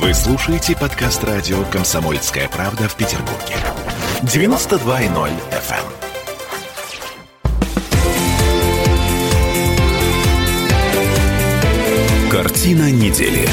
Вы 0.00 0.14
слушаете 0.14 0.74
подкаст 0.74 1.22
радио 1.24 1.62
«Комсомольская 1.66 2.48
правда» 2.48 2.88
в 2.88 2.96
Петербурге. 2.96 3.54
92.0 4.22 5.30
FM. 5.50 6.00
Картина 12.30 12.90
недели. 12.90 13.46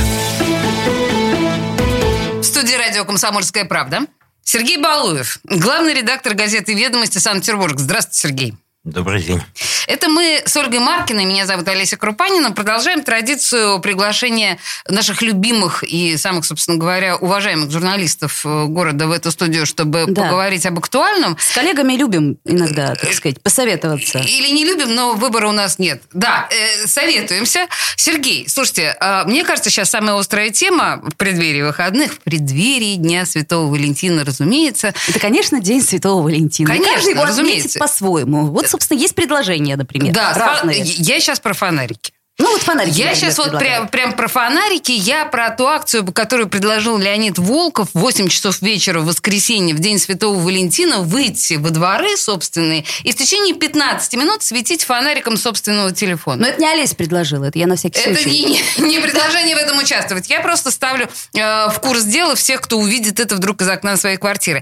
В 2.39 2.43
студии 2.43 2.75
радио 2.75 3.04
«Комсомольская 3.04 3.66
правда» 3.66 4.04
Сергей 4.41 4.77
Балуев, 4.77 5.41
главный 5.43 5.93
редактор 5.95 6.34
газеты 6.34 6.73
«Ведомости» 6.73 7.18
Санкт-Петербург. 7.18 7.77
Здравствуйте, 7.77 8.20
Сергей. 8.20 8.55
Добрый 8.88 9.21
день. 9.21 9.41
Это 9.88 10.07
мы 10.07 10.41
с 10.45 10.55
Ольгой 10.55 10.79
Маркиной, 10.79 11.25
меня 11.25 11.45
зовут 11.45 11.67
Олеся 11.67 11.97
Крупанина, 11.97 12.51
продолжаем 12.51 13.03
традицию 13.03 13.79
приглашения 13.81 14.59
наших 14.88 15.21
любимых 15.21 15.83
и 15.83 16.15
самых, 16.15 16.45
собственно 16.45 16.77
говоря, 16.77 17.17
уважаемых 17.17 17.70
журналистов 17.70 18.45
э, 18.45 18.65
города 18.65 19.07
в 19.07 19.12
эту 19.12 19.31
студию, 19.31 19.65
чтобы 19.65 20.05
Да. 20.07 20.23
поговорить 20.23 20.65
об 20.65 20.79
актуальном. 20.79 21.38
С 21.38 21.53
коллегами 21.53 21.93
любим 21.93 22.38
иногда, 22.45 22.95
так 22.95 23.12
сказать, 23.13 23.41
посоветоваться. 23.41 24.20
Или 24.20 24.52
не 24.53 24.63
любим, 24.63 24.95
но 24.95 25.13
выбора 25.15 25.49
у 25.49 25.54
нас 25.54 25.79
нет. 25.79 26.01
Да, 26.13 26.48
э, 26.49 26.88
советуемся. 26.88 27.67
Сергей, 27.98 28.48
слушайте, 28.48 28.95
э, 28.99 29.23
мне 29.26 29.43
кажется, 29.43 29.70
сейчас 29.70 29.90
самая 29.90 30.15
острая 30.17 30.49
тема 30.49 31.01
в 31.04 31.15
преддверии 31.17 31.62
выходных, 31.63 32.13
в 32.13 32.20
преддверии 32.20 32.95
Дня 32.95 33.26
Святого 33.26 33.70
Валентина, 33.70 34.23
разумеется. 34.23 34.93
Это, 35.09 35.20
конечно, 35.20 35.59
День 35.59 35.81
Святого 35.81 36.23
Валентина. 36.23 36.70
Конечно, 36.70 36.93
Каждый 36.93 37.26
разумеется. 37.26 37.79
по-своему. 37.79 38.48
Вот, 38.48 38.77
собственно, 38.77 38.99
есть 38.99 39.16
предложения, 39.16 39.76
например, 39.76 40.13
да, 40.13 40.34
разные. 40.34 40.84
я 40.84 41.20
сейчас 41.20 41.40
про 41.40 41.54
фонарики. 41.54 42.13
Ну, 42.40 42.52
вот 42.52 42.62
фонарики. 42.62 42.99
Я 42.99 43.05
например, 43.08 43.16
сейчас 43.16 43.38
вот 43.40 43.58
прям, 43.58 43.88
прям 43.88 44.13
про 44.13 44.27
фонарики, 44.27 44.91
я 44.91 45.26
про 45.26 45.49
ту 45.49 45.66
акцию, 45.66 46.05
которую 46.12 46.48
предложил 46.48 46.99
Леонид 46.99 47.40
Волков 47.40 47.90
в 47.95 47.99
8 47.99 48.27
часов 48.27 48.62
вечера 48.62 48.99
в 48.99 49.05
воскресенье, 49.05 49.74
в 49.74 49.79
День 49.79 49.98
Святого 49.98 50.38
Валентина, 50.40 50.99
выйти 50.99 51.55
во 51.55 51.71
дворы 51.71 52.16
собственные 52.16 52.85
и 53.04 53.12
в 53.12 53.16
течение 53.16 53.55
15 53.55 54.13
минут 54.13 54.43
светить 54.43 54.84
фонариком 54.84 55.35
собственного 55.35 55.91
телефона. 55.91 56.44
Но 56.44 56.48
это 56.49 56.62
не 56.62 56.68
Олесь 56.68 56.94
предложила, 56.94 57.46
это 57.46 57.57
я 57.57 57.66
на 57.66 57.76
всякий 57.76 57.99
Это 58.01 58.21
случай. 58.21 58.46
не, 58.46 58.62
не- 58.84 58.88
не 58.88 58.99
предложение 58.99 59.55
в 59.55 59.60
этом 59.60 59.79
участвовать. 59.79 60.29
Я 60.29 60.41
просто 60.41 60.70
ставлю 60.70 61.10
э, 61.34 61.40
в 61.70 61.79
курс 61.82 62.04
дела 62.04 62.35
всех, 62.35 62.62
кто 62.62 62.77
увидит 62.77 63.20
это 63.20 63.35
вдруг 63.35 63.62
из 63.63 63.68
окна 63.68 63.98
своей 63.98 64.18
квартиры. 64.18 64.62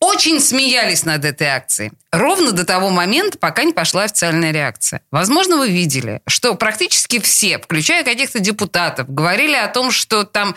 Очень 0.00 0.40
смеялись 0.40 1.04
над 1.04 1.24
этой 1.24 1.48
акцией. 1.48 1.90
Ровно 2.12 2.52
до 2.52 2.64
того 2.64 2.90
момента, 2.90 3.36
пока 3.36 3.64
не 3.64 3.72
пошла 3.72 4.04
официальная 4.04 4.52
реакция. 4.52 5.02
Возможно, 5.10 5.56
вы 5.56 5.70
видели, 5.70 6.22
что 6.26 6.54
практически 6.54 7.18
все, 7.18 7.58
включая 7.58 8.04
каких-то 8.04 8.38
депутатов, 8.38 9.12
говорили 9.12 9.56
о 9.56 9.66
том, 9.66 9.90
что 9.90 10.24
там 10.24 10.54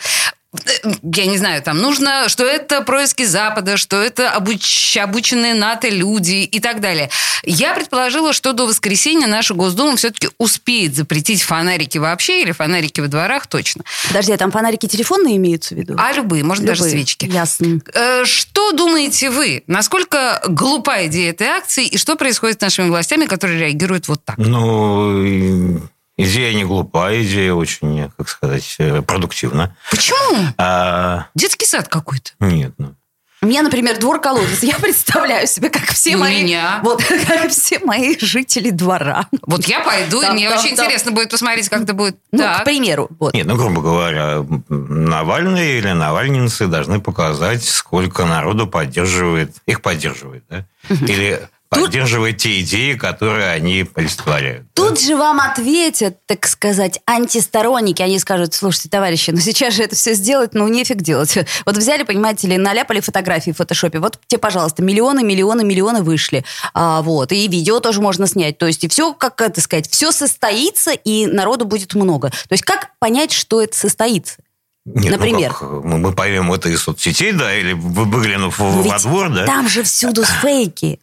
я 1.02 1.26
не 1.26 1.38
знаю, 1.38 1.62
там 1.62 1.78
нужно, 1.78 2.28
что 2.28 2.44
это 2.44 2.82
происки 2.82 3.24
Запада, 3.24 3.76
что 3.78 4.02
это 4.02 4.34
обуч- 4.36 4.98
обученные 4.98 5.54
НАТО 5.54 5.88
люди 5.88 6.42
и 6.44 6.60
так 6.60 6.80
далее. 6.80 7.08
Я 7.42 7.74
предположила, 7.74 8.32
что 8.32 8.52
до 8.52 8.66
воскресенья 8.66 9.26
наша 9.26 9.54
Госдума 9.54 9.96
все-таки 9.96 10.28
успеет 10.38 10.94
запретить 10.94 11.42
фонарики 11.42 11.96
вообще 11.98 12.42
или 12.42 12.52
фонарики 12.52 13.00
во 13.00 13.08
дворах 13.08 13.46
точно. 13.46 13.82
Подожди, 14.08 14.32
а 14.32 14.36
там 14.36 14.50
фонарики 14.50 14.86
телефонные 14.86 15.36
имеются 15.36 15.74
в 15.74 15.78
виду? 15.78 15.94
А 15.98 16.12
любые, 16.12 16.44
можно 16.44 16.66
даже 16.66 16.80
Любые. 16.84 16.98
свечки. 16.98 17.24
Ясно. 17.26 17.80
Э, 17.94 18.24
Что 18.26 18.72
думаете 18.72 19.30
вы? 19.30 19.62
Насколько 19.66 20.42
глупа 20.48 21.06
идея 21.06 21.30
этой 21.30 21.46
акции 21.46 21.86
и 21.86 21.96
что 21.96 22.16
происходит 22.16 22.58
с 22.58 22.62
нашими 22.62 22.88
властями, 22.88 23.24
которые 23.26 23.58
реагируют 23.58 24.06
вот 24.08 24.22
так? 24.24 24.36
Ну, 24.36 25.80
идея 26.22 26.54
не 26.54 26.64
глупая, 26.64 27.22
идея 27.22 27.54
очень, 27.54 28.10
как 28.16 28.28
сказать, 28.28 28.76
э, 28.78 29.02
продуктивна. 29.02 29.76
Почему? 29.90 30.46
А, 30.58 31.26
Детский 31.34 31.66
сад 31.66 31.88
какой-то. 31.88 32.32
нет, 32.40 32.72
ну, 32.78 32.94
У 33.42 33.46
меня, 33.46 33.62
например, 33.62 33.98
двор 33.98 34.20
колодец. 34.20 34.62
Я 34.62 34.78
представляю 34.78 35.46
себе, 35.48 35.68
как 35.68 35.84
все 35.86 36.16
мои... 36.16 36.42
меня. 36.42 36.80
Вот, 36.84 37.02
как 37.26 37.50
все 37.50 37.80
мои 37.80 38.16
жители 38.18 38.70
двора. 38.70 39.26
Вот 39.42 39.64
я 39.66 39.80
пойду, 39.80 40.20
и 40.20 40.24
Там, 40.24 40.34
мне 40.34 40.48
там, 40.48 40.58
очень 40.58 40.76
там. 40.76 40.86
интересно 40.86 41.10
будет 41.12 41.30
посмотреть, 41.30 41.68
как 41.68 41.82
это 41.82 41.92
будет. 41.94 42.16
Ну, 42.30 42.38
Так. 42.38 42.60
к 42.60 42.64
примеру. 42.64 43.08
Вот. 43.18 43.34
нет, 43.34 43.46
ну, 43.46 43.56
грубо 43.56 43.80
говоря, 43.82 44.44
Навальный 44.68 45.78
или 45.78 45.90
навальницы 45.90 46.66
должны 46.68 47.00
показать, 47.00 47.64
сколько 47.64 48.24
народу 48.26 48.66
поддерживает, 48.66 49.56
их 49.66 49.82
поддерживает, 49.82 50.44
да? 50.48 50.64
Или 50.88 51.40
поддерживает 51.80 52.36
те 52.38 52.60
идеи, 52.60 52.94
которые 52.94 53.50
они 53.50 53.86
олицетворяют. 53.94 54.66
да? 54.74 54.82
Тут 54.82 55.00
же 55.00 55.16
вам 55.16 55.40
ответят, 55.40 56.18
так 56.26 56.46
сказать, 56.46 57.00
антисторонники. 57.06 58.02
Они 58.02 58.18
скажут, 58.18 58.54
слушайте, 58.54 58.88
товарищи, 58.88 59.30
ну 59.30 59.38
сейчас 59.38 59.74
же 59.74 59.82
это 59.82 59.96
все 59.96 60.14
сделать, 60.14 60.54
ну 60.54 60.68
нефиг 60.68 60.98
делать. 60.98 61.36
Вот 61.64 61.76
взяли, 61.76 62.02
понимаете 62.02 62.48
ли, 62.48 62.58
наляпали 62.58 63.00
фотографии 63.00 63.52
в 63.52 63.56
фотошопе. 63.56 63.98
Вот 63.98 64.18
те, 64.26 64.38
пожалуйста, 64.38 64.82
миллионы, 64.82 65.22
миллионы, 65.22 65.64
миллионы 65.64 66.02
вышли. 66.02 66.44
А, 66.74 67.02
вот. 67.02 67.32
И 67.32 67.48
видео 67.48 67.80
тоже 67.80 68.00
можно 68.00 68.26
снять. 68.26 68.58
То 68.58 68.66
есть 68.66 68.84
и 68.84 68.88
все, 68.88 69.12
как 69.14 69.40
это 69.40 69.60
сказать, 69.60 69.88
все 69.90 70.12
состоится, 70.12 70.92
и 70.92 71.26
народу 71.26 71.64
будет 71.64 71.94
много. 71.94 72.30
То 72.30 72.52
есть 72.52 72.64
как 72.64 72.90
понять, 72.98 73.32
что 73.32 73.62
это 73.62 73.76
состоится? 73.76 74.36
Нет, 74.84 75.04
ну 75.04 75.10
Например? 75.12 75.52
как, 75.52 75.70
мы, 75.84 76.12
поверим 76.12 76.52
это 76.52 76.68
из 76.68 76.82
соцсетей, 76.82 77.32
да, 77.32 77.54
или 77.54 77.72
вы- 77.72 78.04
выглянув 78.04 78.58
Но 78.58 78.82
во 78.82 78.98
двор, 78.98 79.30
да? 79.30 79.46
Там 79.46 79.68
же 79.68 79.84
всюду 79.84 80.24
фейки 80.42 80.98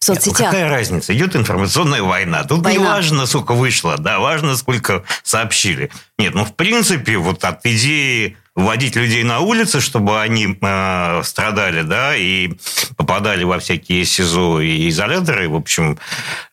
в 0.00 0.08
Нет, 0.08 0.16
ну 0.18 0.24
соцсетях. 0.24 0.50
какая 0.50 0.68
разница? 0.70 1.14
Идет 1.14 1.36
информационная 1.36 2.02
война. 2.02 2.44
Тут 2.44 2.60
не 2.60 2.78
Война. 2.78 2.94
важно, 2.94 3.26
сколько 3.26 3.52
вышло, 3.52 3.98
да, 3.98 4.18
важно, 4.18 4.56
сколько 4.56 5.04
сообщили. 5.22 5.90
Нет, 6.18 6.34
ну, 6.34 6.44
в 6.46 6.54
принципе, 6.54 7.18
вот 7.18 7.44
от 7.44 7.64
идеи 7.66 8.36
вводить 8.54 8.96
людей 8.96 9.22
на 9.24 9.40
улицы, 9.40 9.80
чтобы 9.80 10.20
они 10.20 10.56
э, 10.60 11.20
страдали, 11.22 11.82
да, 11.82 12.16
и 12.16 12.52
попадали 12.96 13.44
во 13.44 13.58
всякие 13.58 14.04
СИЗО 14.06 14.60
и 14.60 14.88
изоляторы, 14.88 15.48
в 15.50 15.54
общем, 15.54 15.98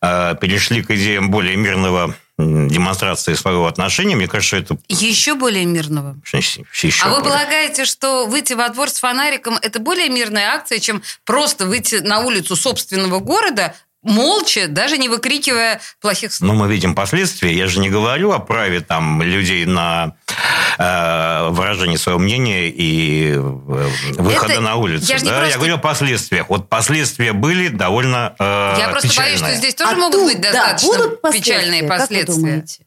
э, 0.02 0.36
перешли 0.42 0.84
к 0.84 0.92
идеям 0.92 1.32
более 1.32 1.56
мирного 1.56 2.14
демонстрации 2.38 3.34
своего 3.34 3.66
отношения. 3.66 4.16
Мне 4.16 4.28
кажется, 4.28 4.58
это 4.58 4.78
Еще 4.88 5.34
более 5.36 5.66
мирного. 5.66 6.16
еще 6.32 6.64
А 7.04 7.10
вы 7.10 7.22
более. 7.22 7.32
полагаете, 7.32 7.86
что 7.86 8.28
выйти 8.28 8.54
во 8.54 8.70
двор 8.70 8.90
с 8.90 9.00
фонариком– 9.00 9.58
это 9.62 9.80
более 9.80 10.10
мирная 10.10 10.52
акция, 10.54 10.80
чем 10.80 11.02
просто 11.26 11.66
выйти 11.66 11.96
на 11.96 12.20
улицу 12.20 12.56
собственного 12.56 13.20
города, 13.20 13.76
молча, 14.08 14.68
даже 14.68 14.98
не 14.98 15.10
выкрикивая 15.10 15.80
плохих 16.02 16.34
слов? 16.34 16.48
Но 16.48 16.56
мы 16.56 16.68
видим 16.72 16.96
последствия. 16.96 17.54
Я 17.56 17.68
же 17.68 17.80
не 17.80 17.90
говорю 17.90 18.32
о 18.32 18.40
праве 18.40 18.80
там 18.82 19.22
людей 19.22 19.66
на 19.66 20.16
э, 20.80 21.50
выражение 21.50 21.98
своего 21.98 22.20
мнения 22.20 22.70
и 22.70 23.34
э, 23.34 23.40
выхода 23.40 24.54
Это- 24.54 24.62
на 24.62 24.76
улицу. 24.76 25.06
я 25.12 25.20
не 25.20 25.26
да? 25.26 25.32
просто- 25.38 25.50
Я 25.52 25.58
говорю 25.58 25.76
о 25.76 25.80
последствиях. 25.80 26.50
Вот 26.50 26.70
последствия 26.70 27.34
были 27.34 27.68
довольно 27.68 28.36
э, 28.40 28.76
Я 28.80 28.90
просто 28.90 29.08
боюсь, 29.10 29.14
печальные. 29.14 29.38
что 29.38 29.56
здесь 29.56 29.76
тоже 29.76 29.92
А 29.92 29.96
могут 29.96 30.14
тут, 30.20 30.26
быть 30.34 30.42
да, 30.42 30.52
достаточно 30.52 30.88
будут 30.88 31.22
последствия, 31.22 31.54
печальные 31.56 31.84
последствия. 31.84 32.36
думаете? 32.36 32.80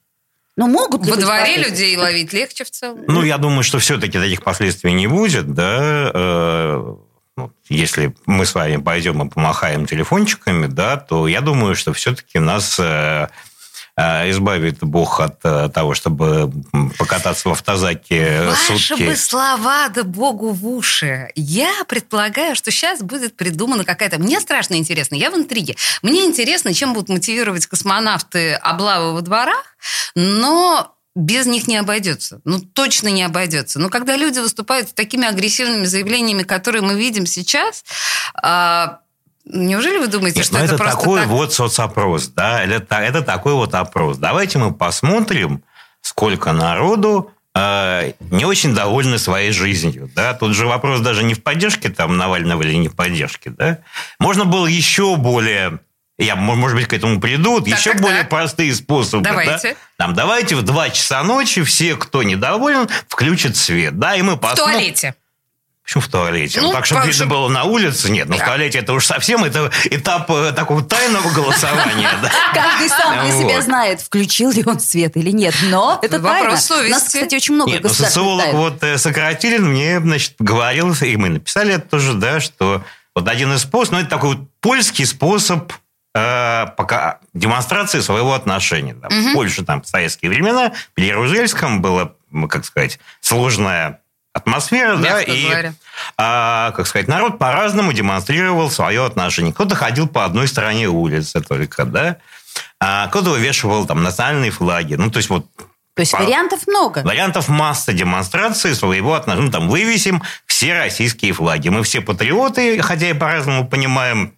Ну, 0.57 0.67
могут 0.67 1.05
ли 1.07 1.11
Во 1.11 1.17
дворе 1.17 1.41
последствия? 1.41 1.71
людей 1.71 1.97
ловить 1.97 2.33
легче 2.33 2.65
в 2.65 2.71
целом. 2.71 2.99
Ну, 3.07 3.23
я 3.23 3.39
думаю, 3.39 3.63
что 3.63 3.79
все-таки 3.79 4.19
таких 4.19 4.43
последствий 4.43 4.93
не 4.93 5.07
будет, 5.07 5.55
да. 5.55 6.11
Ну, 7.41 7.53
если 7.69 8.15
мы 8.27 8.45
с 8.45 8.55
вами 8.55 8.77
пойдем 8.77 9.23
и 9.23 9.31
помахаем 9.31 9.87
телефончиками, 9.87 10.67
да, 10.67 10.97
то 10.97 11.27
я 11.27 11.41
думаю, 11.41 11.75
что 11.75 11.93
все-таки 11.93 12.39
нас 12.39 12.79
э, 12.79 13.29
э, 13.97 14.31
избавит 14.31 14.81
Бог 14.81 15.21
от 15.21 15.39
э, 15.45 15.71
того, 15.73 15.95
чтобы 15.95 16.53
покататься 16.99 17.49
в 17.49 17.53
автозаке 17.53 18.43
Ваши 18.43 18.79
сутки. 18.79 19.05
бы 19.05 19.17
слова, 19.17 19.89
да 19.89 20.05
богу 20.05 20.51
в 20.51 20.67
уши. 20.67 21.31
Я 21.35 21.73
предполагаю, 21.89 22.55
что 22.55 22.71
сейчас 22.71 23.01
будет 23.03 23.37
придумана 23.37 23.85
какая-то... 23.85 24.19
Мне 24.19 24.39
страшно 24.41 24.75
интересно, 24.75 25.15
я 25.15 25.31
в 25.31 25.35
интриге. 25.35 25.77
Мне 26.03 26.27
интересно, 26.27 26.75
чем 26.75 26.93
будут 26.93 27.09
мотивировать 27.09 27.67
космонавты 27.67 28.55
облавы 28.55 29.15
во 29.15 29.23
дворах, 29.23 29.77
но 30.15 30.95
без 31.15 31.47
них 31.47 31.67
не 31.67 31.77
обойдется. 31.77 32.41
Ну, 32.45 32.61
точно 32.61 33.09
не 33.09 33.23
обойдется. 33.23 33.79
Но 33.79 33.89
когда 33.89 34.17
люди 34.17 34.39
выступают 34.39 34.91
с 34.91 34.93
такими 34.93 35.27
агрессивными 35.27 35.85
заявлениями, 35.85 36.43
которые 36.43 36.83
мы 36.83 36.95
видим 36.95 37.27
сейчас, 37.27 37.85
а, 38.35 39.01
неужели 39.45 39.99
вы 39.99 40.07
думаете, 40.07 40.39
Нет, 40.39 40.47
что 40.47 40.59
ну 40.59 40.65
это, 40.65 40.75
это, 40.75 40.83
просто 40.83 40.99
такой 40.99 41.21
так? 41.21 41.29
вот 41.29 41.53
соцопрос, 41.53 42.29
да, 42.29 42.63
это, 42.63 42.97
это 42.97 43.23
такой 43.23 43.55
вот 43.55 43.75
опрос. 43.75 44.19
Давайте 44.19 44.59
мы 44.59 44.73
посмотрим, 44.73 45.65
сколько 46.01 46.53
народу 46.53 47.33
э, 47.55 48.13
не 48.31 48.45
очень 48.45 48.75
довольны 48.75 49.19
своей 49.19 49.53
жизнью, 49.53 50.11
да. 50.15 50.35
Тут 50.35 50.55
же 50.55 50.67
вопрос 50.67 51.01
даже 51.01 51.25
не 51.25 51.35
в 51.35 51.43
поддержке 51.43 51.89
там 51.89 52.17
Навального 52.17 52.63
или 52.63 52.75
не 52.75 52.89
в 52.89 52.95
поддержке, 52.95 53.51
да. 53.51 53.79
Можно 54.19 54.45
было 54.45 54.67
еще 54.67 55.17
более 55.17 55.81
я, 56.21 56.37
мо- 56.37 56.55
может 56.55 56.77
быть, 56.77 56.87
к 56.87 56.93
этому 56.93 57.21
придут, 57.21 57.65
Так, 57.69 57.79
еще 57.79 57.93
так, 57.93 58.01
более 58.03 58.21
так. 58.21 58.29
простые 58.31 58.75
способы. 58.75 59.25
да. 59.25 59.31
Давайте. 59.31 59.77
Там, 59.97 60.15
давайте 60.15 60.57
в 60.57 60.63
2 60.63 60.91
часа 60.91 61.23
ночи 61.23 61.63
все, 61.63 61.97
кто 61.97 62.23
недоволен, 62.23 62.89
включат 63.09 63.57
свет. 63.57 63.99
Да, 63.99 64.15
и 64.17 64.23
мы 64.23 64.35
В 64.35 64.39
посмотрим. 64.39 64.75
туалете. 64.79 65.15
Почему 65.83 66.03
в 66.03 66.09
туалете? 66.09 66.61
Ну, 66.61 66.73
так, 66.73 66.87
чтобы 66.87 67.05
видно 67.07 67.27
было 67.27 67.49
на 67.49 67.65
улице? 67.65 68.11
Нет, 68.13 68.29
ну 68.29 68.37
в 68.37 68.39
Да. 68.39 68.45
туалете 68.47 68.79
это 68.79 68.93
уж 68.93 69.05
совсем 69.07 69.43
это 69.43 69.73
этап 69.87 70.31
э, 70.31 70.53
такого 70.53 70.85
тайного 70.85 71.29
голосования. 71.33 72.09
да. 72.23 72.31
Каждый 72.55 72.89
сам 72.89 73.25
для 73.25 73.33
себя 73.37 73.61
знает, 73.61 74.01
включил 74.01 74.53
ли 74.53 74.63
он 74.65 74.79
свет 74.79 75.17
или 75.17 75.31
нет. 75.31 75.53
Но 75.65 75.99
это 76.01 76.21
Вопрос. 76.21 76.45
У 76.45 76.53
нас, 76.53 76.67
совести. 76.67 77.07
кстати, 77.07 77.35
очень 77.35 77.55
много 77.55 77.73
Нет, 77.73 77.83
ну 77.83 77.89
социолог 77.89 78.53
вот 78.53 78.81
э, 78.85 78.99
Сократилин 78.99 79.65
мне, 79.69 79.99
значит, 79.99 80.35
говорил, 80.39 80.95
и 81.01 81.17
мы 81.17 81.29
написали 81.31 81.75
это 81.75 81.89
тоже, 81.89 82.15
да, 82.15 82.39
что 82.39 82.85
вот 83.17 83.27
один 83.27 83.53
из 83.55 83.63
способов, 83.63 83.91
ну, 83.93 83.99
это 84.01 84.11
такой 84.11 84.37
вот 84.37 84.49
польский 84.61 85.05
способ 85.07 85.73
э, 86.15 86.67
пока 86.77 87.19
демонстрации 87.35 88.01
своего 88.01 88.35
отношения. 88.35 88.95
Да. 88.95 89.09
В 89.09 89.33
Польше 89.33 89.65
там 89.65 89.83
в 89.83 89.87
советские 89.87 90.31
времена, 90.31 90.73
при 90.95 91.07
Ярузельском 91.07 91.81
было, 91.83 92.15
как 92.49 92.65
сказать, 92.65 92.99
сложная 93.21 94.01
атмосфера, 94.33 94.97
да, 94.97 95.19
Мягко 95.19 95.33
и, 95.33 95.45
говоря. 95.49 95.75
а, 96.17 96.71
как 96.73 96.87
сказать, 96.87 97.09
народ 97.09 97.39
по-разному 97.39 97.93
демонстрировал 97.93 98.71
свое 98.71 99.05
отношение. 99.05 99.53
Кто-то 99.53 99.75
ходил 99.75 100.07
по 100.09 100.25
одной 100.25 100.47
стороне 100.47 100.89
улицы 100.89 101.41
только, 101.41 101.85
да, 101.85 102.17
а 102.81 103.09
кто-то 103.09 103.31
вывешивал 103.31 103.87
там 103.87 104.03
национальные 104.03 104.53
флаги. 104.53 104.95
Ну, 104.95 105.11
то 105.11 105.17
есть 105.19 105.29
вот 105.31 105.47
То 105.95 106.01
есть 106.01 106.13
по- 106.13 106.19
вариантов 106.23 106.61
много. 106.69 107.03
Вариантов 107.03 107.49
масса 107.49 107.93
демонстрации 107.93 108.73
своего 108.73 109.15
отношения. 109.15 109.47
Ну, 109.47 109.53
там, 109.53 109.69
вывесим 109.69 110.23
все 110.47 110.79
российские 110.79 111.33
флаги. 111.33 111.69
Мы 111.69 111.83
все 111.83 112.01
патриоты, 112.01 112.81
хотя 112.83 113.11
и 113.11 113.15
по-разному 113.15 113.67
понимаем, 113.69 114.35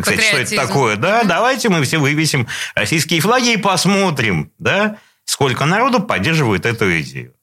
сказать, 0.00 0.24
что 0.24 0.36
это 0.38 0.56
такое. 0.56 0.96
Да, 0.96 1.24
давайте 1.24 1.68
мы 1.68 1.82
все 1.82 1.98
вывесим 1.98 2.46
российские 2.74 3.20
флаги 3.20 3.52
и 3.52 3.56
посмотрим, 3.56 4.52
да, 4.58 4.96
сколько 5.24 5.64
народу 5.66 6.00
поддерживает 6.00 6.66
эту 6.66 7.00
идею. 7.00 7.34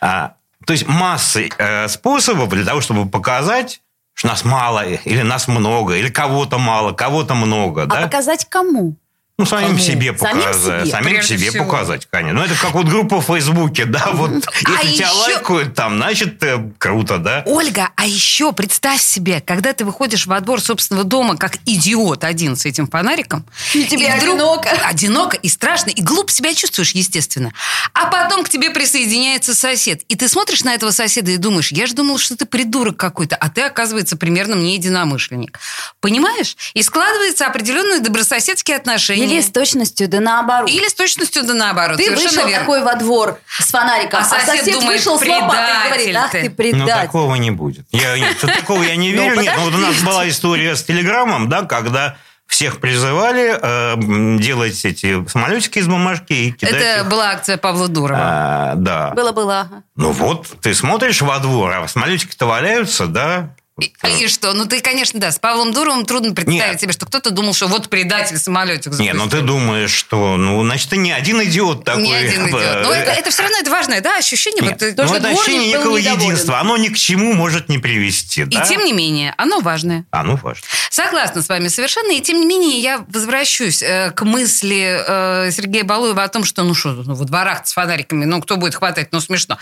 А, 0.00 0.34
то 0.66 0.72
есть 0.72 0.86
массы 0.86 1.48
э, 1.58 1.88
способов 1.88 2.48
для 2.50 2.64
того, 2.64 2.80
чтобы 2.80 3.08
показать, 3.08 3.80
что 4.14 4.28
нас 4.28 4.44
мало, 4.44 4.84
или 4.84 5.22
нас 5.22 5.48
много, 5.48 5.94
или 5.94 6.08
кого-то 6.08 6.58
мало, 6.58 6.92
кого-то 6.92 7.34
много. 7.34 7.82
А 7.82 7.86
да? 7.86 8.02
показать 8.02 8.46
кому? 8.48 8.96
Ну, 9.38 9.44
самим 9.44 9.66
Кому? 9.72 9.78
себе 9.80 10.16
Самим 10.16 10.42
показать. 10.42 10.86
себе? 10.86 10.90
Самим 10.90 11.22
себе 11.22 11.50
всего. 11.50 11.64
показать, 11.66 12.08
конечно. 12.10 12.40
Ну, 12.40 12.46
это 12.46 12.54
как 12.58 12.72
вот 12.72 12.86
группа 12.86 13.20
в 13.20 13.26
Фейсбуке, 13.26 13.84
да, 13.84 14.08
вот. 14.12 14.30
Если 14.32 14.92
тебя 14.96 15.08
еще- 15.08 15.14
лайкают 15.14 15.74
там, 15.74 15.96
значит, 15.98 16.42
э, 16.42 16.70
круто, 16.78 17.18
да? 17.18 17.42
Ольга, 17.44 17.90
а 17.96 18.06
еще 18.06 18.52
представь 18.52 19.02
себе, 19.02 19.42
когда 19.42 19.74
ты 19.74 19.84
выходишь 19.84 20.24
во 20.26 20.40
двор 20.40 20.62
собственного 20.62 21.04
дома 21.04 21.36
как 21.36 21.58
идиот 21.66 22.24
один 22.24 22.56
с 22.56 22.64
этим 22.64 22.86
фонариком. 22.88 23.44
И 23.74 23.84
тебе 23.84 24.08
одиноко. 24.08 24.70
Одиноко 24.86 25.36
и 25.36 25.50
страшно, 25.50 25.90
и 25.90 26.00
глупо 26.00 26.32
себя 26.32 26.54
чувствуешь, 26.54 26.92
естественно. 26.92 27.52
А 27.92 28.06
потом 28.06 28.42
к 28.42 28.48
тебе 28.48 28.70
присоединяется 28.70 29.54
сосед. 29.54 30.00
И 30.08 30.16
ты 30.16 30.28
смотришь 30.30 30.64
на 30.64 30.72
этого 30.72 30.92
соседа 30.92 31.30
и 31.30 31.36
думаешь, 31.36 31.72
я 31.72 31.84
же 31.86 31.92
думал, 31.92 32.16
что 32.16 32.38
ты 32.38 32.46
придурок 32.46 32.96
какой-то, 32.96 33.36
а 33.36 33.50
ты, 33.50 33.60
оказывается, 33.60 34.16
примерно 34.16 34.56
мне 34.56 34.76
единомышленник. 34.76 35.60
Понимаешь? 36.00 36.56
И 36.72 36.82
складываются 36.82 37.46
определенные 37.46 38.00
добрососедские 38.00 38.78
отношения. 38.78 39.25
Или 39.26 39.40
с 39.40 39.50
точностью, 39.50 40.08
да 40.08 40.20
наоборот. 40.20 40.70
Или 40.70 40.88
с 40.88 40.94
точностью 40.94 41.42
да 41.44 41.54
наоборот. 41.54 41.96
Ты 41.98 42.04
Совершенно 42.04 42.28
вышел 42.30 42.46
верно. 42.48 42.60
такой 42.60 42.82
во 42.82 42.94
двор 42.94 43.38
с 43.58 43.70
фонариком, 43.70 44.20
А 44.20 44.22
а 44.22 44.24
сосед 44.24 44.58
сосед, 44.60 44.74
думает, 44.74 44.98
вышел 44.98 45.18
с 45.18 45.26
лопатой 45.26 45.60
и 45.64 45.86
говорит, 45.88 46.04
предатель 46.06 46.16
ах 46.16 46.30
ты». 46.30 46.42
ты 46.42 46.48
Ну, 46.48 46.54
предатель. 46.54 47.06
такого 47.06 47.34
не 47.36 47.50
будет. 47.50 47.86
Я, 47.92 48.18
нет, 48.18 48.38
такого 48.38 48.82
я 48.82 48.96
не 48.96 49.12
Ну, 49.12 49.22
верю. 49.22 49.40
Нет, 49.40 49.54
ну, 49.56 49.64
вот 49.64 49.74
у 49.74 49.78
нас 49.78 49.96
была 50.02 50.28
история 50.28 50.76
с 50.76 50.82
Телеграмом, 50.84 51.48
да, 51.48 51.62
когда 51.62 52.16
всех 52.46 52.78
призывали 52.80 53.58
э, 53.60 54.38
делать 54.40 54.84
эти 54.84 55.26
самолетики 55.28 55.80
из 55.80 55.88
бумажки 55.88 56.32
и 56.32 56.52
кидать 56.52 56.74
Это 56.74 57.00
их. 57.00 57.08
была 57.08 57.30
акция 57.30 57.56
Павла 57.56 57.88
Дурова. 57.88 58.20
А, 58.22 58.74
да. 58.76 59.10
Было-было. 59.10 59.68
Ну 59.96 60.12
вот, 60.12 60.46
ты 60.62 60.72
смотришь 60.72 61.22
во 61.22 61.38
двор, 61.40 61.72
а 61.72 61.88
самолетики-то 61.88 62.46
валяются, 62.46 63.06
да? 63.06 63.50
И, 63.78 63.92
и 64.22 64.28
что? 64.28 64.54
Ну, 64.54 64.66
ты, 64.66 64.80
конечно, 64.80 65.20
да, 65.20 65.30
с 65.30 65.38
Павлом 65.38 65.72
Дуровым 65.72 66.06
трудно 66.06 66.34
представить 66.34 66.72
Нет. 66.72 66.80
себе, 66.80 66.92
что 66.92 67.04
кто-то 67.06 67.30
думал, 67.30 67.52
что 67.52 67.66
вот 67.66 67.90
предатель 67.90 68.38
самолетик 68.38 68.92
Не, 68.98 69.12
ну 69.12 69.24
ты 69.24 69.36
запустил. 69.38 69.46
думаешь, 69.46 69.92
что, 69.92 70.36
ну, 70.36 70.64
значит, 70.64 70.88
ты 70.88 70.96
не 70.96 71.12
один 71.12 71.42
идиот 71.42 71.84
такой. 71.84 72.04
Не 72.04 72.14
один 72.14 72.46
идиот. 72.48 72.82
Но 72.82 72.92
Э, 72.96 72.96
это, 72.96 73.10
это 73.12 73.30
все 73.30 73.42
равно 73.42 73.58
это 73.58 73.70
важное, 73.70 74.00
да, 74.00 74.16
ощущение. 74.16 74.62
Нет, 74.62 74.80
вот, 74.80 74.82
э, 74.82 74.94
ну, 74.96 75.14
это 75.14 75.28
ощущение 75.28 75.68
некого 75.68 75.98
недоволен. 75.98 76.30
единства. 76.30 76.58
Оно 76.60 76.76
ни 76.76 76.88
к 76.88 76.96
чему 76.96 77.34
может 77.34 77.68
не 77.68 77.78
привести. 77.78 78.42
И 78.42 78.44
да? 78.46 78.62
тем 78.62 78.84
не 78.84 78.92
менее, 78.92 79.34
оно 79.36 79.60
важное. 79.60 80.06
А, 80.10 80.22
ну, 80.22 80.36
важно. 80.36 80.62
Согласна 80.90 81.42
с 81.42 81.48
вами 81.48 81.68
совершенно. 81.68 82.12
И 82.12 82.20
тем 82.20 82.40
не 82.40 82.46
менее, 82.46 82.80
я 82.80 83.04
возвращусь 83.08 83.82
э, 83.82 84.10
к 84.12 84.22
мысли 84.24 85.04
э, 85.06 85.50
Сергея 85.52 85.84
Балуева 85.84 86.22
о 86.22 86.28
том, 86.28 86.44
что, 86.44 86.62
ну 86.62 86.74
что, 86.74 86.92
ну, 86.92 87.14
во 87.14 87.24
дворах 87.24 87.66
с 87.66 87.72
фонариками, 87.72 88.24
ну 88.24 88.40
кто 88.40 88.56
будет 88.56 88.74
хватать, 88.74 89.08
ну 89.12 89.20
смешно. 89.20 89.58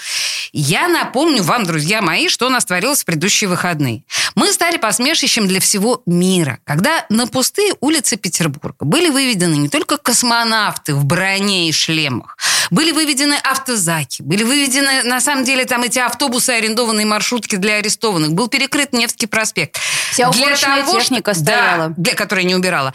Я 0.53 0.87
напомню 0.89 1.43
вам, 1.43 1.65
друзья 1.65 2.01
мои, 2.01 2.29
что 2.29 2.47
у 2.47 2.51
нас 2.51 2.65
творилось 2.65 3.03
в 3.03 3.05
предыдущие 3.05 3.49
выходные. 3.49 4.04
Мы 4.35 4.53
стали 4.53 4.77
посмешищем 4.77 5.47
для 5.49 5.61
всего 5.61 6.03
мира, 6.07 6.59
когда 6.65 7.07
на 7.09 7.27
пустые 7.27 7.75
улицы 7.81 8.17
Петербурга 8.17 8.85
были 8.85 9.09
выведены 9.11 9.55
не 9.57 9.69
только 9.69 9.97
космонавты 9.97 10.95
в 10.95 11.05
броне 11.05 11.69
и 11.69 11.73
шлемах, 11.73 12.37
были 12.71 12.93
выведены 12.93 13.35
автозаки, 13.43 14.23
были 14.23 14.43
выведены, 14.45 15.03
на 15.05 15.21
самом 15.21 15.45
деле, 15.45 15.65
там 15.65 15.83
эти 15.83 15.99
автобусы, 15.99 16.51
арендованные 16.51 17.07
маршрутки 17.07 17.57
для 17.57 17.75
арестованных, 17.77 18.33
был 18.33 18.49
перекрыт 18.49 18.93
Невский 18.93 19.27
проспект. 19.27 19.79
Вся 20.11 20.31
уборочная 20.31 20.85
техника 20.85 21.35
что- 21.35 21.43
стояла. 21.43 21.89
Да, 21.89 21.95
для 21.97 22.15
которой 22.15 22.45
не 22.45 22.55
убирала. 22.55 22.93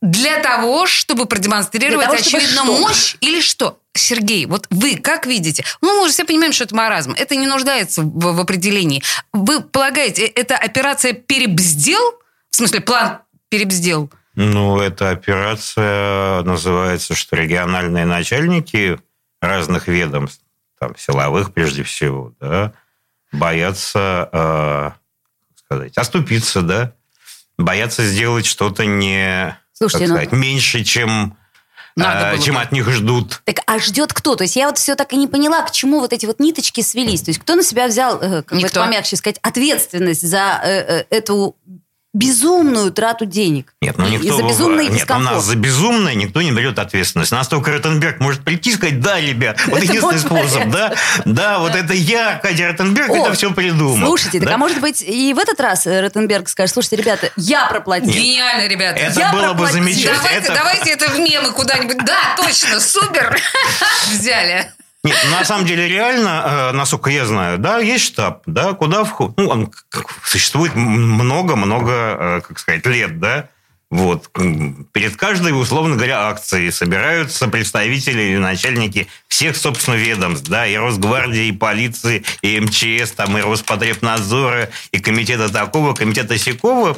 Для 0.00 0.38
того, 0.38 0.86
чтобы 0.86 1.26
продемонстрировать, 1.26 2.06
Для 2.06 2.16
того, 2.16 2.18
чтобы 2.22 2.36
очевидно, 2.44 2.64
что? 2.64 2.78
мощь 2.78 3.16
или 3.20 3.40
что? 3.40 3.79
Сергей, 3.94 4.46
вот 4.46 4.66
вы 4.70 4.96
как 4.96 5.26
видите? 5.26 5.64
Ну, 5.80 5.96
мы 5.96 6.04
уже 6.04 6.12
все 6.12 6.24
понимаем, 6.24 6.52
что 6.52 6.64
это 6.64 6.74
маразм. 6.74 7.12
Это 7.12 7.34
не 7.36 7.46
нуждается 7.46 8.02
в, 8.02 8.34
в 8.36 8.40
определении. 8.40 9.02
Вы 9.32 9.60
полагаете, 9.62 10.26
э, 10.26 10.32
это 10.34 10.56
операция 10.56 11.12
перебздел? 11.12 12.14
В 12.50 12.56
смысле, 12.56 12.80
план 12.80 13.18
перебздел? 13.48 14.10
Ну, 14.34 14.80
эта 14.80 15.10
операция 15.10 16.42
называется, 16.42 17.14
что 17.14 17.36
региональные 17.36 18.06
начальники 18.06 19.00
разных 19.40 19.88
ведомств, 19.88 20.42
там, 20.78 20.96
силовых 20.96 21.52
прежде 21.52 21.82
всего, 21.82 22.32
да, 22.40 22.72
боятся, 23.32 24.28
э, 24.32 24.90
сказать, 25.56 25.98
оступиться, 25.98 26.62
да, 26.62 26.94
боятся 27.58 28.04
сделать 28.04 28.46
что-то 28.46 28.86
не, 28.86 29.58
Слушайте, 29.72 30.06
как 30.06 30.08
ну- 30.08 30.14
сказать, 30.14 30.32
меньше, 30.32 30.84
чем, 30.84 31.36
Надо 31.96 32.26
э, 32.26 32.32
было 32.32 32.42
чем 32.42 32.54
бы. 32.54 32.60
от 32.60 32.72
них 32.72 32.88
ждут. 32.90 33.42
Так, 33.44 33.60
а 33.66 33.78
ждет 33.78 34.12
кто? 34.12 34.36
То 34.36 34.44
есть 34.44 34.56
я 34.56 34.66
вот 34.66 34.78
все 34.78 34.94
так 34.94 35.12
и 35.12 35.16
не 35.16 35.26
поняла, 35.26 35.62
к 35.62 35.70
чему 35.70 36.00
вот 36.00 36.12
эти 36.12 36.26
вот 36.26 36.40
ниточки 36.40 36.80
свелись. 36.80 37.22
То 37.22 37.30
есть 37.30 37.40
кто 37.40 37.54
на 37.54 37.62
себя 37.62 37.86
взял, 37.86 38.20
э, 38.20 38.42
как 38.42 38.60
бы 38.60 38.68
помягче 38.68 39.16
сказать, 39.16 39.38
ответственность 39.42 40.26
за 40.26 40.60
э, 40.62 40.68
э, 40.70 41.04
эту 41.10 41.56
безумную 42.12 42.90
трату 42.92 43.24
денег? 43.24 43.72
Нет, 43.80 43.96
ну 43.98 44.08
никто... 44.08 44.26
И 44.26 44.30
за 44.30 44.42
безумный 44.42 44.84
Нет, 44.84 44.92
у 44.92 44.96
дискомфорт. 44.96 45.34
нас 45.36 45.44
за 45.44 45.56
безумное 45.56 46.14
никто 46.14 46.42
не 46.42 46.50
берет 46.50 46.78
ответственность. 46.78 47.32
У 47.32 47.36
нас 47.36 47.46
только 47.48 47.70
Ротенберг 47.72 48.18
может 48.20 48.42
прийти 48.42 48.70
и 48.70 48.74
сказать, 48.74 49.00
да, 49.00 49.20
ребят, 49.20 49.60
вот 49.66 49.76
Это 49.78 49.86
единственный 49.86 50.18
способ, 50.18 50.68
да, 50.70 50.94
да, 51.24 51.58
вот 51.60 51.74
это 51.74 51.94
я, 51.94 52.34
Катя 52.42 52.68
Ротенберг, 52.68 53.10
О, 53.10 53.16
это 53.16 53.32
все 53.34 53.52
придумал. 53.52 54.06
Слушайте, 54.06 54.40
так 54.40 54.48
Да? 54.48 54.54
а 54.54 54.58
может 54.58 54.80
быть 54.80 55.02
и 55.02 55.32
в 55.34 55.38
этот 55.38 55.60
раз 55.60 55.86
э, 55.86 56.00
Ротенберг 56.00 56.48
скажет, 56.48 56.72
слушайте, 56.74 56.96
ребята, 56.96 57.30
я 57.36 57.66
проплатил. 57.66 58.10
Гениально, 58.10 58.68
ребята. 58.68 58.98
Это 58.98 59.20
Я 59.20 59.32
было 59.32 59.52
бы 59.54 59.66
замечательно. 59.70 60.16
Давайте, 60.16 60.38
Это- 60.46 60.54
давайте 60.54 60.90
это 60.90 61.10
в 61.10 61.18
мемы 61.20 61.52
куда-нибудь. 61.52 61.98
Да, 62.04 62.34
точно, 62.36 62.80
супер. 62.80 63.38
Взяли. 64.10 64.70
Нет, 65.02 65.16
ну, 65.24 65.30
на 65.30 65.44
самом 65.44 65.64
деле 65.64 65.88
реально, 65.88 66.44
э, 66.44 66.72
насколько 66.72 67.08
я 67.08 67.24
знаю, 67.24 67.58
да, 67.58 67.78
есть 67.78 68.04
штаб, 68.04 68.42
да, 68.44 68.74
куда 68.74 69.04
вход, 69.04 69.32
ну, 69.38 69.48
он 69.48 69.72
существует 70.22 70.74
много-много, 70.74 71.92
э, 71.92 72.40
как 72.46 72.58
сказать, 72.58 72.84
лет, 72.84 73.18
да, 73.18 73.48
вот. 73.90 74.30
Перед 74.92 75.16
каждой, 75.16 75.58
условно 75.58 75.96
говоря, 75.96 76.28
акцией 76.28 76.70
собираются 76.70 77.48
представители 77.48 78.22
или 78.22 78.36
начальники 78.36 79.08
всех, 79.26 79.56
собственно, 79.56 79.96
ведомств, 79.96 80.48
да, 80.48 80.66
и 80.66 80.76
Росгвардии, 80.76 81.46
и 81.46 81.52
полиции, 81.52 82.22
и 82.42 82.60
МЧС, 82.60 83.12
там, 83.12 83.36
и 83.36 83.40
Роспотребнадзора, 83.40 84.70
и 84.92 85.00
комитета 85.00 85.48
такого, 85.48 85.94
комитета 85.94 86.38
сякого. 86.38 86.96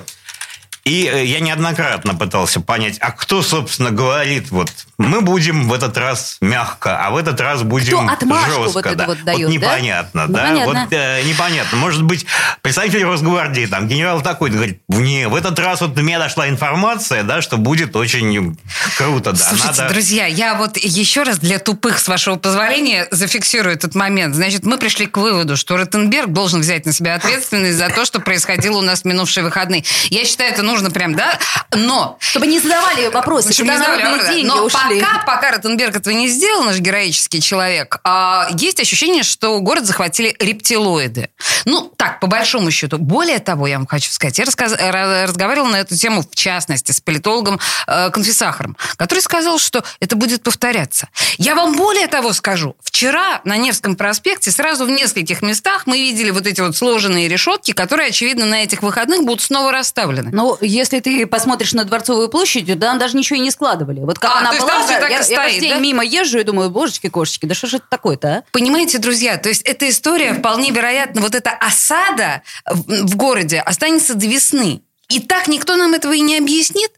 И 0.85 1.07
э, 1.07 1.25
я 1.25 1.39
неоднократно 1.39 2.15
пытался 2.15 2.61
понять, 2.61 2.99
а 3.01 3.13
кто, 3.13 3.43
собственно, 3.43 3.91
говорит, 3.91 4.51
вот, 4.51 4.71
мы 4.99 5.21
будем 5.21 5.69
в 5.69 5.73
этот 5.73 5.97
раз 5.97 6.39
мягко, 6.41 6.99
а 6.99 7.11
в 7.11 7.17
этот 7.17 7.41
раз 7.41 7.63
будем 7.63 8.09
Кто 8.09 8.27
жестко. 8.47 8.89
вот 8.89 8.97
да. 8.97 9.07
вот 9.07 9.23
дает, 9.23 9.47
да? 9.49 9.53
непонятно, 9.53 10.27
Ну, 10.27 10.33
да? 10.33 10.43
понятно. 10.43 10.81
Вот 10.81 10.93
э, 10.93 11.23
непонятно. 11.23 11.79
Может 11.79 12.03
быть, 12.03 12.27
представитель 12.63 13.05
Росгвардии, 13.05 13.67
там, 13.67 13.87
генерал 13.87 14.23
такой, 14.23 14.51
говорит, 14.51 14.81
не, 14.89 15.29
в 15.29 15.37
этот 15.37 15.57
раз 15.61 15.81
вот 15.81 15.95
до 15.95 16.03
меня 16.03 16.19
дошла 16.19 16.49
информация, 16.49 17.23
да, 17.23 17.43
что 17.43 17.59
будет 17.59 17.95
очень 17.95 18.57
круто, 18.99 19.33
да. 19.33 19.39
Слушайте, 19.39 19.83
надо... 19.83 19.95
друзья, 19.95 20.27
я 20.27 20.55
вот 20.57 20.77
еще 20.77 21.23
раз 21.23 21.39
для 21.39 21.61
тупых, 21.61 22.01
с 22.01 22.09
вашего 22.09 22.37
позволения, 22.37 23.07
зафиксирую 23.13 23.75
этот 23.75 23.95
момент. 23.95 24.35
Значит, 24.35 24.65
мы 24.65 24.79
пришли 24.79 25.07
к 25.07 25.17
выводу, 25.17 25.57
что 25.57 25.77
Ротенберг 25.77 26.33
должен 26.33 26.61
взять 26.61 26.87
на 26.87 26.93
себя 26.93 27.15
ответственность 27.15 27.79
за 27.79 27.89
то, 27.89 28.05
что 28.05 28.19
происходило 28.19 28.79
у 28.79 28.83
нас 28.83 29.03
в 29.03 29.05
минувшие 29.05 29.45
выходные. 29.45 29.85
Я 30.11 30.25
считаю, 30.25 30.53
это 30.53 30.63
нужно 30.73 30.91
прям, 30.91 31.15
да? 31.15 31.39
Но 31.71 32.17
Чтобы 32.21 32.47
не 32.47 32.59
задавали 32.59 33.09
вопросы, 33.09 33.53
Чтобы 33.53 33.71
не 33.71 33.77
задавали 33.79 34.03
вопросы. 34.03 34.33
деньги 34.35 34.47
Но 34.49 34.65
ушли. 34.65 35.01
пока, 35.01 35.19
пока 35.25 35.51
Ротенберг 35.53 35.97
этого 35.97 36.15
не 36.15 36.29
сделал, 36.29 36.65
наш 36.65 36.79
героический 36.79 37.41
человек, 37.41 37.99
а, 38.05 38.49
есть 38.59 38.81
ощущение, 38.81 39.23
что 39.23 39.61
город 39.61 39.87
захватили 39.87 40.35
рептилоиды. 40.39 41.31
Ну, 41.65 41.93
так, 41.97 42.21
по 42.21 42.27
большому 42.27 42.71
счету. 42.71 42.99
Более 42.99 43.39
того, 43.39 43.67
я 43.67 43.77
вам 43.79 43.87
хочу 43.87 44.11
сказать, 44.11 44.39
я 44.39 44.45
рассказ... 44.45 44.73
разговаривала 44.73 45.69
на 45.69 45.81
эту 45.81 45.97
тему, 45.97 46.23
в 46.23 46.35
частности, 46.35 46.93
с 46.93 47.01
политологом 47.01 47.61
э, 47.87 48.11
Конфисахаром, 48.11 48.77
который 48.97 49.21
сказал, 49.21 49.59
что 49.59 49.85
это 50.01 50.17
будет 50.17 50.43
повторяться. 50.43 51.09
Я 51.39 51.55
вам 51.55 51.77
более 51.77 52.07
того 52.09 52.33
скажу. 52.33 52.77
Вчера 52.83 53.41
на 53.45 53.57
Невском 53.57 53.97
проспекте 53.97 54.51
сразу 54.51 54.85
в 54.85 54.91
нескольких 54.91 55.43
местах 55.43 55.87
мы 55.87 55.99
видели 55.99 56.31
вот 56.31 56.47
эти 56.47 56.61
вот 56.61 56.77
сложенные 56.77 57.29
решетки, 57.29 57.73
которые, 57.73 58.09
очевидно, 58.09 58.47
на 58.47 58.63
этих 58.63 58.83
выходных 58.83 59.25
будут 59.25 59.43
снова 59.43 59.73
расставлены. 59.73 60.31
Ну, 60.33 60.57
если 60.63 61.01
ты 61.01 61.27
посмотришь 61.27 61.73
на 61.73 61.85
Дворцовую 61.85 62.29
площадь, 62.29 62.67
да, 62.67 62.89
там 62.89 62.99
даже 62.99 63.17
ничего 63.17 63.37
и 63.37 63.41
не 63.41 63.51
складывали. 63.51 64.01
Вот 64.01 64.19
как 64.19 64.31
А, 64.31 64.39
она 64.39 64.51
то 64.51 64.55
есть 64.57 64.67
была, 64.67 64.79
там 64.79 64.89
да, 64.89 65.01
так 65.01 65.09
и 65.09 65.13
я, 65.13 65.19
я 65.19 65.23
стоит, 65.25 65.39
каждый 65.39 65.61
день 65.61 65.75
да? 65.75 65.79
мимо 65.81 66.05
езжу 66.05 66.39
и 66.39 66.45
думаю, 66.45 66.71
божечки-кошечки, 66.71 67.47
да 67.47 67.55
что 67.55 67.67
же 67.67 67.77
это 67.79 67.87
такое-то, 67.89 68.29
а? 68.29 68.43
Понимаете, 68.53 68.99
друзья, 68.99 69.37
то 69.37 69.49
есть 69.49 69.63
эта 69.63 69.89
история, 69.89 70.35
вполне 70.35 70.71
вероятно, 70.71 71.21
вот 71.21 71.35
эта 71.35 71.51
осада 71.51 72.43
в, 72.67 73.07
в 73.07 73.17
городе 73.17 73.61
останется 73.61 74.15
до 74.15 74.27
весны. 74.27 74.83
И 75.09 75.21
так 75.21 75.49
никто 75.49 75.77
нам 75.77 75.95
этого 75.95 76.13
и 76.13 76.21
не 76.21 76.39
объяснит? 76.39 76.91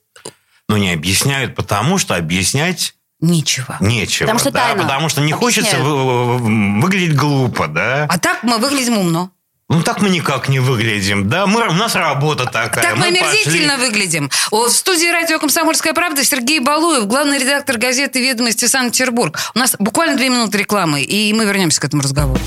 Ну, 0.68 0.76
не 0.76 0.92
объясняют, 0.92 1.54
потому 1.54 1.98
что 1.98 2.14
объяснять 2.16 2.94
Ничего. 3.20 3.74
нечего. 3.80 4.26
Потому 4.26 4.38
что 4.38 4.50
да, 4.50 4.66
тайна. 4.68 4.82
Потому 4.82 5.08
что 5.08 5.20
не 5.20 5.32
хочется 5.32 5.76
Объясняют. 5.76 5.86
вы- 5.86 6.36
вы- 6.38 6.80
выглядеть 6.80 7.16
глупо, 7.16 7.66
да? 7.68 8.06
А 8.08 8.18
так 8.18 8.42
мы 8.42 8.58
выглядим 8.58 8.98
умно. 8.98 9.30
Ну, 9.70 9.82
так 9.82 10.02
мы 10.02 10.10
никак 10.10 10.48
не 10.50 10.60
выглядим, 10.60 11.28
да? 11.28 11.46
Мы, 11.46 11.66
у 11.66 11.72
нас 11.72 11.94
работа 11.94 12.44
такая. 12.44 12.84
Так 12.84 12.96
мы 12.96 13.06
пошли. 13.06 13.18
омерзительно 13.18 13.78
выглядим. 13.78 14.30
О, 14.50 14.68
В 14.68 14.70
студии 14.70 15.10
радио 15.10 15.38
«Комсомольская 15.38 15.94
правда» 15.94 16.22
Сергей 16.22 16.60
Балуев, 16.60 17.06
главный 17.06 17.38
редактор 17.38 17.78
газеты 17.78 18.20
«Ведомости 18.20 18.66
Санкт-Петербург». 18.66 19.38
У 19.54 19.58
нас 19.58 19.74
буквально 19.78 20.16
две 20.16 20.28
минуты 20.28 20.58
рекламы, 20.58 21.02
и 21.02 21.32
мы 21.32 21.46
вернемся 21.46 21.80
к 21.80 21.84
этому 21.84 22.02
разговору. 22.02 22.38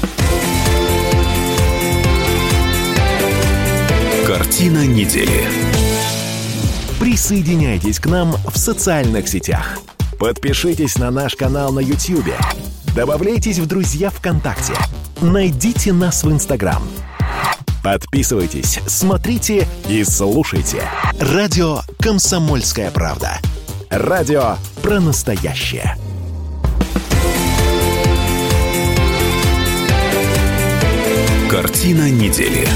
Картина 4.28 4.86
недели. 4.86 5.48
Присоединяйтесь 7.00 8.00
к 8.00 8.06
нам 8.06 8.36
в 8.48 8.58
социальных 8.58 9.28
сетях. 9.28 9.80
Подпишитесь 10.20 10.98
на 10.98 11.10
наш 11.10 11.36
канал 11.36 11.72
на 11.72 11.80
YouTube. 11.80 12.34
Добавляйтесь 12.96 13.58
в 13.58 13.66
друзья 13.66 14.12
ВКонтакте. 14.12 14.74
Найдите 15.22 15.94
нас 15.94 16.24
в 16.24 16.32
Инстаграм. 16.32 16.84
Подписывайтесь, 17.90 18.82
смотрите 18.86 19.66
и 19.88 20.04
слушайте. 20.04 20.84
Радио 21.22 21.80
«Комсомольская 22.00 22.92
правда». 22.92 23.40
Радио 23.90 24.58
про 24.84 25.00
настоящее. 25.00 25.96
Картина 31.50 32.10
недели. 32.12 32.68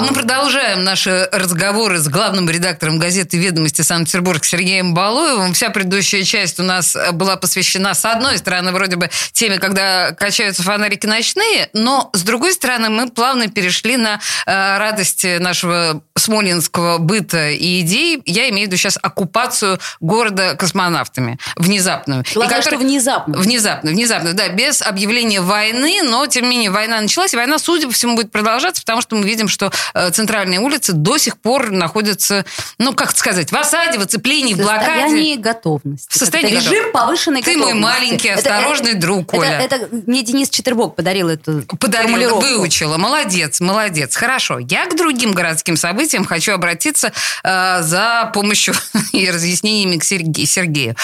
А 0.00 0.02
мы 0.02 0.14
продолжаем 0.14 0.82
наши 0.82 1.28
разговоры 1.30 1.98
с 1.98 2.08
главным 2.08 2.48
редактором 2.48 2.98
газеты 2.98 3.36
«Ведомости 3.36 3.82
Санкт-Петербург» 3.82 4.42
Сергеем 4.46 4.94
Балуевым. 4.94 5.52
Вся 5.52 5.68
предыдущая 5.68 6.22
часть 6.22 6.58
у 6.58 6.62
нас 6.62 6.96
была 7.12 7.36
посвящена, 7.36 7.92
с 7.92 8.06
одной 8.06 8.38
стороны, 8.38 8.72
вроде 8.72 8.96
бы 8.96 9.10
теме, 9.32 9.58
когда 9.58 10.12
качаются 10.12 10.62
фонарики 10.62 11.04
ночные, 11.04 11.68
но, 11.74 12.08
с 12.14 12.22
другой 12.22 12.54
стороны, 12.54 12.88
мы 12.88 13.10
плавно 13.10 13.48
перешли 13.48 13.98
на 13.98 14.20
э, 14.46 14.78
радости 14.78 15.36
нашего 15.36 16.02
смолинского 16.16 16.96
быта 16.96 17.50
и 17.50 17.80
идей. 17.80 18.22
Я 18.24 18.48
имею 18.48 18.68
в 18.68 18.70
виду 18.70 18.78
сейчас 18.78 18.98
оккупацию 19.02 19.78
города 20.00 20.54
космонавтами. 20.54 21.38
Внезапную. 21.56 22.24
И 22.24 22.34
Главное, 22.34 22.56
который- 22.56 22.76
что 22.76 22.84
внезапно. 22.86 23.36
Внезапно, 23.36 23.90
внезапно, 23.90 24.32
да, 24.32 24.48
без 24.48 24.80
объявления 24.80 25.42
войны, 25.42 26.00
но, 26.04 26.26
тем 26.26 26.44
не 26.44 26.50
менее, 26.52 26.70
война 26.70 27.02
началась, 27.02 27.34
и 27.34 27.36
война, 27.36 27.58
судя 27.58 27.86
по 27.86 27.92
всему, 27.92 28.16
будет 28.16 28.32
продолжаться, 28.32 28.80
потому 28.80 29.02
что 29.02 29.14
мы 29.16 29.26
видим, 29.26 29.46
что 29.48 29.70
э, 29.94 30.10
центральные 30.10 30.60
улицы 30.60 30.92
до 30.92 31.18
сих 31.18 31.38
пор 31.38 31.70
находятся, 31.70 32.44
ну, 32.78 32.94
как 32.94 33.16
сказать, 33.16 33.52
в 33.52 33.56
осаде, 33.56 33.98
в 33.98 34.02
оцеплении, 34.02 34.54
в 34.54 34.58
блокаде. 34.58 34.84
состоянии 35.02 35.36
готовности. 35.36 36.12
В 36.12 36.16
состоянии 36.18 36.52
Это 36.56 36.60
режим 36.64 36.78
готов- 36.86 36.92
повышенной 36.92 37.42
Ты 37.42 37.56
мой 37.56 37.72
готовности. 37.72 37.82
маленький, 38.00 38.28
Это- 38.28 38.38
осторожный 38.38 38.90
это- 38.92 39.00
друг, 39.00 39.26
Коля. 39.30 39.60
Это, 39.60 39.76
это 39.76 39.88
мне 40.06 40.22
Денис 40.22 40.48
Четербок 40.50 40.96
подарил 40.96 41.28
эту 41.28 41.62
Подарила, 41.78 42.40
выучила. 42.40 42.96
Молодец, 42.96 43.60
молодец. 43.60 44.16
Хорошо. 44.16 44.58
Я 44.58 44.86
к 44.86 44.96
другим 44.96 45.32
городским 45.32 45.76
событиям 45.76 46.24
хочу 46.24 46.52
обратиться 46.52 47.12
э, 47.44 47.82
за 47.82 48.30
помощью 48.34 48.74
и 49.12 49.30
разъяснениями 49.30 49.96
к 49.98 50.04
Серге- 50.04 50.46
Сергею. 50.46 50.96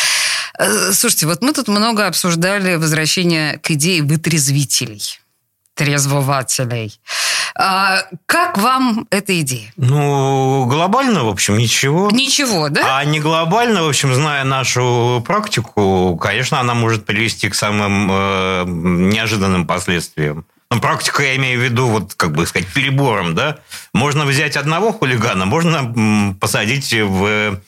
Э, 0.58 0.92
слушайте, 0.92 1.26
вот 1.26 1.42
мы 1.42 1.52
тут 1.52 1.68
много 1.68 2.06
обсуждали 2.06 2.76
возвращение 2.76 3.58
к 3.58 3.70
идее 3.72 4.02
вытрезвителей, 4.02 5.02
трезвователей. 5.74 6.98
А, 7.58 8.02
как 8.26 8.58
вам 8.58 9.06
эта 9.10 9.40
идея? 9.40 9.72
Ну, 9.76 10.66
глобально, 10.66 11.24
в 11.24 11.28
общем, 11.28 11.56
ничего. 11.56 12.10
Ничего, 12.10 12.68
да? 12.68 12.98
А 12.98 13.04
не 13.04 13.18
глобально, 13.18 13.82
в 13.82 13.88
общем, 13.88 14.14
зная 14.14 14.44
нашу 14.44 15.22
практику, 15.26 16.18
конечно, 16.20 16.60
она 16.60 16.74
может 16.74 17.06
привести 17.06 17.48
к 17.48 17.54
самым 17.54 18.10
э, 18.12 18.64
неожиданным 18.66 19.66
последствиям. 19.66 20.44
Ну, 20.70 20.80
практика, 20.80 21.22
я 21.22 21.36
имею 21.36 21.60
в 21.60 21.62
виду, 21.62 21.86
вот, 21.86 22.14
как 22.14 22.32
бы 22.32 22.46
сказать, 22.46 22.68
перебором, 22.68 23.34
да? 23.34 23.58
Можно 23.94 24.26
взять 24.26 24.56
одного 24.56 24.92
хулигана, 24.92 25.46
можно 25.46 26.34
посадить 26.38 26.92
в, 26.92 27.58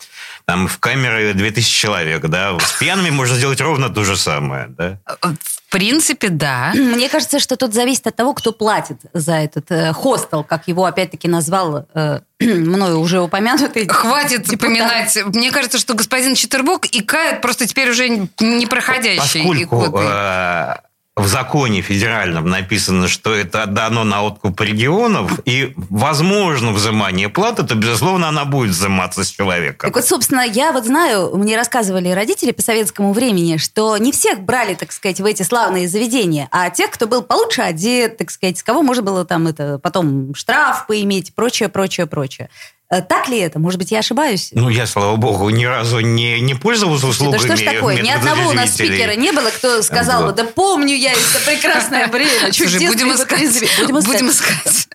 там, 0.48 0.66
в 0.66 0.78
камеры 0.78 1.34
2000 1.34 1.78
человек, 1.78 2.26
да? 2.26 2.58
С 2.58 2.78
пьяными 2.78 3.10
можно 3.10 3.36
сделать 3.36 3.60
ровно 3.60 3.90
то 3.90 4.02
же 4.02 4.16
самое, 4.16 4.68
да? 4.68 4.98
В 5.06 5.70
принципе, 5.70 6.30
да. 6.30 6.72
Мне 6.74 7.10
кажется, 7.10 7.38
что 7.38 7.58
тут 7.58 7.74
зависит 7.74 8.06
от 8.06 8.16
того, 8.16 8.32
кто 8.32 8.52
платит 8.52 8.96
за 9.12 9.34
этот 9.34 9.70
э, 9.70 9.92
хостел, 9.92 10.42
как 10.44 10.66
его 10.66 10.86
опять-таки 10.86 11.28
назвал 11.28 11.86
э, 11.94 12.20
мною 12.40 12.98
уже 13.00 13.20
упомянутый. 13.20 13.86
Хватит 13.88 14.44
депутат. 14.44 14.60
поминать. 14.60 15.18
Мне 15.26 15.50
кажется, 15.50 15.76
что 15.76 15.92
господин 15.92 16.34
Четербок 16.34 16.86
икает 16.92 17.42
просто 17.42 17.66
теперь 17.66 17.90
уже 17.90 18.08
непроходящий. 18.08 19.42
Поскольку 19.42 19.84
икоты. 19.84 20.04
э, 20.08 20.74
в 21.18 21.26
законе 21.26 21.82
федеральном 21.82 22.48
написано, 22.48 23.08
что 23.08 23.34
это 23.34 23.66
дано 23.66 24.04
на 24.04 24.22
откуп 24.22 24.60
регионов, 24.60 25.40
и 25.44 25.72
возможно 25.76 26.72
взимание 26.72 27.28
платы, 27.28 27.64
то, 27.64 27.74
безусловно, 27.74 28.28
она 28.28 28.44
будет 28.44 28.70
взиматься 28.70 29.24
с 29.24 29.30
человека. 29.30 29.86
Так 29.86 29.96
вот, 29.96 30.04
собственно, 30.04 30.40
я 30.46 30.72
вот 30.72 30.86
знаю, 30.86 31.36
мне 31.36 31.56
рассказывали 31.56 32.10
родители 32.10 32.52
по 32.52 32.62
советскому 32.62 33.12
времени, 33.12 33.56
что 33.56 33.96
не 33.96 34.12
всех 34.12 34.40
брали, 34.40 34.74
так 34.74 34.92
сказать, 34.92 35.20
в 35.20 35.24
эти 35.24 35.42
славные 35.42 35.88
заведения, 35.88 36.48
а 36.50 36.70
тех, 36.70 36.90
кто 36.90 37.06
был 37.06 37.22
получше 37.22 37.62
одет, 37.62 38.16
так 38.16 38.30
сказать, 38.30 38.58
с 38.58 38.62
кого 38.62 38.82
можно 38.82 39.02
было 39.02 39.24
там 39.24 39.46
это 39.46 39.78
потом 39.78 40.34
штраф 40.34 40.86
поиметь, 40.86 41.34
прочее, 41.34 41.68
прочее, 41.68 42.06
прочее. 42.06 42.48
Э, 42.90 43.02
Так 43.02 43.28
ли 43.28 43.38
это? 43.38 43.58
Может 43.58 43.78
быть, 43.78 43.90
я 43.90 43.98
ошибаюсь? 43.98 44.48
Ну, 44.52 44.68
я, 44.68 44.86
слава 44.86 45.16
богу, 45.16 45.50
ни 45.50 45.64
разу 45.64 46.00
не, 46.00 46.40
не 46.40 46.54
пользовался 46.54 47.02
Да 47.02 47.08
услугами 47.10 47.38
что 47.38 47.56
ж 47.56 47.62
такое? 47.62 48.00
Ни 48.00 48.10
одного 48.10 48.50
у 48.50 48.52
нас 48.52 48.74
спикера 48.74 49.14
не 49.14 49.32
было, 49.32 49.50
кто 49.50 49.82
сказал 49.82 50.20
бы, 50.22 50.26
Вот. 50.28 50.36
да 50.36 50.44
помню 50.44 50.96
я 50.96 51.12
это 51.12 51.40
прекрасное 51.44 52.06
время. 52.08 52.52
Слушай, 52.52 52.86
будем 52.86 53.08
вот 53.08 53.16
искать. 53.20 53.40
резвее». 53.40 53.70
Будем 53.80 53.98
искать. 53.98 54.12
Будем 54.14 54.30
искать. 54.30 54.88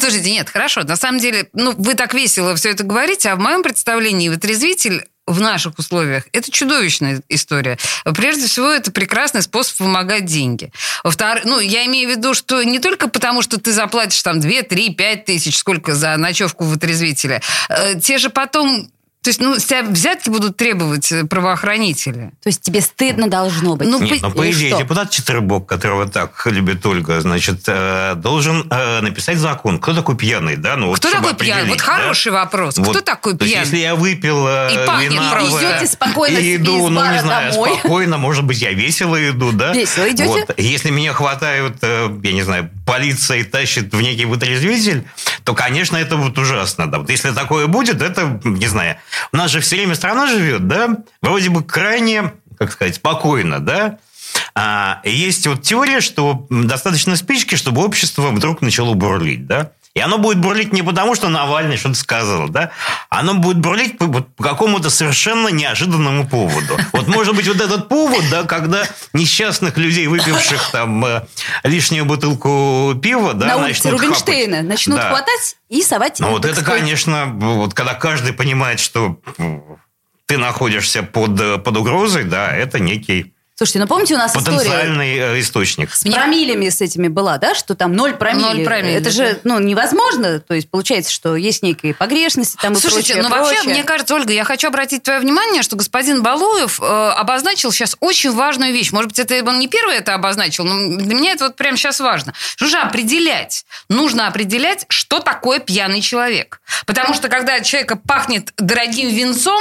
Слушайте, 0.00 0.30
нет, 0.30 0.48
хорошо. 0.48 0.82
На 0.84 0.96
самом 0.96 1.18
деле, 1.18 1.48
ну, 1.52 1.74
вы 1.76 1.94
так 1.94 2.14
весело 2.14 2.54
все 2.54 2.70
это 2.70 2.84
говорите, 2.84 3.30
а 3.30 3.36
в 3.36 3.40
моем 3.40 3.62
представлении 3.64 4.28
вытрезвитель 4.28 5.04
в 5.28 5.40
наших 5.40 5.78
условиях 5.78 6.24
это 6.32 6.50
чудовищная 6.50 7.22
история. 7.28 7.78
Прежде 8.04 8.46
всего, 8.46 8.68
это 8.68 8.90
прекрасный 8.90 9.42
способ 9.42 9.78
вымогать 9.80 10.24
деньги. 10.24 10.72
Во-вторых, 11.04 11.44
ну, 11.44 11.60
я 11.60 11.84
имею 11.86 12.08
в 12.08 12.16
виду, 12.16 12.34
что 12.34 12.62
не 12.62 12.78
только 12.78 13.08
потому, 13.08 13.42
что 13.42 13.60
ты 13.60 13.72
заплатишь 13.72 14.22
там 14.22 14.40
2, 14.40 14.62
3, 14.62 14.94
5 14.94 15.24
тысяч, 15.24 15.58
сколько 15.58 15.94
за 15.94 16.16
ночевку 16.16 16.64
вытрезвителя, 16.64 17.42
э, 17.68 18.00
те 18.00 18.18
же 18.18 18.30
потом... 18.30 18.90
То 19.28 19.30
есть, 19.30 19.40
ну, 19.42 19.58
с 19.58 19.64
тебя 19.66 19.82
взятки 19.82 20.30
будут 20.30 20.56
требовать 20.56 21.12
э, 21.12 21.24
правоохранители. 21.24 22.30
То 22.42 22.48
есть 22.48 22.62
тебе 22.62 22.80
стыдно 22.80 23.28
должно 23.28 23.76
быть. 23.76 23.86
Ну, 23.86 24.00
Нет, 24.00 24.22
ну, 24.22 24.30
по 24.30 24.50
идее, 24.50 24.70
что? 24.70 24.78
депутат 24.78 25.10
Четвербок, 25.10 25.66
которого 25.66 26.08
так 26.08 26.46
любит 26.46 26.86
Ольга, 26.86 27.20
значит, 27.20 27.64
э, 27.66 28.14
должен 28.16 28.66
э, 28.70 29.02
написать 29.02 29.36
закон. 29.36 29.80
Кто 29.80 29.92
такой 29.92 30.16
пьяный, 30.16 30.56
да? 30.56 30.76
Ну, 30.76 30.86
вот, 30.86 30.98
Кто 30.98 31.10
такой 31.10 31.34
пьяный? 31.34 31.68
Вот 31.68 31.76
да? 31.76 31.84
хороший 31.84 32.32
вопрос. 32.32 32.78
Вот. 32.78 32.88
Кто 32.88 33.00
такой 33.02 33.36
То 33.36 33.44
есть, 33.44 33.52
пьяный? 33.54 33.66
если 33.66 33.76
я 33.76 33.94
выпил 33.96 34.46
э, 34.48 34.70
И 34.82 34.86
пахнет 34.86 35.12
вина... 35.12 35.30
просто. 35.32 35.56
в- 35.58 35.60
Идете 35.60 35.86
спокойно 35.92 36.38
и 36.38 36.56
иду, 36.56 36.88
ну, 36.88 37.12
не 37.12 37.20
знаю, 37.20 37.52
домой. 37.52 37.78
спокойно, 37.80 38.16
может 38.16 38.44
быть, 38.44 38.62
я 38.62 38.72
весело 38.72 39.28
иду, 39.28 39.52
да? 39.52 39.74
Весело 39.74 40.08
идете? 40.08 40.24
Вот. 40.24 40.54
Если 40.58 40.88
меня 40.88 41.12
хватают, 41.12 41.76
э, 41.82 42.08
я 42.22 42.32
не 42.32 42.42
знаю, 42.42 42.70
полиция 42.86 43.40
и 43.40 43.44
тащит 43.44 43.92
в 43.92 44.00
некий 44.00 44.24
вытрезвитель, 44.24 45.04
то, 45.44 45.52
конечно, 45.54 45.98
это 45.98 46.16
будет 46.16 46.38
ужасно, 46.38 46.90
да. 46.90 46.98
Вот 46.98 47.10
если 47.10 47.30
такое 47.32 47.66
будет, 47.66 48.00
это, 48.00 48.40
не 48.44 48.66
знаю, 48.66 48.96
у 49.32 49.36
нас 49.36 49.50
же 49.50 49.60
все 49.60 49.76
время 49.76 49.94
страна 49.94 50.26
живет, 50.26 50.66
да, 50.66 50.98
вроде 51.22 51.50
бы 51.50 51.62
крайне, 51.62 52.32
как 52.58 52.72
сказать, 52.72 52.96
спокойно, 52.96 53.60
да, 53.60 53.98
а, 54.54 55.00
есть 55.04 55.46
вот 55.46 55.62
теория, 55.62 56.00
что 56.00 56.46
достаточно 56.50 57.16
спички, 57.16 57.54
чтобы 57.54 57.84
общество 57.84 58.30
вдруг 58.30 58.60
начало 58.60 58.94
бурлить, 58.94 59.46
да. 59.46 59.72
И 59.98 60.00
оно 60.00 60.18
будет 60.18 60.38
бурлить 60.38 60.72
не 60.72 60.82
потому, 60.82 61.16
что 61.16 61.28
Навальный 61.28 61.76
что-то 61.76 61.96
сказал, 61.96 62.48
да? 62.48 62.70
Оно 63.08 63.34
будет 63.34 63.58
бурлить 63.58 63.98
по, 63.98 64.06
по 64.06 64.44
какому-то 64.44 64.90
совершенно 64.90 65.48
неожиданному 65.48 66.28
поводу. 66.28 66.78
Вот 66.92 67.08
может 67.08 67.34
быть 67.34 67.48
вот 67.48 67.60
этот 67.60 67.88
повод, 67.88 68.22
да, 68.30 68.44
когда 68.44 68.84
несчастных 69.12 69.76
людей, 69.76 70.06
выпивших 70.06 70.70
там 70.70 71.04
э, 71.04 71.26
лишнюю 71.64 72.04
бутылку 72.04 72.94
пива, 73.02 73.34
да, 73.34 73.46
На 73.46 73.56
улице 73.56 73.88
начнут 73.88 74.00
Рубинштейна 74.00 74.56
хапать. 74.58 74.68
начнут 74.68 74.96
Да. 74.98 75.08
хватать 75.08 75.56
и 75.68 75.82
совать. 75.82 76.20
Ну 76.20 76.30
вот 76.30 76.44
это, 76.44 76.60
сказать, 76.60 76.80
конечно, 76.82 77.26
вот 77.34 77.74
когда 77.74 77.94
каждый 77.94 78.32
понимает, 78.32 78.78
что 78.78 79.18
ты 80.26 80.38
находишься 80.38 81.02
под, 81.02 81.40
э, 81.40 81.58
под 81.58 81.76
угрозой, 81.76 82.22
да, 82.22 82.52
это 82.54 82.78
некий 82.78 83.34
Слушайте, 83.58 83.80
ну 83.80 83.86
помните, 83.88 84.14
у 84.14 84.18
нас 84.18 84.36
история 84.36 84.56
потенциальный 84.56 85.18
э, 85.18 85.40
источник. 85.40 85.92
с 85.92 86.04
промилями 86.04 86.68
с 86.68 86.80
этими 86.80 87.08
была, 87.08 87.38
да, 87.38 87.56
что 87.56 87.74
там 87.74 87.92
ноль 87.92 88.12
промилле. 88.12 88.46
Ноль 88.46 88.64
промилле, 88.64 88.94
Это 88.94 89.10
же, 89.10 89.40
ну, 89.42 89.58
невозможно. 89.58 90.38
То 90.38 90.54
есть 90.54 90.70
получается, 90.70 91.10
что 91.10 91.34
есть 91.34 91.64
некие 91.64 91.92
погрешности 91.92 92.56
там 92.62 92.74
и 92.74 92.76
Слушайте, 92.76 93.14
прочее, 93.14 93.28
ну 93.28 93.30
вообще, 93.30 93.54
прочее. 93.56 93.74
мне 93.74 93.82
кажется, 93.82 94.14
Ольга, 94.14 94.32
я 94.32 94.44
хочу 94.44 94.68
обратить 94.68 95.02
твое 95.02 95.18
внимание, 95.18 95.62
что 95.62 95.74
господин 95.74 96.22
Балуев 96.22 96.80
э, 96.80 96.84
обозначил 96.84 97.72
сейчас 97.72 97.96
очень 97.98 98.30
важную 98.30 98.72
вещь. 98.72 98.92
Может 98.92 99.08
быть, 99.08 99.18
это 99.18 99.44
он 99.44 99.58
не 99.58 99.66
первый 99.66 99.96
это 99.96 100.14
обозначил, 100.14 100.62
но 100.62 100.96
для 100.96 101.16
меня 101.16 101.32
это 101.32 101.46
вот 101.46 101.56
прямо 101.56 101.76
сейчас 101.76 101.98
важно. 101.98 102.34
Нужно 102.60 102.84
определять, 102.84 103.64
нужно 103.88 104.28
определять, 104.28 104.86
что 104.88 105.18
такое 105.18 105.58
пьяный 105.58 106.00
человек. 106.00 106.60
Потому 106.86 107.12
что 107.12 107.28
когда 107.28 107.58
человека 107.58 107.96
пахнет 107.96 108.52
дорогим 108.56 109.08
винцом, 109.08 109.60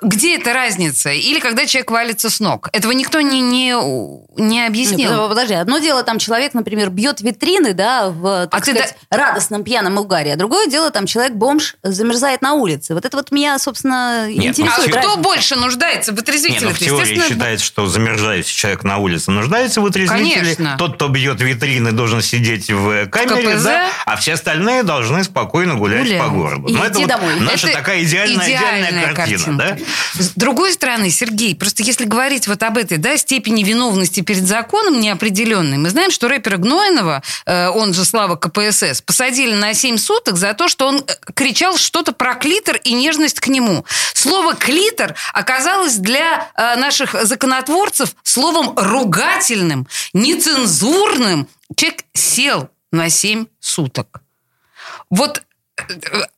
где 0.00 0.36
эта 0.36 0.52
разница? 0.52 1.10
Или 1.10 1.38
когда 1.40 1.66
человек 1.66 1.90
валится 1.90 2.30
с 2.30 2.40
ног? 2.40 2.68
Этого 2.72 2.92
никто 2.92 3.20
не, 3.20 3.40
не, 3.40 3.74
не 4.40 4.66
объяснил. 4.66 5.10
Нет, 5.10 5.28
подожди, 5.28 5.54
одно 5.54 5.78
дело, 5.78 6.02
там 6.02 6.18
человек, 6.18 6.54
например, 6.54 6.90
бьет 6.90 7.20
витрины, 7.20 7.72
да, 7.72 8.10
в, 8.10 8.46
так 8.50 8.60
А 8.60 8.64
ты 8.64 8.72
сказать, 8.72 8.96
радостном 9.10 9.64
пьяном 9.64 9.98
угаре, 9.98 10.32
а 10.32 10.36
другое 10.36 10.66
дело, 10.66 10.90
там 10.90 11.06
человек-бомж 11.06 11.76
замерзает 11.82 12.42
на 12.42 12.54
улице. 12.54 12.94
Вот 12.94 13.04
это 13.04 13.16
вот 13.16 13.30
меня, 13.32 13.58
собственно, 13.58 14.28
Нет, 14.28 14.36
ну, 14.38 14.42
а 14.44 14.46
интересует. 14.68 14.88
кто 14.90 14.96
разница. 14.98 15.16
больше 15.20 15.56
нуждается 15.56 16.12
в 16.12 16.16
Нет, 16.16 16.22
отрезвителе? 16.22 16.68
ну, 16.68 16.74
в 16.74 16.78
теории 16.78 17.20
считается, 17.28 17.64
что 17.64 17.86
замерзающий 17.86 18.54
человек 18.56 18.84
на 18.84 18.98
улице 18.98 19.30
нуждается 19.30 19.80
в 19.80 19.86
отрезвителе. 19.86 20.34
Конечно. 20.42 20.76
Тот, 20.78 20.94
кто 20.96 21.08
бьет 21.08 21.40
витрины, 21.40 21.92
должен 21.92 22.22
сидеть 22.22 22.70
в 22.70 23.06
камере, 23.06 23.54
КПЗ. 23.54 23.64
да, 23.64 23.88
а 24.04 24.16
все 24.16 24.34
остальные 24.34 24.82
должны 24.82 25.24
спокойно 25.24 25.74
гулять, 25.74 26.04
Гулять. 26.04 26.20
по 26.20 26.28
городу. 26.28 26.68
И 26.68 26.72
Ну, 26.72 26.86
идти 26.88 27.04
домой. 27.06 27.40
наша 27.40 27.68
Это 27.68 27.78
такая 27.78 28.02
идеальная, 28.02 28.46
идеальная, 28.48 29.14
картина, 29.14 29.58
да? 29.58 29.75
С 30.14 30.30
другой 30.34 30.72
стороны, 30.72 31.10
Сергей, 31.10 31.54
просто 31.54 31.82
если 31.82 32.04
говорить 32.04 32.48
вот 32.48 32.62
об 32.62 32.78
этой 32.78 32.98
да, 32.98 33.16
степени 33.16 33.62
виновности 33.62 34.20
перед 34.20 34.46
законом 34.46 35.00
неопределенной, 35.00 35.78
мы 35.78 35.90
знаем, 35.90 36.10
что 36.10 36.28
рэпера 36.28 36.56
Гнойного, 36.56 37.22
э, 37.44 37.68
он 37.68 37.94
же 37.94 38.04
Слава 38.04 38.36
КПСС, 38.36 39.02
посадили 39.02 39.54
на 39.54 39.74
7 39.74 39.98
суток 39.98 40.36
за 40.36 40.54
то, 40.54 40.68
что 40.68 40.86
он 40.86 40.96
э, 40.96 41.32
кричал 41.34 41.76
что-то 41.76 42.12
про 42.12 42.34
клитор 42.34 42.76
и 42.76 42.92
нежность 42.92 43.40
к 43.40 43.48
нему. 43.48 43.84
Слово 44.14 44.54
«клитор» 44.54 45.14
оказалось 45.32 45.96
для 45.96 46.48
э, 46.54 46.76
наших 46.76 47.14
законотворцев 47.26 48.14
словом 48.22 48.74
ругательным, 48.76 49.86
нецензурным. 50.12 51.48
Человек 51.74 52.04
сел 52.14 52.70
на 52.92 53.10
7 53.10 53.46
суток. 53.60 54.22
Вот 55.10 55.42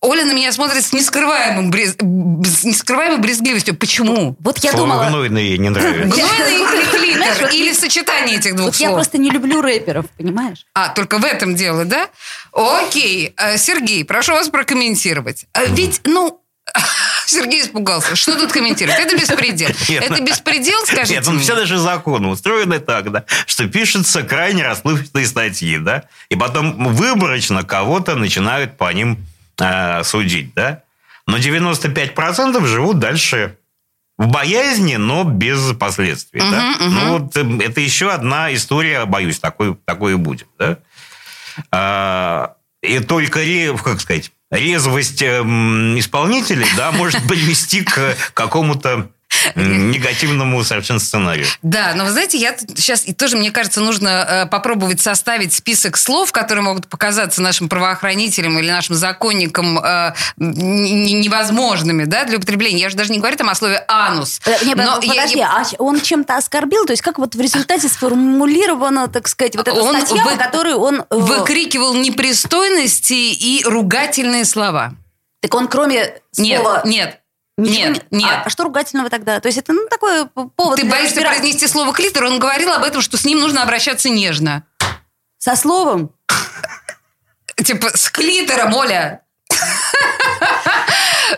Оля 0.01 0.25
на 0.25 0.33
меня 0.33 0.51
смотрит 0.53 0.85
с 0.85 0.93
нескрываемым 0.93 1.71
брез- 1.71 1.97
с 2.45 2.65
нескрываемой 2.65 3.19
брезгливостью. 3.19 3.77
Почему? 3.77 4.37
Вот 4.41 4.59
я 4.59 4.73
Слово 4.73 4.87
думала... 4.89 5.09
гнойное 5.09 5.43
ей 5.43 5.59
не 5.59 5.69
нравится. 5.71 6.17
Гнойный 6.17 6.55
или 6.57 7.55
Или 7.57 7.73
сочетание 7.73 8.39
этих 8.39 8.57
двух 8.57 8.67
Вот 8.67 8.77
я 8.77 8.89
слов? 8.89 8.97
просто 8.99 9.19
не 9.19 9.31
люблю 9.31 9.61
рэперов, 9.63 10.07
понимаешь? 10.17 10.67
А, 10.75 10.89
только 10.89 11.19
в 11.19 11.25
этом 11.25 11.55
дело, 11.55 11.85
да? 11.85 12.09
Окей. 12.53 13.33
Э, 13.37 13.57
Сергей, 13.59 14.05
прошу 14.05 14.33
вас 14.33 14.49
прокомментировать. 14.49 15.47
А 15.53 15.65
Ведь, 15.67 16.01
ну, 16.05 16.41
Сергей 17.27 17.63
испугался. 17.63 18.17
Что 18.17 18.39
тут 18.39 18.53
комментировать? 18.53 18.99
Это 18.99 19.17
беспредел. 19.17 19.69
Нет, 19.89 20.05
Это 20.05 20.17
ну- 20.19 20.25
беспредел, 20.27 20.81
скажите 20.87 21.15
Нет, 21.15 21.27
ну 21.27 21.33
мне? 21.33 21.43
все 21.43 21.55
даже 21.55 21.79
законы 21.79 22.29
устроены 22.29 22.79
так, 22.81 23.11
да, 23.13 23.25
что 23.47 23.67
пишутся 23.69 24.23
крайне 24.23 24.65
расплывчатые 24.65 25.27
статьи, 25.27 25.79
да, 25.79 26.05
и 26.31 26.37
потом 26.37 26.93
выборочно 26.95 27.65
кого-то 27.65 28.17
начинают 28.17 28.77
по 28.77 28.93
ним 28.93 29.27
э, 29.61 30.03
судить, 30.05 30.55
да. 30.55 30.83
Но 31.27 31.37
95% 31.37 32.67
живут 32.67 32.99
дальше 32.99 33.59
в 34.17 34.27
боязни, 34.29 34.97
но 34.97 35.25
без 35.25 35.75
последствий, 35.77 36.41
да. 36.41 36.47
Мгм, 36.47 36.85
мгм. 36.87 36.95
Ну 36.95 37.19
вот 37.19 37.37
э, 37.37 37.65
это 37.67 37.81
еще 37.81 38.11
одна 38.11 38.53
история, 38.55 39.05
боюсь, 39.05 39.39
такой, 39.39 39.77
такое 39.85 40.15
и 40.15 40.17
будет, 40.17 40.49
да. 40.59 40.79
А, 41.71 42.55
и 42.83 43.01
только, 43.01 43.41
как 43.85 44.01
сказать, 44.01 44.33
резвость 44.51 45.23
эм, 45.23 45.99
исполнителей, 45.99 46.69
да, 46.77 46.93
может 46.93 47.21
привести 47.29 47.83
к 47.83 48.17
какому-то 48.35 49.11
негативному 49.55 50.63
совершенно 50.65 51.01
сценарию. 51.01 51.47
Да, 51.63 51.93
но 51.95 52.05
вы 52.05 52.11
знаете, 52.11 52.39
я 52.39 52.57
сейчас 52.59 53.07
и 53.07 53.13
тоже, 53.13 53.37
мне 53.37 53.51
кажется, 53.51 53.81
нужно 53.81 54.09
э, 54.09 54.47
попробовать 54.47 55.01
составить 55.01 55.53
список 55.53 55.97
слов, 55.97 56.33
которые 56.33 56.63
могут 56.65 56.89
показаться 56.89 57.43
нашим 57.43 57.69
правоохранителям 57.69 58.59
или 58.59 58.71
нашим 58.71 58.95
законникам 58.95 59.79
э, 59.79 60.13
невозможными 60.37 62.05
да, 62.05 62.25
для 62.25 62.39
употребления. 62.39 62.81
Я 62.81 62.91
же 62.91 62.97
даже 62.97 63.13
не 63.13 63.19
говорю 63.19 63.37
там 63.37 63.49
о 63.51 63.55
слове 63.55 63.85
«анус». 63.89 64.41
Э, 64.45 64.65
Не, 64.65 64.75
Но 64.75 65.01
подожди, 65.01 65.39
я- 65.39 65.49
а 65.49 65.83
он 65.83 66.01
чем-то 66.01 66.37
оскорбил? 66.37 66.85
То 66.87 66.93
есть 66.93 67.03
как 67.03 67.19
вот 67.19 67.35
в 67.35 67.41
результате 67.41 67.89
сформулирована, 67.89 69.09
так 69.09 69.29
сказать, 69.29 69.57
вот 69.57 69.69
эта 69.69 69.81
Он 69.81 69.97
статья, 69.97 70.25
вы- 70.25 70.33
по 70.33 70.37
которой 70.37 70.75
он... 70.75 71.05
выкрикивал 71.11 71.95
непристойности 71.95 73.13
и 73.15 73.63
ругательные 73.65 74.45
слова. 74.45 74.93
Так 75.41 75.55
он 75.55 75.69
кроме 75.69 76.15
Нет, 76.37 76.61
слова... 76.61 76.83
нет, 76.85 77.21
ничего 77.59 77.89
нет, 77.89 78.07
не- 78.11 78.19
нет. 78.25 78.31
А, 78.33 78.43
а 78.47 78.51
что 78.51 78.65
ругательного 78.65 79.11
тогда? 79.11 79.41
То 79.41 79.49
есть 79.49 79.59
это, 79.59 79.73
ну, 79.73 79.87
такой 79.89 80.27
повод 80.27 80.77
Ты 80.79 80.85
боишься 80.85 81.17
разбирательства. 81.17 81.23
произнести 81.25 81.67
слово 81.69 81.93
«клитор», 81.93 82.25
он 82.25 82.39
говорил 82.39 82.73
об 82.73 82.85
этом, 82.85 83.01
что 83.03 83.17
с 83.17 83.25
ним 83.25 83.41
нужно 83.41 83.63
обращаться 83.63 84.09
нежно. 84.09 84.65
Со 85.39 85.55
словом? 85.57 86.11
Типа, 87.57 87.91
с 87.97 88.09
клитором, 88.11 88.75
Оля. 88.75 89.23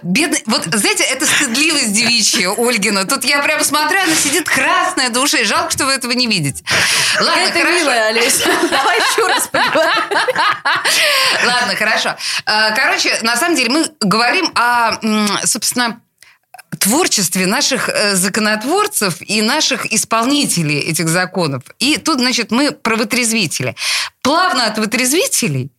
Бедный, 0.02 0.42
вот, 0.46 0.64
знаете, 0.66 1.02
это 1.04 1.26
стыдливость 1.26 1.92
девичья 1.92 2.50
Ольгина. 2.50 3.06
Тут 3.06 3.24
я 3.24 3.42
прям 3.42 3.62
смотрю, 3.64 4.00
она 4.02 4.14
сидит 4.14 4.48
красная 4.48 5.10
до 5.10 5.20
ушей. 5.20 5.44
Жалко, 5.44 5.70
что 5.72 5.84
вы 5.84 5.92
этого 5.92 6.12
не 6.12 6.26
видите. 6.26 6.62
Ладно, 7.20 7.40
это 7.40 7.58
хорошо. 7.58 7.74
милая, 7.78 8.06
Олеся. 8.08 8.44
Давай 8.70 8.98
еще 8.98 9.26
раз 9.26 9.48
поговорим. 9.48 10.02
Ладно, 11.44 11.74
хорошо. 11.76 12.16
Э, 12.46 12.74
Короче, 12.76 13.18
на 13.22 13.36
самом 13.36 13.56
деле 13.56 13.70
мы 13.70 13.86
говорим 14.00 14.52
о, 14.54 14.92
собственно, 15.44 16.00
творчестве 16.80 17.46
наших 17.46 17.88
э, 17.88 18.16
законотворцев 18.16 19.16
и 19.20 19.42
наших 19.42 19.92
исполнителей 19.92 20.80
этих 20.80 21.08
законов. 21.08 21.62
И 21.78 21.96
тут, 21.96 22.18
значит, 22.18 22.50
мы 22.50 22.72
про 22.72 22.96
вытрезвители. 22.96 23.76
Плавно 24.22 24.66
от 24.66 24.78
вытрезвителей 24.78 25.70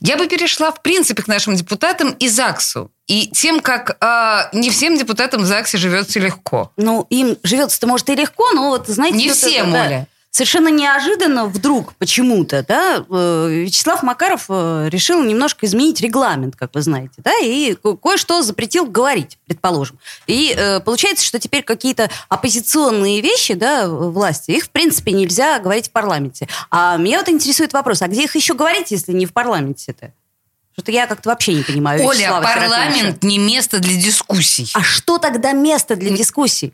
я 0.00 0.16
бы 0.16 0.26
перешла, 0.26 0.70
в 0.70 0.82
принципе, 0.82 1.22
к 1.22 1.28
нашим 1.28 1.56
депутатам 1.56 2.10
и 2.10 2.28
ЗАГСу. 2.28 2.90
И 3.06 3.28
тем, 3.28 3.60
как 3.60 3.96
э, 4.00 4.56
не 4.56 4.70
всем 4.70 4.96
депутатам 4.96 5.42
в 5.42 5.46
ЗАГСе 5.46 5.78
живется 5.78 6.20
легко. 6.20 6.72
Ну, 6.76 7.06
им 7.10 7.36
живется-то, 7.42 7.86
может, 7.86 8.08
и 8.10 8.14
легко, 8.14 8.52
но 8.52 8.68
вот, 8.70 8.86
знаете... 8.86 9.16
Не 9.16 9.30
всем, 9.30 9.70
это, 9.70 9.72
да, 9.72 9.86
Оля. 9.86 10.06
Совершенно 10.32 10.68
неожиданно 10.68 11.46
вдруг 11.46 11.94
почему-то, 11.94 12.64
да, 12.66 13.04
э, 13.10 13.48
Вячеслав 13.64 14.04
Макаров 14.04 14.44
э, 14.48 14.88
решил 14.88 15.24
немножко 15.24 15.66
изменить 15.66 16.00
регламент, 16.00 16.54
как 16.54 16.72
вы 16.72 16.82
знаете, 16.82 17.14
да, 17.18 17.36
и 17.42 17.74
ко- 17.74 17.96
кое-что 17.96 18.40
запретил 18.42 18.86
говорить, 18.86 19.38
предположим. 19.46 19.98
И 20.28 20.54
э, 20.56 20.78
получается, 20.80 21.24
что 21.24 21.40
теперь 21.40 21.64
какие-то 21.64 22.10
оппозиционные 22.28 23.20
вещи, 23.20 23.54
да, 23.54 23.88
власти, 23.88 24.52
их, 24.52 24.64
в 24.66 24.70
принципе, 24.70 25.10
нельзя 25.12 25.58
говорить 25.58 25.88
в 25.88 25.90
парламенте. 25.90 26.46
А 26.70 26.96
меня 26.96 27.18
вот 27.18 27.28
интересует 27.28 27.72
вопрос, 27.72 28.00
а 28.00 28.06
где 28.06 28.22
их 28.24 28.36
еще 28.36 28.54
говорить, 28.54 28.92
если 28.92 29.12
не 29.12 29.26
в 29.26 29.32
парламенте-то? 29.32 30.12
Что-то 30.74 30.92
я 30.92 31.08
как-то 31.08 31.30
вообще 31.30 31.54
не 31.54 31.64
понимаю. 31.64 32.04
Оля, 32.04 32.16
Вячеслава 32.18 32.44
Серафимовича. 32.44 32.84
парламент 32.86 33.22
не 33.24 33.38
место 33.38 33.80
для 33.80 33.96
дискуссий. 34.00 34.70
А 34.74 34.82
что 34.84 35.18
тогда 35.18 35.52
место 35.52 35.96
для 35.96 36.16
дискуссий? 36.16 36.72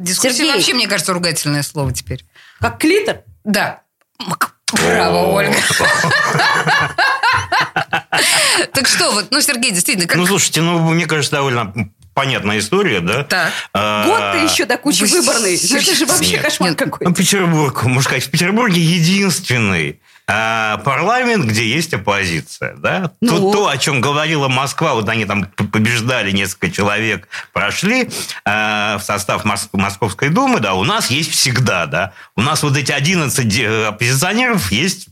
Дискуссия 0.00 0.34
Сергей. 0.34 0.52
вообще, 0.52 0.74
мне 0.74 0.88
кажется, 0.88 1.12
ругательное 1.14 1.62
слово 1.62 1.92
теперь. 1.92 2.24
Как 2.60 2.78
клитор? 2.78 3.22
Да. 3.44 3.82
Браво, 4.72 5.32
Ольга. 5.32 5.56
Так 8.72 8.86
что 8.88 9.10
вот, 9.12 9.26
ну, 9.30 9.40
Сергей, 9.40 9.70
действительно, 9.70 10.06
как... 10.06 10.16
Ну, 10.16 10.26
слушайте, 10.26 10.60
ну, 10.62 10.78
мне 10.92 11.06
кажется, 11.06 11.32
довольно 11.32 11.72
понятная 12.14 12.58
история, 12.58 13.00
да? 13.00 13.24
Так. 13.24 13.52
А, 13.74 14.06
Год-то 14.06 14.38
еще 14.52 14.64
до 14.64 14.78
кучи 14.78 15.02
вы- 15.02 15.08
выборный. 15.20 15.54
Это 15.56 15.94
же 15.94 16.06
вообще 16.06 16.38
кошмар 16.38 16.74
какой. 16.74 17.06
Ну, 17.06 17.14
Петербург, 17.14 17.82
можно 17.84 18.02
сказать, 18.02 18.24
в 18.24 18.30
Петербурге 18.30 18.80
единственный 18.80 20.00
а, 20.28 20.78
парламент, 20.78 21.44
где 21.44 21.68
есть 21.68 21.94
оппозиция, 21.94 22.74
да? 22.76 23.12
Ну. 23.20 23.30
То, 23.30 23.52
то, 23.52 23.68
о 23.68 23.78
чем 23.78 24.00
говорила 24.00 24.48
Москва, 24.48 24.94
вот 24.94 25.08
они 25.08 25.24
там 25.24 25.44
побеждали, 25.44 26.32
несколько 26.32 26.70
человек 26.70 27.28
прошли 27.52 28.08
а, 28.44 28.98
в 28.98 29.02
состав 29.04 29.44
Мос- 29.44 29.68
Московской 29.72 30.28
Думы, 30.30 30.58
да, 30.60 30.74
у 30.74 30.82
нас 30.84 31.10
есть 31.10 31.30
всегда, 31.30 31.86
да. 31.86 32.12
У 32.34 32.42
нас 32.42 32.62
вот 32.64 32.76
эти 32.76 32.90
11 32.90 33.46
де- 33.46 33.68
оппозиционеров 33.86 34.72
есть 34.72 35.08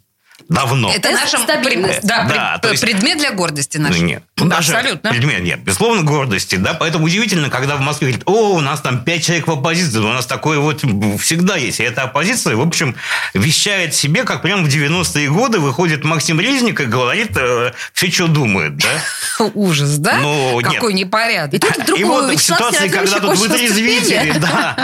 Давно. 0.49 0.91
Это, 0.93 1.09
Это 1.09 1.21
наш 1.21 1.31
стабильность. 1.31 2.01
да, 2.03 2.25
Да, 2.25 2.29
пред- 2.29 2.61
то 2.63 2.71
есть- 2.71 2.83
предмет 2.83 3.19
для 3.19 3.31
гордости 3.33 3.79
наш. 3.79 3.97
Ну, 3.97 4.05
нет. 4.05 4.23
Ну, 4.37 4.47
даже 4.47 4.75
Абсолютно. 4.75 5.11
Предмет 5.11 5.43
нет. 5.43 5.61
Безусловно, 5.61 6.03
гордости, 6.03 6.57
да. 6.57 6.75
Поэтому 6.75 7.05
удивительно, 7.07 7.49
когда 7.51 7.77
в 7.77 7.81
Москве 7.81 8.09
говорят, 8.09 8.25
о, 8.27 8.55
у 8.57 8.61
нас 8.61 8.81
там 8.81 9.05
пять 9.05 9.25
человек 9.25 9.47
в 9.47 9.53
оппозиции. 9.53 9.99
У 9.99 10.09
нас 10.09 10.27
такое 10.27 10.59
вот 10.59 10.83
всегда 11.21 11.57
есть. 11.57 11.81
И 11.81 11.83
эта 11.85 12.03
оппозиция, 12.03 12.57
в 12.57 12.61
общем, 12.61 12.97
вещает 13.33 13.95
себе, 13.95 14.25
как 14.25 14.43
прямо 14.43 14.65
в 14.65 14.69
90-е 14.69 15.31
годы 15.31 15.61
выходит 15.61 16.05
Максим 16.05 16.41
Резник 16.41 16.81
и 16.81 16.85
говорит 16.85 17.31
э, 17.37 17.73
все, 17.93 18.11
что 18.11 18.27
думает, 18.27 18.77
да. 18.77 18.89
Ужас, 19.55 19.97
да? 19.99 20.19
Ну, 20.21 20.61
нет. 20.61 20.75
Какой 20.75 20.93
непорядок. 20.95 21.55
И 21.55 21.59
тут 21.59 21.77
вдруг 21.77 21.99
И 21.99 22.05
вот 22.05 22.31
в 22.35 22.43
ситуации, 22.43 22.89
когда 22.89 23.21
тут 23.21 23.39
вытрезвители, 23.39 24.33
да, 24.39 24.77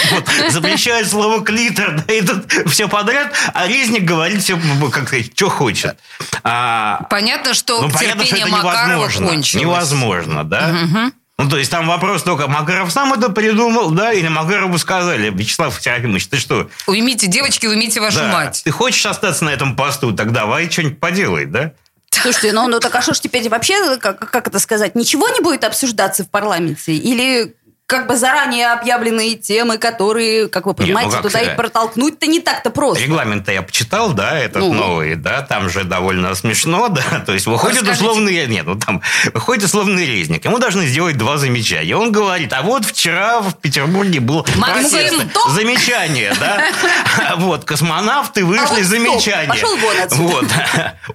запрещают 0.50 1.08
слово 1.08 1.44
клитор, 1.44 2.02
да, 2.06 2.12
и 2.14 2.20
тут 2.22 2.50
все 2.70 2.88
подряд, 2.88 3.32
а 3.52 3.66
Резник 3.68 4.04
говорит 4.04 4.42
все, 4.42 4.58
как 4.94 5.08
сказать, 5.08 5.32
что 5.34 5.48
хочет. 5.48 5.98
А, 6.42 7.06
Понятно, 7.10 7.54
что 7.54 7.82
ну, 7.82 7.90
понятно, 7.90 8.24
что 8.24 8.36
терпение 8.36 8.56
это 8.56 8.64
Макарова 8.64 8.86
невозможно. 8.86 9.26
кончилось. 9.28 9.62
Невозможно, 9.62 10.44
да? 10.44 11.12
Ну, 11.36 11.48
то 11.50 11.58
есть 11.58 11.70
там 11.70 11.88
вопрос 11.88 12.22
только, 12.22 12.46
Макаров 12.46 12.92
сам 12.92 13.12
это 13.12 13.28
придумал, 13.28 13.90
да, 13.90 14.12
или 14.12 14.28
Макарову 14.28 14.78
сказали, 14.78 15.30
Вячеслав 15.30 15.76
Серафимович, 15.82 16.28
ты 16.28 16.36
что? 16.36 16.70
Уймите, 16.86 17.26
девочки, 17.26 17.66
уймите 17.66 18.00
вашу 18.00 18.20
да, 18.20 18.32
мать. 18.32 18.62
Ты 18.64 18.70
хочешь 18.70 19.04
остаться 19.04 19.44
на 19.44 19.50
этом 19.50 19.74
посту, 19.74 20.12
так 20.12 20.30
давай 20.30 20.70
что-нибудь 20.70 21.00
поделай, 21.00 21.46
да? 21.46 21.72
Слушайте, 22.10 22.52
ну, 22.52 22.68
ну 22.68 22.78
так 22.78 22.94
а 22.94 23.02
что 23.02 23.14
ж 23.14 23.20
теперь 23.20 23.48
вообще, 23.48 23.96
как, 23.96 24.30
как 24.30 24.46
это 24.46 24.60
сказать, 24.60 24.94
ничего 24.94 25.28
не 25.28 25.40
будет 25.40 25.64
обсуждаться 25.64 26.22
в 26.22 26.30
парламенте? 26.30 26.94
Или 26.94 27.56
как 27.86 28.06
бы 28.06 28.16
заранее 28.16 28.72
объявленные 28.72 29.34
темы, 29.36 29.76
которые, 29.76 30.48
как 30.48 30.64
вы 30.64 30.72
понимаете, 30.72 31.10
ну 31.16 31.22
как 31.22 31.22
туда 31.30 31.40
и 31.42 31.54
протолкнуть-то 31.54 32.26
не 32.26 32.40
так-то 32.40 32.70
просто. 32.70 33.04
Регламент-то 33.04 33.52
я 33.52 33.60
почитал, 33.60 34.14
да, 34.14 34.38
этот 34.38 34.62
Ну. 34.62 34.72
новый, 34.72 35.16
да, 35.16 35.42
там 35.42 35.68
же 35.68 35.84
довольно 35.84 36.34
смешно, 36.34 36.88
да, 36.90 37.20
то 37.26 37.34
есть 37.34 37.46
выходит 37.46 37.82
Расскажите. 37.82 38.04
условный, 38.06 38.46
нет, 38.46 38.64
ну 38.64 38.76
там 38.76 39.02
выходит 39.34 39.64
условный 39.64 40.06
резник, 40.06 40.44
ему 40.46 40.58
должны 40.58 40.86
сделать 40.86 41.18
два 41.18 41.36
замечания. 41.36 41.94
Он 41.94 42.10
говорит, 42.10 42.52
а 42.54 42.62
вот 42.62 42.86
вчера 42.86 43.40
в 43.42 43.54
Петербурге 43.58 44.20
был 44.20 44.46
Максим, 44.56 45.30
замечание, 45.50 46.32
да, 46.40 46.64
вот 47.36 47.66
космонавты 47.66 48.46
вышли, 48.46 48.62
А 48.64 48.66
стоп, 48.68 48.82
замечание. 48.84 49.48
пошел 49.48 49.76
вон 49.76 49.96
отсюда. 50.02 50.32
Вот, 50.32 50.46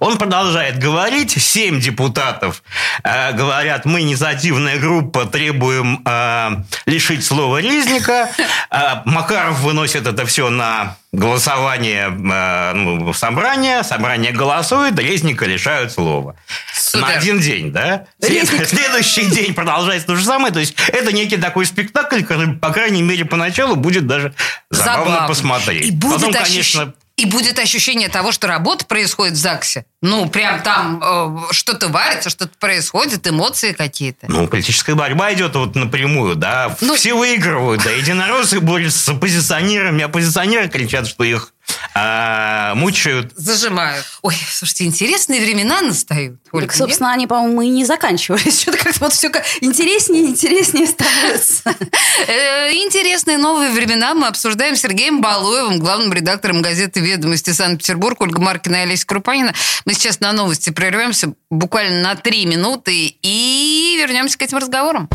он 0.00 0.18
продолжает 0.18 0.78
говорить, 0.78 1.32
семь 1.32 1.80
депутатов 1.80 2.62
э, 3.02 3.32
говорят, 3.32 3.86
мы 3.86 4.02
инициативная 4.02 4.78
группа 4.78 5.26
требуем 5.26 6.02
э, 6.06 6.59
лишить 6.86 7.24
слова 7.24 7.60
резника, 7.60 8.30
Э, 8.72 9.02
Макаров 9.04 9.60
выносит 9.60 10.06
это 10.06 10.24
все 10.26 10.48
на 10.48 10.96
голосование 11.12 12.06
э, 12.08 12.72
ну, 12.74 13.12
собрания, 13.12 13.82
собрание 13.82 14.32
голосует, 14.32 14.98
резника 14.98 15.44
лишают 15.46 15.92
слова. 15.92 16.36
Супер. 16.72 17.06
На 17.06 17.12
один 17.14 17.40
день, 17.40 17.72
да? 17.72 18.04
Резник. 18.22 18.66
Следующий 18.66 19.26
день 19.26 19.54
продолжается 19.54 20.06
то 20.08 20.16
же 20.16 20.24
самое. 20.24 20.52
То 20.52 20.60
есть 20.60 20.76
это 20.88 21.12
некий 21.12 21.36
такой 21.36 21.66
спектакль, 21.66 22.22
который, 22.22 22.54
по 22.54 22.70
крайней 22.70 23.02
мере, 23.02 23.24
поначалу 23.24 23.76
будет 23.76 24.06
даже 24.06 24.34
забавно, 24.70 25.04
Забавно. 25.04 25.28
посмотреть. 25.28 25.86
И 25.86 25.90
будет, 25.90 26.16
Потом, 26.26 26.30
ощущ- 26.30 26.44
конечно, 26.44 26.94
и 27.20 27.26
будет 27.26 27.58
ощущение 27.58 28.08
того, 28.08 28.32
что 28.32 28.46
работа 28.46 28.86
происходит 28.86 29.34
в 29.34 29.36
ЗАГСе. 29.40 29.84
Ну, 30.00 30.28
прям 30.30 30.62
там 30.62 31.02
э, 31.04 31.52
что-то 31.52 31.88
варится, 31.88 32.30
что-то 32.30 32.52
происходит, 32.58 33.26
эмоции 33.26 33.72
какие-то. 33.72 34.26
Ну, 34.28 34.48
политическая 34.48 34.94
борьба 34.94 35.34
идет 35.34 35.54
вот 35.54 35.74
напрямую, 35.74 36.34
да. 36.36 36.74
Ну- 36.80 36.94
Все 36.96 37.12
выигрывают, 37.14 37.82
да. 37.84 37.90
Единороссы 37.90 38.60
борются 38.60 38.98
с 38.98 39.08
оппозиционерами, 39.10 40.02
оппозиционеры 40.04 40.68
кричат, 40.68 41.06
что 41.06 41.22
их 41.24 41.52
а, 41.94 42.74
мучают. 42.74 43.32
Зажимают. 43.36 44.04
Ой, 44.22 44.34
слушайте, 44.50 44.84
интересные 44.84 45.40
времена 45.40 45.80
настают. 45.80 46.40
Ольга, 46.52 46.68
Так, 46.68 46.76
собственно, 46.76 47.12
они, 47.12 47.26
по-моему, 47.26 47.62
и 47.62 47.68
не 47.68 47.84
заканчивались. 47.84 48.60
Что-то 48.62 48.78
как-то 48.78 49.00
вот 49.00 49.12
все 49.12 49.28
интереснее 49.60 50.24
и 50.24 50.26
интереснее 50.28 50.86
становится. 50.86 51.62
нет? 51.66 51.94
Э, 52.28 52.72
Интересные 52.72 53.38
новые 53.38 53.70
времена 53.70 54.14
мы 54.14 54.26
обсуждаем 54.26 54.76
с 54.76 54.80
Сергеем 54.80 55.20
Балуевым, 55.20 55.78
главным 55.78 56.12
редактором 56.12 56.62
газеты 56.62 57.00
«Ведомости 57.00 57.50
Санкт-Петербург», 57.50 58.20
Ольга 58.20 58.40
Маркина 58.40 58.76
и 58.76 58.78
Олеся 58.80 59.06
Крупанина. 59.06 59.54
Мы 59.84 59.94
сейчас 59.94 60.20
на 60.20 60.32
новости 60.32 60.70
прервемся 60.70 61.34
буквально 61.50 62.02
на 62.02 62.14
три 62.16 62.46
минуты 62.46 63.16
и 63.22 63.96
вернемся 64.00 64.38
к 64.38 64.42
этим 64.42 64.58
разговорам. 64.58 65.08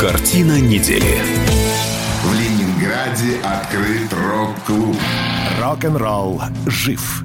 Картина 0.00 0.60
недели. 0.60 1.53
Ленинграде 3.04 3.38
открыт 3.42 4.12
рок-клуб. 4.12 4.96
Рок-н-ролл 5.60 6.40
жив. 6.66 7.24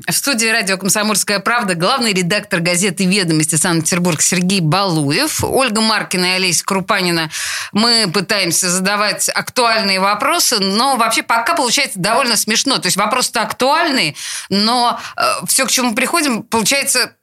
В 0.07 0.13
студии 0.13 0.47
радио 0.47 0.77
«Комсомольская 0.77 1.39
правда» 1.39 1.75
главный 1.75 2.13
редактор 2.13 2.59
газеты 2.59 3.05
«Ведомости» 3.05 3.55
Санкт-Петербург 3.55 4.21
Сергей 4.21 4.59
Балуев, 4.59 5.43
Ольга 5.43 5.81
Маркина 5.81 6.25
и 6.25 6.35
Олеся 6.35 6.63
Крупанина. 6.65 7.29
Мы 7.71 8.09
пытаемся 8.11 8.69
задавать 8.69 9.29
актуальные 9.29 9.99
вопросы, 9.99 10.59
но 10.59 10.95
вообще 10.95 11.23
пока 11.23 11.53
получается 11.55 11.99
довольно 11.99 12.35
смешно. 12.35 12.79
То 12.79 12.87
есть 12.87 12.97
вопросы-то 12.97 13.41
актуальные, 13.41 14.15
но 14.49 14.99
все, 15.47 15.65
к 15.65 15.71
чему 15.71 15.93
приходим, 15.93 16.43
получается 16.43 17.15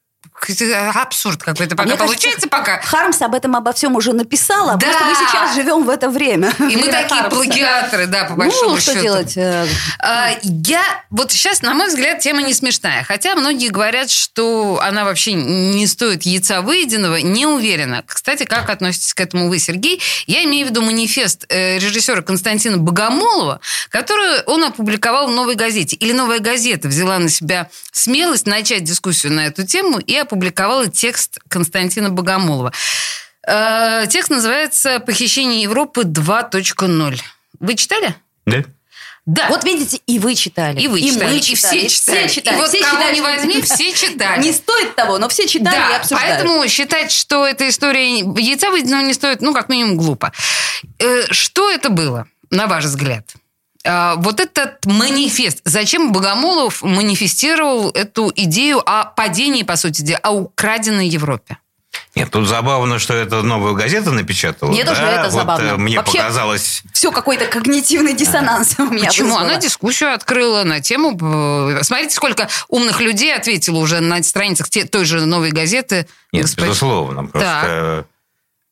абсурд 0.94 1.42
какой-то 1.42 1.76
пока 1.76 1.88
Мне 1.88 1.96
получается 1.98 2.48
кажется, 2.48 2.48
пока. 2.48 2.80
Хармс 2.82 3.20
об 3.22 3.34
этом 3.34 3.56
обо 3.56 3.72
всем 3.72 3.96
уже 3.96 4.12
написала, 4.12 4.76
Да. 4.76 4.86
просто 4.86 5.04
мы 5.04 5.14
сейчас 5.14 5.54
живем 5.54 5.84
в 5.84 5.90
это 5.90 6.08
время. 6.08 6.52
И 6.58 6.76
мы 6.76 6.84
такие 6.88 7.08
Хармса. 7.08 7.30
плагиаторы, 7.30 8.06
да, 8.06 8.24
по 8.24 8.34
большому 8.34 8.70
Ну, 8.74 8.76
что 8.80 8.92
счету. 8.92 9.02
делать? 9.02 9.36
э, 9.36 9.66
А, 10.00 10.30
Я 10.42 10.82
вот 11.10 11.32
сейчас, 11.32 11.62
на 11.62 11.74
мой 11.74 11.88
взгляд, 11.88 12.20
тема 12.20 12.42
не 12.42 12.54
смешная. 12.54 13.02
Хотя 13.04 13.34
многие 13.34 13.68
говорят, 13.68 14.10
что 14.10 14.80
она 14.82 15.04
вообще 15.04 15.32
не 15.34 15.86
стоит 15.86 16.22
яйца 16.24 16.60
выеденного. 16.62 17.16
Не 17.16 17.46
уверена. 17.46 18.02
Кстати, 18.06 18.44
как 18.44 18.70
относитесь 18.70 19.14
к 19.14 19.20
этому 19.20 19.48
вы, 19.48 19.58
Сергей? 19.58 20.00
Я 20.26 20.44
имею 20.44 20.66
в 20.66 20.70
виду 20.70 20.82
манифест 20.82 21.44
э, 21.48 21.78
режиссера 21.78 22.22
Константина 22.22 22.78
Богомолова, 22.78 23.60
который 23.90 24.42
он 24.44 24.64
опубликовал 24.64 25.28
в 25.28 25.30
«Новой 25.30 25.54
газете». 25.54 25.96
Или 25.96 26.12
«Новая 26.12 26.38
газета» 26.40 26.88
взяла 26.88 27.18
на 27.18 27.28
себя 27.28 27.68
смелость 27.92 28.46
начать 28.46 28.84
дискуссию 28.84 29.32
на 29.32 29.46
эту 29.46 29.66
тему 29.66 29.98
и 29.98 30.14
опубликовала 30.28 30.88
текст 30.88 31.38
Константина 31.48 32.10
Богомолова. 32.10 32.72
Э, 33.46 34.06
Текст 34.08 34.30
называется 34.30 35.00
«Похищение 35.00 35.62
Европы 35.62 36.02
2.0». 36.02 37.18
Вы 37.60 37.74
читали? 37.74 38.14
Да? 38.46 38.62
Да. 39.24 39.48
Вот 39.48 39.64
видите, 39.64 40.00
и 40.06 40.18
вы 40.18 40.34
читали. 40.34 40.80
И 40.80 40.88
вы 40.88 41.02
читали, 41.02 41.32
мы 41.32 41.36
и 41.38 41.40
читали, 41.42 41.86
все 41.86 41.88
читали. 41.88 42.26
Все 42.28 42.34
читали. 42.40 42.56
И 42.56 42.58
вот 42.60 42.68
все 42.70 42.80
кого 42.80 42.96
читали, 42.96 43.14
не 43.14 43.20
возьми, 43.20 43.62
все 43.62 43.92
читали. 43.94 44.42
Не 44.42 44.52
стоит 44.52 44.94
того, 44.96 45.18
но 45.18 45.28
все 45.28 45.46
читали 45.46 45.76
и 45.76 45.78
Да, 45.90 45.96
обсуждают. 45.96 46.38
поэтому 46.44 46.68
считать, 46.68 47.10
что 47.10 47.46
эта 47.46 47.68
история 47.68 48.18
яйца 48.20 48.70
выеденного 48.70 49.02
не 49.02 49.12
стоит, 49.14 49.40
ну, 49.42 49.52
как 49.54 49.68
минимум, 49.68 49.96
глупо. 49.98 50.32
Э, 50.98 51.24
Что 51.30 51.70
это 51.70 51.90
было, 51.90 52.26
на 52.50 52.66
ваш 52.66 52.84
взгляд? 52.84 53.24
А, 53.88 54.16
Вот 54.16 54.38
этот 54.40 54.84
манифест. 54.84 55.60
Зачем 55.64 56.12
Богомолов 56.12 56.82
манифестировал 56.82 57.90
эту 57.90 58.30
идею 58.36 58.82
о 58.84 59.04
падении, 59.06 59.62
по 59.62 59.76
сути 59.76 60.02
дела, 60.02 60.18
о 60.22 60.30
украденной 60.32 61.08
Европе? 61.08 61.56
Нет, 62.14 62.30
тут 62.30 62.46
забавно, 62.48 62.98
что 62.98 63.14
это 63.14 63.42
новую 63.42 63.74
газету 63.74 64.12
напечатала. 64.12 64.70
Мне 64.70 64.84
тоже 64.84 65.00
да? 65.02 65.12
это 65.12 65.22
Вот, 65.30 65.32
забавно. 65.32 65.66
э, 65.68 65.76
Мне 65.76 65.96
Вообще- 65.96 66.18
показалось... 66.18 66.82
Все, 66.92 67.10
какой-то 67.12 67.46
когнитивный 67.46 68.12
диссонанс 68.12 68.74
у 68.78 68.84
меня 68.86 69.06
Почему? 69.06 69.28
вызвало. 69.28 69.44
Она 69.46 69.56
дискуссию 69.56 70.12
открыла 70.12 70.64
на 70.64 70.80
тему... 70.80 71.16
э, 71.70 71.82
Смотрите, 71.82 72.14
сколько 72.14 72.48
умных 72.68 73.00
людей 73.00 73.34
ответило 73.34 73.78
уже 73.78 74.00
на 74.00 74.22
страницах 74.22 74.68
той 74.90 75.04
же 75.04 75.24
новой 75.26 75.50
газеты. 75.50 76.06
Нет, 76.32 76.44
Господин- 76.44 76.68
безусловно. 76.70 77.24
Просто 77.26 77.48
Так. 77.48 78.06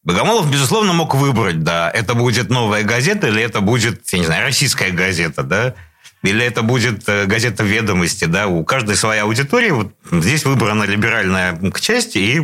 Богомолов, 0.07 0.49
безусловно, 0.49 0.93
мог 0.93 1.17
выбрать, 1.17 1.65
да, 1.65 1.91
это 1.91 2.15
будет 2.15 2.49
новая 2.49 2.85
газета 2.85 3.27
или 3.27 3.43
это 3.43 3.61
будет, 3.61 4.09
я 4.13 4.21
не 4.21 4.25
знаю, 4.25 4.45
российская 4.45 4.93
газета, 4.93 5.43
да, 5.43 5.75
или 6.23 6.45
это 6.45 6.63
будет 6.63 7.09
э, 7.09 7.27
газета 7.27 7.65
«Ведомости», 7.65 8.25
да, 8.27 8.47
у 8.47 8.65
каждой 8.65 8.95
своя 8.95 9.25
аудитория, 9.25 9.73
вот 9.73 9.93
здесь 10.13 10.45
выбрана 10.45 10.85
либеральная 10.85 11.61
часть, 11.81 12.15
и 12.15 12.41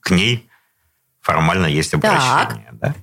к 0.00 0.10
ней 0.10 0.46
формально 1.22 1.64
есть 1.64 1.94
обращение, 1.94 2.68
да. 2.72 2.94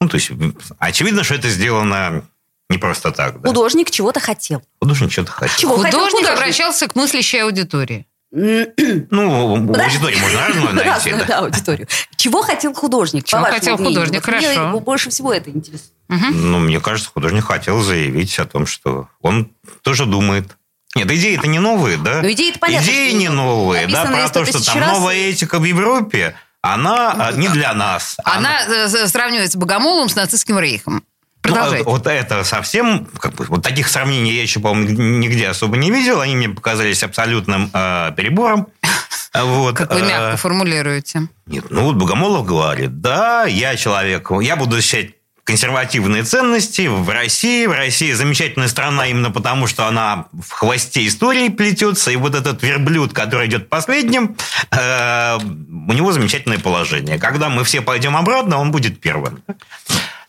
Ну, 0.00 0.08
то 0.08 0.14
есть, 0.14 0.30
очевидно, 0.78 1.22
что 1.22 1.34
это 1.34 1.50
сделано 1.50 2.22
не 2.70 2.78
просто 2.78 3.12
так, 3.12 3.42
да. 3.42 3.50
Художник 3.50 3.90
чего-то 3.90 4.20
хотел. 4.20 4.62
Художник 4.80 5.12
что-то 5.12 5.32
хотел. 5.32 5.58
Чего 5.58 5.76
хотел 5.76 6.00
Художник 6.00 6.20
художник? 6.20 6.40
обращался 6.40 6.88
к 6.88 6.96
мыслящей 6.96 7.42
аудитории. 7.42 8.06
Ну, 8.32 9.46
у 9.52 9.54
аудитории 9.56 10.20
можно 10.20 10.46
разную 10.46 10.72
найти, 10.74 10.88
Разную, 10.88 11.18
да. 11.18 11.24
да, 11.26 11.38
аудиторию. 11.40 11.88
Чего 12.16 12.42
хотел 12.42 12.74
художник? 12.74 13.24
Чего 13.24 13.42
хотел 13.44 13.76
мнению? 13.76 14.00
художник? 14.02 14.26
Вот 14.26 14.34
Хорошо. 14.34 14.80
больше 14.80 15.10
всего 15.10 15.32
это 15.32 15.50
интересует. 15.50 15.90
Ну, 16.08 16.58
мне 16.58 16.80
кажется, 16.80 17.10
художник 17.12 17.44
хотел 17.44 17.80
заявить 17.82 18.38
о 18.38 18.44
том, 18.44 18.66
что 18.66 19.08
он 19.20 19.50
тоже 19.82 20.06
думает. 20.06 20.56
Нет, 20.96 21.10
идеи-то 21.10 21.46
не 21.46 21.60
новые, 21.60 21.98
да? 21.98 22.20
Ну, 22.22 22.30
идеи-то 22.32 22.58
понятно, 22.58 22.84
Идеи 22.84 23.12
не 23.12 23.28
новые, 23.28 23.86
да, 23.86 24.04
про 24.06 24.28
то, 24.28 24.44
что 24.44 24.64
там 24.64 24.78
раз. 24.78 24.92
новая 24.98 25.14
этика 25.14 25.60
в 25.60 25.64
Европе, 25.64 26.34
она 26.62 27.12
а, 27.16 27.32
не 27.32 27.48
для 27.48 27.72
нас. 27.74 28.16
Она 28.24 28.64
э, 28.66 28.88
с- 28.88 29.08
сравнивается 29.10 29.56
Богомоловым 29.56 30.08
с 30.08 30.16
нацистским 30.16 30.58
рейхом. 30.58 31.04
Ну, 31.50 31.56
Продолжайте. 31.56 31.84
вот 31.90 32.06
это 32.06 32.44
совсем, 32.44 33.06
как 33.18 33.34
бы, 33.34 33.44
вот 33.46 33.62
таких 33.62 33.88
сравнений 33.88 34.32
я 34.32 34.42
еще, 34.42 34.60
по-моему, 34.60 34.90
нигде 35.18 35.48
особо 35.48 35.76
не 35.76 35.90
видел. 35.90 36.20
Они 36.20 36.36
мне 36.36 36.48
показались 36.48 37.02
абсолютным 37.02 37.70
э, 37.72 38.12
перебором. 38.16 38.68
Вот. 39.32 39.76
как 39.76 39.94
вы 39.94 40.00
э, 40.00 40.08
мягко 40.08 40.36
формулируете. 40.36 41.28
Нет, 41.46 41.66
ну 41.70 41.84
вот 41.84 41.94
Богомолов 41.94 42.44
говорит, 42.44 43.00
да, 43.00 43.44
я 43.44 43.76
человек, 43.76 44.28
я 44.40 44.56
буду 44.56 44.74
защищать 44.74 45.12
консервативные 45.44 46.22
ценности 46.22 46.86
в 46.86 47.08
России. 47.08 47.66
В 47.66 47.72
России 47.72 48.12
замечательная 48.12 48.68
страна 48.68 49.06
именно 49.06 49.30
потому, 49.30 49.66
что 49.66 49.86
она 49.86 50.26
в 50.32 50.50
хвосте 50.50 51.06
истории 51.06 51.48
плетется. 51.48 52.10
И 52.12 52.16
вот 52.16 52.34
этот 52.34 52.62
верблюд, 52.62 53.12
который 53.12 53.48
идет 53.48 53.68
последним, 53.68 54.36
э, 54.70 55.38
у 55.38 55.92
него 55.92 56.12
замечательное 56.12 56.58
положение. 56.58 57.18
Когда 57.18 57.48
мы 57.48 57.64
все 57.64 57.80
пойдем 57.80 58.16
обратно, 58.16 58.58
он 58.58 58.70
будет 58.70 59.00
первым. 59.00 59.42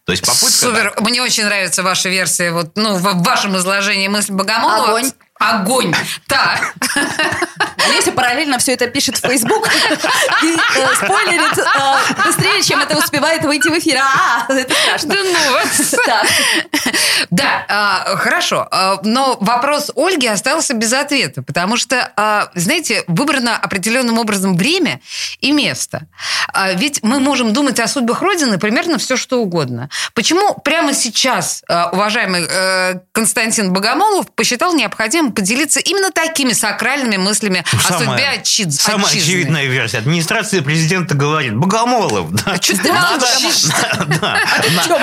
То 0.06 0.14
есть 0.14 0.26
попытка... 0.26 0.50
Супер. 0.50 0.94
Мне 1.00 1.22
очень 1.22 1.46
нравится 1.46 1.84
ваша 1.84 2.10
версия, 2.10 2.52
вот, 2.52 2.72
ну, 2.76 2.96
в 2.96 3.02
в 3.02 3.24
вашем 3.24 3.56
изложении 3.58 4.08
мысли 4.08 4.34
Богомолова. 4.34 4.90
Огонь. 4.90 5.12
Огонь. 5.41 5.93
Так. 6.27 6.75
Олеся 7.88 8.12
параллельно 8.12 8.60
все 8.60 8.73
это 8.73 8.88
пишет 8.88 9.17
в 9.17 9.21
Facebook 9.21 9.67
и 10.43 10.56
э, 10.56 10.95
спойлерит 10.95 11.58
э, 11.58 12.23
быстрее, 12.25 12.62
чем 12.62 12.80
это 12.80 12.95
успевает 12.95 13.43
выйти 13.43 13.67
в 13.67 13.80
эфир. 13.80 13.97
А, 13.97 14.45
это 14.54 14.73
страшно. 14.73 15.15
Да 15.15 15.19
ну 15.23 15.54
вас. 15.54 15.95
Так. 16.06 16.27
Да, 17.32 17.65
а, 17.69 18.17
хорошо. 18.17 18.67
А, 18.69 18.99
но 19.04 19.38
вопрос 19.39 19.91
Ольги 19.95 20.27
остался 20.27 20.73
без 20.73 20.93
ответа, 20.93 21.41
потому 21.41 21.77
что, 21.77 22.12
а, 22.17 22.49
знаете, 22.56 23.04
выбрано 23.08 23.58
определенным 23.58 24.19
образом 24.19 24.58
время 24.58 25.01
и 25.39 25.51
место. 25.51 26.08
Ведь 26.75 27.01
мы 27.04 27.19
можем 27.19 27.54
думать 27.54 27.80
о 27.80 27.88
судьбах 27.88 28.21
Родины 28.21 28.60
примерно 28.60 28.97
все, 28.97 29.15
что 29.15 29.39
угодно. 29.41 29.89
Почему 30.13 30.56
прямо 30.56 30.93
сейчас 30.93 31.63
уважаемый 31.91 32.45
э, 32.47 32.99
Константин 33.12 33.71
Богомолов 33.71 34.32
посчитал 34.34 34.73
необходимым 34.73 35.31
поделиться 35.32 35.80
именно 35.80 36.12
такими 36.12 36.54
сакральными 36.54 37.17
мыслями 37.17 37.63
о 37.72 37.78
Самая- 37.82 38.06
судьбе 38.08 38.41
отчиз- 38.41 38.72
Самая 38.72 39.06
отчизны? 39.08 39.22
очевидная 39.24 39.65
версия. 39.65 39.98
Администрация 40.00 40.62
президента 40.62 41.15
говорит, 41.15 41.56
Богомолов, 41.56 42.32
да, 42.32 42.56
надо, 42.84 43.26
на- 44.22 44.38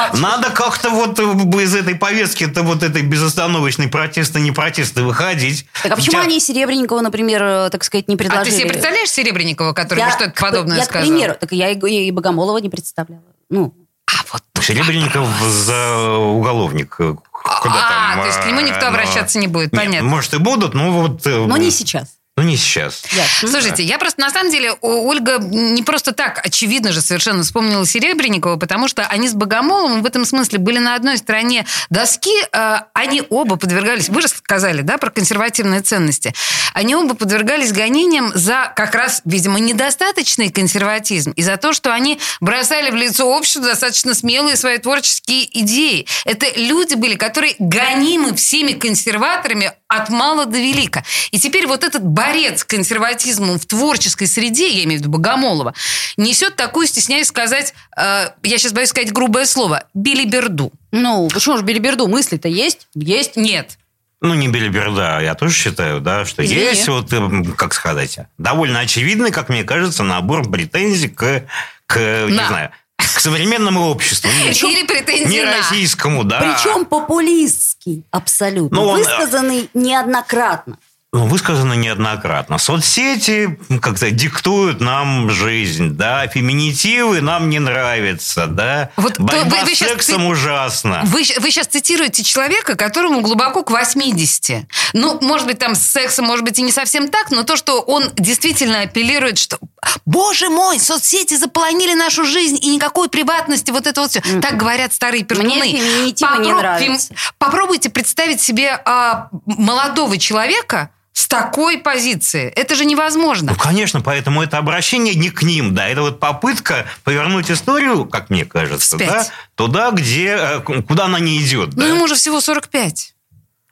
молчишь? 0.06 0.20
надо 0.20 0.50
как-то 0.50 0.90
вот 0.90 1.18
э, 1.18 1.22
из 1.62 1.74
этой 1.74 1.94
повестки-то 1.94 2.62
вот 2.62 2.82
этой 2.82 3.02
безостановочной 3.02 3.88
протеста, 3.88 4.38
не 4.40 4.52
протеста 4.52 5.02
выходить. 5.02 5.66
Так 5.82 5.92
а 5.92 5.96
почему 5.96 6.18
они 6.20 6.40
Серебренникова, 6.40 7.00
например, 7.00 7.42
э, 7.42 7.70
так 7.70 7.84
сказать, 7.84 8.08
не 8.08 8.14
А 8.14 8.18
предложили? 8.18 8.50
ты 8.50 8.56
себе 8.60 8.68
представляешь 8.68 9.10
Серебренникова, 9.10 9.72
который 9.72 10.04
что-то 10.10 10.32
подобное 10.40 10.78
я, 10.78 10.84
сказал? 10.84 11.02
к 11.02 11.10
примеру, 11.10 11.34
так 11.38 11.52
я 11.52 11.70
и, 11.70 11.76
и 12.06 12.10
Богомолова 12.10 12.58
не 12.58 12.68
представляла. 12.68 13.22
Ну, 13.50 13.74
А 14.06 14.12
вот 14.32 14.42
Серебренников 14.64 15.26
за 15.50 16.08
уголовник. 16.18 16.98
Куда 17.44 17.74
а, 17.74 17.88
там, 17.88 18.20
то 18.20 18.26
есть 18.26 18.40
к 18.40 18.46
нему 18.46 18.60
никто 18.60 18.82
но- 18.82 18.88
обращаться 18.88 19.38
не 19.38 19.46
будет, 19.46 19.72
Нет, 19.72 19.84
понятно. 19.84 20.08
Может, 20.08 20.34
и 20.34 20.38
будут, 20.38 20.74
но 20.74 20.90
вот... 20.90 21.26
э, 21.26 21.46
но 21.46 21.56
не 21.56 21.70
сейчас. 21.70 22.17
Ну, 22.38 22.44
не 22.44 22.56
сейчас. 22.56 23.02
Ясно. 23.10 23.48
Слушайте, 23.48 23.82
я 23.82 23.98
просто 23.98 24.20
на 24.20 24.30
самом 24.30 24.52
деле 24.52 24.72
Ольга 24.80 25.38
не 25.38 25.82
просто 25.82 26.12
так, 26.12 26.40
очевидно 26.46 26.92
же, 26.92 27.00
совершенно 27.00 27.42
вспомнила 27.42 27.84
Серебренникова, 27.84 28.54
потому 28.54 28.86
что 28.86 29.02
они 29.02 29.28
с 29.28 29.34
Богомоловым 29.34 30.04
в 30.04 30.06
этом 30.06 30.24
смысле 30.24 30.60
были 30.60 30.78
на 30.78 30.94
одной 30.94 31.18
стороне 31.18 31.66
доски, 31.90 32.30
э, 32.52 32.76
они 32.94 33.24
оба 33.28 33.56
подвергались, 33.56 34.08
вы 34.08 34.22
же 34.22 34.28
сказали, 34.28 34.82
да, 34.82 34.98
про 34.98 35.10
консервативные 35.10 35.80
ценности, 35.80 36.32
они 36.74 36.94
оба 36.94 37.14
подвергались 37.14 37.72
гонениям 37.72 38.30
за 38.32 38.72
как 38.76 38.94
раз, 38.94 39.20
видимо, 39.24 39.58
недостаточный 39.58 40.50
консерватизм 40.50 41.32
и 41.32 41.42
за 41.42 41.56
то, 41.56 41.72
что 41.72 41.92
они 41.92 42.20
бросали 42.40 42.90
в 42.90 42.94
лицо 42.94 43.28
обществу 43.28 43.62
достаточно 43.62 44.14
смелые 44.14 44.54
свои 44.54 44.78
творческие 44.78 45.48
идеи. 45.62 46.06
Это 46.24 46.46
люди 46.54 46.94
были, 46.94 47.16
которые 47.16 47.56
гонимы 47.58 48.32
всеми 48.36 48.74
консерваторами 48.74 49.72
от 49.88 50.10
мала 50.10 50.44
до 50.46 50.58
велика. 50.58 51.02
И 51.30 51.38
теперь 51.38 51.66
вот 51.66 51.82
этот 51.82 52.02
борец 52.04 52.60
с 52.60 52.64
консерватизмом 52.64 53.58
в 53.58 53.66
творческой 53.66 54.26
среде, 54.26 54.68
я 54.68 54.84
имею 54.84 55.00
в 55.00 55.02
виду 55.02 55.10
Богомолова, 55.10 55.74
несет 56.16 56.56
такую, 56.56 56.86
стесняюсь 56.86 57.28
сказать, 57.28 57.74
э, 57.96 58.30
я 58.42 58.58
сейчас 58.58 58.72
боюсь 58.72 58.90
сказать 58.90 59.12
грубое 59.12 59.46
слово, 59.46 59.84
билиберду. 59.94 60.72
Ну, 60.92 61.28
почему 61.32 61.56
же 61.56 61.64
Белиберду? 61.64 62.06
Мысли-то 62.06 62.48
есть? 62.48 62.86
Есть. 62.94 63.36
Нет. 63.36 63.78
Ну, 64.20 64.34
не 64.34 64.48
белиберда, 64.48 65.20
я 65.20 65.34
тоже 65.34 65.54
считаю, 65.54 66.00
да, 66.00 66.24
что 66.24 66.44
Извини. 66.44 66.60
есть 66.60 66.88
вот, 66.88 67.12
э, 67.12 67.44
как 67.56 67.72
сказать, 67.72 68.18
довольно 68.36 68.80
очевидный, 68.80 69.30
как 69.30 69.48
мне 69.48 69.64
кажется, 69.64 70.02
набор 70.02 70.50
претензий 70.50 71.08
к, 71.08 71.44
к 71.86 71.98
не 72.26 72.34
На. 72.34 72.48
знаю, 72.48 72.70
к 72.98 73.20
современному 73.20 73.88
обществу. 73.88 74.28
Не- 74.44 74.50
Или 74.50 74.86
претензии 74.86 75.28
Не 75.32 75.44
российскому, 75.44 76.24
да. 76.24 76.40
Причем 76.40 76.84
популистский 76.84 78.04
абсолютно. 78.10 78.76
Ну, 78.80 78.88
он, 78.88 78.98
Высказанный 78.98 79.70
неоднократно. 79.74 80.78
Ну, 81.10 81.24
высказано 81.26 81.72
неоднократно. 81.72 82.58
Соцсети 82.58 83.58
как-то 83.80 84.10
диктуют 84.10 84.82
нам 84.82 85.30
жизнь, 85.30 85.92
да, 85.96 86.26
феминитивы 86.26 87.22
нам 87.22 87.48
не 87.48 87.60
нравятся, 87.60 88.46
да, 88.46 88.90
Вот 88.96 89.18
борьба 89.18 89.60
вы- 89.60 89.64
вы 89.64 89.74
с 89.74 89.78
сексом 89.78 90.20
ци- 90.20 90.26
ужасно. 90.26 91.00
Вы, 91.06 91.22
вы 91.40 91.50
сейчас 91.50 91.66
цитируете 91.68 92.22
человека, 92.24 92.74
которому 92.74 93.22
глубоко 93.22 93.62
к 93.62 93.70
80. 93.70 94.66
Ну, 94.92 95.18
может 95.22 95.46
быть, 95.46 95.58
там 95.58 95.74
с 95.74 95.82
сексом, 95.82 96.26
может 96.26 96.44
быть, 96.44 96.58
и 96.58 96.62
не 96.62 96.72
совсем 96.72 97.08
так, 97.08 97.30
но 97.30 97.42
то, 97.42 97.56
что 97.56 97.80
он 97.80 98.10
действительно 98.16 98.82
апеллирует, 98.82 99.38
что 99.38 99.58
«Боже 100.06 100.48
мой, 100.48 100.78
соцсети 100.80 101.34
заполонили 101.36 101.94
нашу 101.94 102.24
жизнь, 102.24 102.58
и 102.60 102.68
никакой 102.68 103.08
приватности, 103.08 103.70
вот 103.70 103.86
это 103.86 104.00
вот 104.00 104.10
все». 104.10 104.20
Так 104.40 104.56
говорят 104.56 104.92
старые 104.92 105.24
пердуны. 105.24 105.48
Мне 105.48 105.78
феминитивы 105.78 106.38
не 106.38 106.50
фем- 106.50 106.98
Попробуйте 107.38 107.90
представить 107.90 108.40
себе 108.40 108.80
а, 108.84 109.28
молодого 109.46 110.18
человека 110.18 110.90
с 111.12 111.26
такой 111.26 111.78
позиции. 111.78 112.48
Это 112.54 112.76
же 112.76 112.84
невозможно. 112.84 113.52
Ну, 113.52 113.58
конечно, 113.58 114.00
поэтому 114.00 114.40
это 114.42 114.58
обращение 114.58 115.14
не 115.14 115.30
к 115.30 115.42
ним, 115.42 115.74
да, 115.74 115.88
это 115.88 116.02
вот 116.02 116.20
попытка 116.20 116.86
повернуть 117.02 117.50
историю, 117.50 118.04
как 118.06 118.30
мне 118.30 118.44
кажется, 118.44 118.96
Вспять. 118.96 119.10
да, 119.10 119.26
туда, 119.56 119.90
где, 119.90 120.36
э, 120.38 120.60
куда 120.60 121.06
она 121.06 121.18
не 121.18 121.38
идет, 121.42 121.70
Ну, 121.74 121.80
да. 121.82 121.86
ему 121.88 122.06
же 122.06 122.14
всего 122.14 122.40
45. 122.40 123.14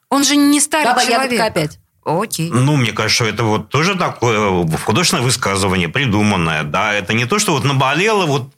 Он 0.09 0.25
же 0.25 0.35
не 0.37 0.61
старый 0.61 0.87
Баба 0.87 1.03
человек. 1.05 1.33
Ягодка 1.33 1.45
опять. 1.47 1.79
Окей. 2.07 2.51
Ну, 2.51 2.77
мне 2.77 2.93
кажется, 2.93 3.25
это 3.25 3.43
вот 3.43 3.69
тоже 3.69 3.97
такое 3.97 4.65
художественное 4.85 5.25
высказывание, 5.25 5.89
придуманное, 5.89 6.63
да. 6.63 6.95
Это 6.95 7.15
не 7.15 7.25
то, 7.25 7.41
что 7.41 7.53
вот 7.53 7.65
наболело 7.65 8.27
вот 8.27 8.53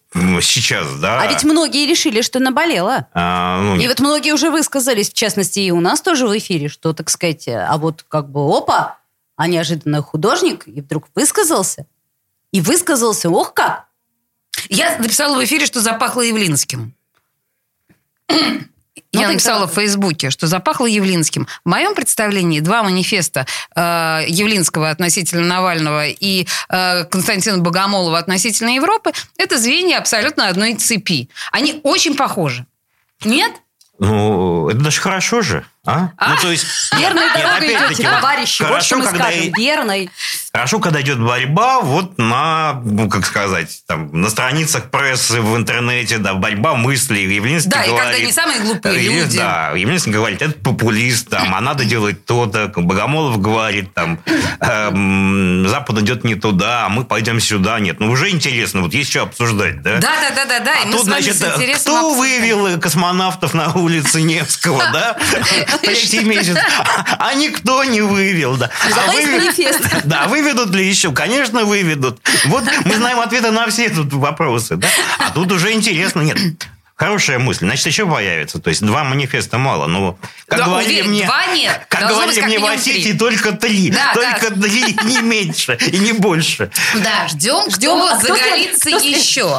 сейчас, 0.45 0.87
да. 0.99 1.23
А 1.23 1.27
ведь 1.27 1.45
многие 1.45 1.87
решили, 1.87 2.21
что 2.21 2.41
наболело. 2.41 3.07
А, 3.15 3.59
ну, 3.63 3.77
И 3.77 3.79
нет. 3.79 3.89
вот 3.89 4.01
многие 4.01 4.33
уже 4.33 4.51
высказались, 4.51 5.09
в 5.09 5.15
частности, 5.15 5.61
и 5.61 5.71
у 5.71 5.81
нас 5.81 6.03
тоже 6.03 6.27
в 6.27 6.37
эфире, 6.37 6.69
что, 6.69 6.93
так 6.93 7.09
сказать, 7.09 7.49
а 7.49 7.75
вот 7.79 8.05
как 8.07 8.31
бы 8.31 8.41
опа, 8.55 8.99
а 9.37 9.49
неожиданно 9.49 10.03
художник, 10.03 10.69
и 10.69 10.83
вдруг 10.83 11.07
высказался. 11.15 11.87
И 12.53 12.61
высказался, 12.61 13.31
ох 13.31 13.55
как! 13.55 13.87
Я 14.69 14.99
написала 14.99 15.39
в 15.39 15.45
эфире, 15.45 15.65
что 15.65 15.81
запахло 15.81 16.21
Явлинским. 16.21 16.93
Ну, 19.13 19.21
Я 19.21 19.27
ты 19.27 19.33
написала 19.35 19.67
да. 19.67 19.73
в 19.73 19.75
Фейсбуке, 19.75 20.31
что 20.31 20.47
запахло 20.47 20.87
Явлинским. 20.87 21.47
В 21.65 21.69
моем 21.69 21.95
представлении 21.95 22.61
два 22.61 22.83
манифеста 22.83 23.47
э, 23.75 24.25
Явлинского 24.29 24.91
относительно 24.91 25.45
Навального 25.47 26.07
и 26.07 26.47
э, 26.69 27.05
Константина 27.05 27.59
Богомолова 27.59 28.19
относительно 28.19 28.71
Европы– 28.71 29.13
это 29.39 29.59
звенья 29.59 29.99
абсолютно 29.99 30.49
одной 30.49 30.75
цепи. 30.75 31.29
Они 31.53 31.81
очень 31.83 32.17
похожи. 32.17 32.67
Нет? 33.25 33.53
Ну, 33.99 34.69
это 34.69 34.79
даже 34.79 35.01
хорошо 35.01 35.43
же, 35.43 35.65
а? 35.89 36.29
Ну, 36.29 36.37
то 36.43 36.51
есть... 36.51 36.67
Верной 36.97 37.23
нет, 37.25 37.33
дорогой 37.35 37.69
идете, 37.69 38.03
вот 38.09 38.21
товарищи. 38.21 38.63
Вот 38.63 38.69
хорошо, 38.69 38.87
что 38.87 38.97
мы 38.99 39.05
когда 39.07 39.25
скажем. 39.25 39.43
и- 39.43 39.53
Верной. 39.61 40.11
Хорошо, 40.53 40.79
когда 40.81 41.01
идет 41.01 41.19
борьба 41.21 41.81
вот 41.81 42.19
на, 42.19 42.81
ну, 42.85 43.09
как 43.09 43.25
сказать, 43.27 43.83
там, 43.87 44.09
на 44.21 44.29
страницах 44.31 44.91
прессы, 44.91 45.41
в 45.41 45.57
интернете, 45.57 46.19
да, 46.19 46.35
борьба 46.35 46.75
мыслей. 46.75 47.33
Явлинский 47.35 47.71
Да, 47.71 47.85
и 47.85 47.89
говорит, 47.91 48.11
когда 48.13 48.25
не 48.27 48.33
самые 48.33 48.61
глупые 48.61 49.05
Явлин- 49.05 49.19
люди. 49.25 49.39
Да, 49.39 49.71
Явлинский 49.75 50.11
говорит, 50.11 50.43
это 50.43 50.59
популист, 50.59 51.29
там, 51.31 51.55
а 51.55 51.61
надо 51.61 51.85
делать 51.85 52.25
то-то. 52.27 52.73
Богомолов 52.77 53.41
говорит, 53.41 53.95
там, 53.95 54.19
эм, 54.61 55.69
Запад 55.69 55.99
идет 55.99 56.25
не 56.25 56.35
туда, 56.35 56.87
а 56.87 56.89
мы 56.89 57.05
пойдем 57.05 57.41
сюда. 57.41 57.79
Нет, 57.81 58.01
ну 58.01 58.11
уже 58.11 58.31
интересно, 58.31 58.83
вот 58.83 58.93
есть 58.95 59.11
что 59.11 59.23
обсуждать, 59.23 59.83
да? 59.83 59.99
Да, 59.99 60.13
да, 60.21 60.31
да, 60.35 60.45
да, 60.47 60.61
да. 60.61 60.75
И 60.75 60.83
А 60.83 60.87
мы 60.87 60.93
тут, 60.93 61.05
значит, 61.05 61.37
кто 61.37 61.47
обсуждаем. 61.55 62.17
вывел 62.17 62.81
космонавтов 62.81 63.55
на 63.55 63.73
улице 63.75 64.23
Невского, 64.23 64.83
да? 64.93 65.17
Третий 65.83 66.21
месяц. 66.21 66.57
А 67.19 67.35
никто 67.35 67.85
не 67.85 68.01
вывел, 68.01 68.57
да. 68.57 68.71
А 68.85 69.11
вывел- 69.13 69.41
манифест. 69.41 69.81
Да, 70.05 70.27
выведут 70.29 70.75
ли 70.75 70.87
еще? 70.87 71.13
Конечно, 71.13 71.65
выведут. 71.65 72.21
Вот 72.47 72.65
мы 72.85 72.95
знаем 72.95 73.21
ответы 73.21 73.51
на 73.51 73.67
все 73.69 73.89
тут 73.91 74.13
вопросы, 74.13 74.77
да? 74.77 74.89
А 75.19 75.31
тут 75.31 75.51
уже 75.53 75.73
интересно. 75.73 76.21
Нет, 76.21 76.39
Хорошая 76.99 77.39
мысль. 77.39 77.65
Значит, 77.67 77.87
еще 77.87 78.07
появится. 78.07 78.59
То 78.59 78.71
есть 78.71 78.85
два 78.85 79.05
манифеста 79.05 79.57
мало. 79.57 79.87
Но, 79.87 80.19
как 80.49 80.59
Да, 80.59 80.65
говорили 80.67 80.95
уверен, 81.03 81.11
мне, 81.11 81.25
два 81.27 81.47
нет. 81.55 81.87
как 81.89 82.01
Должно 82.01 82.17
говорили 82.17 82.35
быть 82.35 82.41
как 82.41 82.49
мне 82.49 82.59
в 82.59 82.65
Осетии, 82.73 83.03
три. 83.11 83.13
только 83.19 83.53
три. 83.53 83.91
Да, 83.91 84.13
только 84.15 84.51
три, 84.61 84.97
не 85.05 85.23
меньше 85.23 85.79
и 85.93 85.97
не 85.99 86.13
больше. 86.13 86.71
Да, 86.97 87.29
ждем, 87.29 87.71
Ждем. 87.71 87.99
кто 88.01 88.17
кто 88.19 88.35
заголится 88.35 88.81
кто 88.81 88.99
еще. 88.99 89.01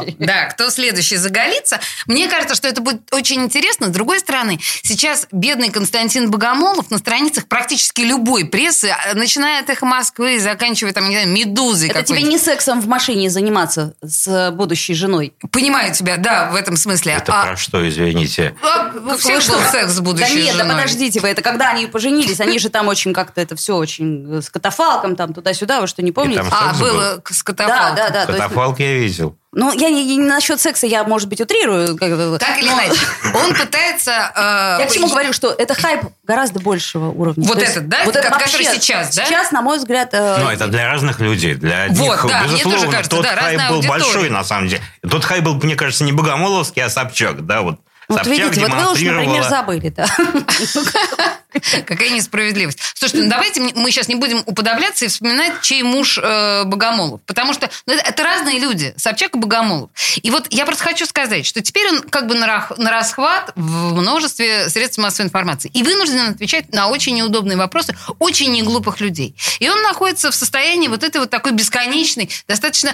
следующий? 0.02 0.16
Да, 0.20 0.46
кто 0.48 0.70
следующий 0.70 1.16
заголится. 1.16 1.80
Мне 2.08 2.28
кажется, 2.28 2.56
что 2.56 2.68
это 2.68 2.82
будет 2.82 3.02
очень 3.14 3.42
интересно. 3.42 3.88
С 3.88 3.92
другой 3.92 4.20
стороны, 4.20 4.60
сейчас 4.84 5.26
бедный 5.32 5.70
Константин 5.70 6.30
Богомолов 6.30 6.92
на 6.92 6.98
страницах 6.98 7.48
практически 7.48 8.02
любой 8.02 8.44
прессы, 8.46 8.88
а, 8.90 9.14
начиная 9.16 9.62
от 9.62 9.70
«Эхо 9.70 9.86
Москвы» 9.86 10.36
и 10.36 10.40
заканчивая 10.40 10.92
там, 10.92 11.08
не 11.08 11.16
знаю, 11.16 11.30
«Медузой» 11.30 11.88
Это 11.88 12.04
тебе 12.04 12.22
не 12.24 12.38
сексом 12.38 12.82
в 12.82 12.88
машине 12.88 13.30
заниматься 13.30 13.94
с 14.02 14.52
будущей 14.52 14.94
женой. 14.94 15.34
Понимаю 15.52 15.94
тебя, 15.94 16.18
да, 16.18 16.50
в 16.52 16.56
этом 16.56 16.76
смысле. 16.76 17.14
Это 17.14 17.29
А- 17.32 17.46
про 17.46 17.58
что, 17.58 17.88
извините? 17.88 18.56
а, 18.62 18.92
у 19.14 19.18
всех 19.18 19.36
Вы 19.36 19.42
что? 19.42 19.54
был 19.54 19.62
секс 19.72 19.92
с 19.94 20.00
будущей 20.00 20.28
Да 20.28 20.42
нет, 20.42 20.58
да 20.58 20.64
женой. 20.64 20.76
подождите 20.78 21.20
вы, 21.20 21.28
это 21.30 21.42
когда 21.42 21.70
они 21.72 21.86
поженились, 21.88 22.40
они 22.40 22.60
же 22.60 22.70
там 22.70 22.88
очень 22.88 23.14
как-то 23.14 23.42
это 23.42 23.56
все 23.56 23.76
очень 23.76 24.38
э, 24.38 24.42
с 24.42 24.50
катафалком 24.50 25.16
там 25.16 25.34
туда-сюда, 25.34 25.82
вы 25.82 25.88
что, 25.88 26.02
не 26.02 26.12
помните? 26.12 26.44
А, 26.52 26.74
было 26.74 27.16
был? 27.16 27.24
с 27.30 27.38
Да, 27.44 27.44
катафалком. 27.44 27.96
да, 27.96 28.10
да. 28.10 28.20
есть, 28.22 28.32
Катафалк 28.32 28.80
я 28.80 28.94
видел. 28.94 29.38
Ну, 29.52 29.74
я 29.74 29.90
не, 29.90 30.06
не 30.18 30.20
насчет 30.20 30.62
секса, 30.62 30.86
я, 30.86 31.04
может 31.04 31.28
быть, 31.28 31.42
утрирую. 31.42 31.98
как 31.98 32.40
Так 32.40 32.58
или 32.60 32.68
иначе, 32.70 33.00
он 33.34 33.54
пытается... 33.56 34.12
э, 34.36 34.78
Я 34.82 34.86
к 34.88 34.92
чему 34.92 35.08
говорю, 35.08 35.34
что 35.34 35.52
это 35.52 35.74
хайп 35.74 36.02
гораздо 36.24 36.60
большего 36.60 37.10
уровня. 37.10 37.48
Вот 37.48 37.56
То 37.56 37.62
есть 37.62 37.78
этот, 37.78 37.90
да? 37.90 37.98
Вот 38.06 38.16
это 38.16 38.30
Ко- 38.30 38.38
который 38.40 38.64
вообще 38.66 38.80
сейчас, 38.80 39.16
да? 39.16 39.26
Сейчас, 39.26 39.52
на 39.52 39.62
мой 39.64 39.80
взгляд... 39.80 40.10
э, 40.14 40.38
Ну, 40.40 40.50
это 40.50 40.68
для 40.68 40.86
разных 40.92 41.20
людей. 41.20 41.56
Для 41.56 41.84
одних, 41.84 42.24
Вот, 42.24 42.32
да, 42.32 42.42
мне 42.44 42.52
безусловно, 42.52 42.80
тоже 42.80 42.92
кажется, 42.92 43.10
тот 43.10 43.24
да, 43.24 43.36
хайп 43.36 43.58
был 43.70 43.76
аудитория. 43.78 43.90
большой, 44.04 44.30
на 44.30 44.44
самом 44.44 44.68
деле. 44.68 44.82
Тот 45.10 45.26
хайп 45.26 45.44
был, 45.44 45.56
мне 45.56 45.76
кажется, 45.76 46.04
не 46.04 46.12
Богомоловский, 46.12 46.84
а 46.84 46.90
Собчак, 46.90 47.46
да, 47.46 47.62
вот. 47.62 47.80
Вот 48.08 48.24
Собчак 48.24 48.34
видите, 48.54 48.62
вот 48.62 48.72
вы 48.74 48.92
уж, 48.92 49.02
например, 49.02 49.44
забыли, 49.44 49.90
да. 49.90 50.06
Какая 51.86 52.10
несправедливость. 52.10 52.80
Слушайте, 52.94 53.24
ну 53.24 53.30
давайте 53.30 53.62
мы 53.62 53.92
сейчас 53.92 54.08
не 54.08 54.16
будем 54.16 54.44
уподобляться 54.46 55.06
и 55.06 55.08
вспоминать, 55.08 55.62
чей 55.62 55.82
муж 55.82 56.20
э, 56.22 56.64
Богомолов. 56.66 57.22
Потому 57.26 57.54
что 57.54 57.70
ну, 57.88 57.94
это, 57.94 58.08
это 58.08 58.24
разные 58.24 58.60
люди. 58.60 58.94
Собчак 58.98 59.36
и 59.36 59.40
Богомолов. 59.40 59.90
И 60.22 60.30
вот 60.30 60.48
я 60.52 60.66
просто 60.66 60.84
хочу 60.84 61.06
сказать, 61.06 61.46
что 61.46 61.62
теперь 61.62 61.90
он 61.90 62.02
как 62.04 62.28
бы 62.28 62.36
на, 62.36 62.68
на 62.78 62.92
расхват 62.92 63.52
в 63.56 63.94
множестве 63.96 64.70
средств 64.70 65.00
массовой 65.00 65.28
информации. 65.28 65.72
И 65.74 65.82
вынужден 65.82 66.30
отвечать 66.30 66.72
на 66.72 66.88
очень 66.88 67.16
неудобные 67.16 67.58
вопросы 67.58 67.96
очень 68.20 68.52
неглупых 68.52 69.00
людей. 69.00 69.36
И 69.60 69.70
он 69.70 69.82
находится 69.82 70.32
в 70.32 70.36
состоянии 70.36 70.88
вот 70.88 71.04
этой 71.04 71.18
вот 71.18 71.32
такой 71.32 71.54
бесконечной, 71.54 72.30
достаточно 72.48 72.94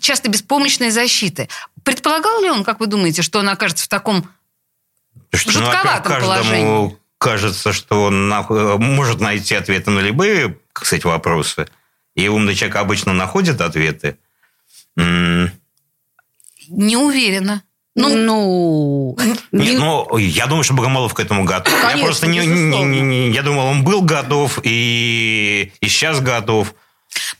часто 0.00 0.30
беспомощной 0.30 0.90
защиты. 0.90 1.48
Предполагал 1.84 2.40
ли 2.40 2.50
он, 2.50 2.64
как 2.64 2.80
вы 2.80 2.86
думаете, 2.86 3.20
что 3.20 3.40
он 3.40 3.48
окажется 3.50 3.84
в 3.84 3.88
таком 3.88 4.28
Что, 5.34 5.52
ну, 5.52 5.52
жутковатом 5.52 5.92
во-первых, 5.92 6.02
каждому 6.04 6.32
положении? 6.32 7.01
Кажется, 7.26 7.72
что 7.72 8.04
он 8.04 8.28
нах- 8.28 8.50
э, 8.50 8.76
может 8.78 9.20
найти 9.20 9.54
ответы 9.54 9.90
на 9.90 10.00
любые, 10.00 10.56
кстати, 10.72 11.06
вопросы. 11.06 11.66
И 12.16 12.28
умный 12.28 12.54
человек 12.54 12.76
обычно 12.76 13.12
находит 13.12 13.60
ответы. 13.60 14.16
Не 14.96 15.50
уверена? 16.96 17.62
Ну, 17.94 18.08
Ну, 18.08 19.18
Нет, 19.52 19.78
ну, 19.78 20.16
я 20.16 20.46
думаю, 20.46 20.64
что 20.64 20.72
Богомолов 20.74 21.12
к 21.12 21.20
этому 21.20 21.44
готов. 21.44 21.72
я 21.74 21.80
Конечно, 21.80 22.04
просто 22.06 22.26
не, 22.26 22.38
не- 22.46 22.82
не- 22.84 23.00
не- 23.02 23.30
я 23.30 23.42
думал, 23.42 23.66
он 23.66 23.84
был 23.84 24.00
готов 24.02 24.58
и, 24.62 25.72
и 25.80 25.88
сейчас 25.88 26.20
готов. 26.20 26.74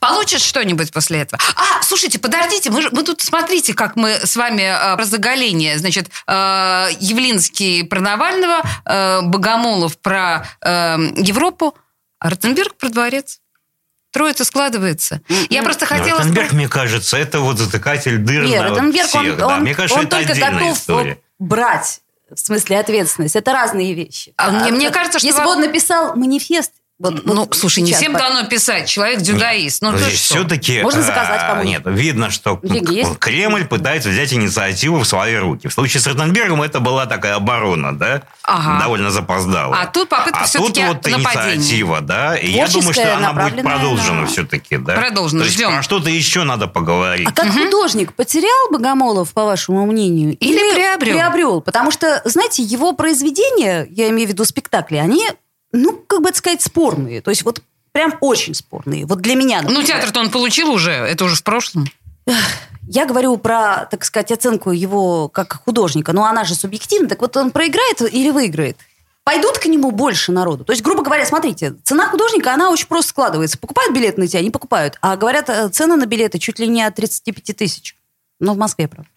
Получишь 0.00 0.42
что-нибудь 0.42 0.92
после 0.92 1.20
этого? 1.20 1.40
А, 1.56 1.82
слушайте, 1.82 2.18
подождите, 2.18 2.70
мы, 2.70 2.82
же- 2.82 2.90
мы 2.92 3.02
тут 3.02 3.20
смотрите, 3.20 3.74
как 3.74 3.96
мы 3.96 4.10
с 4.14 4.36
вами 4.36 4.62
э, 4.62 4.96
про 4.96 5.04
заголение. 5.04 5.78
Значит, 5.78 6.08
э, 6.26 6.88
Явлинский 7.00 7.82
про 7.84 8.00
Навального, 8.00 8.62
э, 8.84 9.20
Богомолов 9.22 9.98
про 9.98 10.46
э, 10.60 10.96
Европу, 11.16 11.76
а 12.18 12.30
Ротенберг 12.30 12.74
про 12.76 12.88
дворец. 12.88 13.38
Троица 14.12 14.44
складывается. 14.44 15.22
Я 15.48 15.62
просто 15.62 15.86
хотела... 15.86 16.18
Ротенберг, 16.18 16.52
мне 16.52 16.68
кажется, 16.68 17.16
это 17.16 17.40
вот 17.40 17.56
затыкатель 17.58 18.18
дыр 18.18 18.44
Нет, 18.44 18.60
на 18.62 18.68
Ротенберг, 18.68 19.08
всех. 19.08 19.20
он, 19.22 19.36
да. 19.38 19.46
он- 19.48 19.60
мне 19.62 19.74
кажется, 19.74 19.98
он 20.00 20.06
это 20.06 20.18
только 20.18 20.34
готов 20.34 20.76
история. 20.76 21.18
брать, 21.38 22.00
в 22.30 22.38
смысле 22.38 22.78
ответственность. 22.80 23.36
Это 23.36 23.52
разные 23.54 23.94
вещи. 23.94 24.34
А 24.36 24.50
мне- 24.50 24.70
мне 24.72 24.90
кажется, 24.90 25.18
что 25.18 25.26
Если 25.26 25.40
бы 25.42 25.48
он 25.48 25.60
написал 25.60 26.14
манифест, 26.14 26.72
вот, 27.02 27.24
Ну, 27.26 27.34
вот 27.34 27.54
слушай, 27.56 27.80
не 27.80 27.92
всем 27.92 28.12
по- 28.12 28.18
дано 28.18 28.44
писать. 28.48 28.88
Человек. 28.88 29.20
Ну, 29.26 29.90
Но 29.90 29.92
ты 29.92 30.04
здесь 30.04 30.24
что? 30.24 30.34
все-таки... 30.34 30.82
Можно 30.82 31.02
заказать 31.02 31.40
кому-нибудь. 31.46 31.86
Нет, 31.86 31.98
видно, 31.98 32.30
что 32.30 32.58
Деньги 32.62 32.94
есть? 32.94 33.18
Кремль 33.18 33.64
пытается 33.66 34.08
взять 34.08 34.32
инициативу 34.32 35.00
в 35.00 35.06
свои 35.06 35.36
руки. 35.36 35.68
В 35.68 35.72
случае 35.72 36.00
с 36.00 36.06
Ротенбергом 36.06 36.62
это 36.62 36.80
была 36.80 37.06
такая 37.06 37.34
оборона, 37.36 37.96
да? 37.98 38.22
Ага. 38.44 38.80
Довольно 38.82 39.10
запоздала. 39.10 39.76
А 39.80 39.86
тут 39.86 40.08
попытка 40.08 40.40
а 40.40 40.44
всё-таки 40.44 40.80
тут 40.80 40.88
вот 40.88 41.06
нападения. 41.06 41.54
инициатива, 41.56 42.00
да? 42.00 42.36
И 42.36 42.50
я 42.50 42.68
думаю, 42.68 42.92
что 42.92 43.16
она 43.16 43.32
будет 43.32 43.62
продолжена 43.62 44.20
на- 44.22 44.26
все-таки, 44.26 44.76
да? 44.78 44.94
Продолжена, 44.94 45.40
То 45.40 45.44
есть 45.46 45.56
ждем. 45.56 45.70
про 45.72 45.82
что-то 45.82 46.10
еще 46.10 46.44
надо 46.44 46.66
поговорить. 46.68 47.28
А 47.28 47.32
как 47.32 47.50
художник 47.52 48.12
потерял 48.14 48.70
Богомолов, 48.70 49.32
по 49.32 49.44
вашему 49.44 49.86
мнению? 49.86 50.36
Или 50.38 50.74
приобрел? 50.74 51.14
Приобрел. 51.16 51.60
Потому 51.60 51.90
что, 51.90 52.22
знаете, 52.24 52.62
его 52.62 52.92
произведения, 52.92 53.86
я 53.90 54.08
имею 54.10 54.28
в 54.28 54.32
виду 54.32 54.44
спектакли, 54.44 54.96
они, 54.96 55.28
ну, 55.72 55.92
как 56.06 56.22
бы 56.22 56.28
это 56.28 56.38
сказать, 56.38 56.62
спорные. 56.62 57.20
То 57.20 57.30
есть 57.30 57.42
вот 57.44 57.62
прям 57.92 58.14
очень 58.20 58.54
спорные. 58.54 59.06
Вот 59.06 59.20
для 59.20 59.34
меня, 59.34 59.62
Ну, 59.62 59.68
например. 59.70 59.86
театр-то 59.86 60.20
он 60.20 60.30
получил 60.30 60.70
уже. 60.70 60.92
Это 60.92 61.24
уже 61.24 61.36
в 61.36 61.42
прошлом. 61.42 61.86
Я 62.88 63.06
говорю 63.06 63.36
про, 63.36 63.86
так 63.90 64.04
сказать, 64.04 64.32
оценку 64.32 64.70
его 64.70 65.28
как 65.28 65.62
художника. 65.64 66.12
Но 66.12 66.24
она 66.24 66.44
же 66.44 66.54
субъективна. 66.54 67.08
Так 67.08 67.20
вот 67.20 67.36
он 67.36 67.50
проиграет 67.50 68.00
или 68.02 68.30
выиграет? 68.30 68.76
Пойдут 69.24 69.58
к 69.58 69.66
нему 69.66 69.92
больше 69.92 70.32
народу. 70.32 70.64
То 70.64 70.72
есть, 70.72 70.82
грубо 70.82 71.02
говоря, 71.04 71.24
смотрите, 71.24 71.76
цена 71.84 72.08
художника, 72.08 72.52
она 72.52 72.70
очень 72.70 72.88
просто 72.88 73.10
складывается. 73.10 73.56
Покупают 73.56 73.94
билет 73.94 74.18
на 74.18 74.26
тебя, 74.26 74.42
не 74.42 74.50
покупают. 74.50 74.98
А 75.00 75.16
говорят, 75.16 75.48
э, 75.48 75.68
цены 75.68 75.94
на 75.94 76.06
билеты 76.06 76.40
чуть 76.40 76.58
ли 76.58 76.66
не 76.66 76.82
от 76.82 76.96
35 76.96 77.56
тысяч. 77.56 77.96
Но 78.40 78.54
в 78.54 78.56
Москве, 78.56 78.88
правда. 78.88 79.08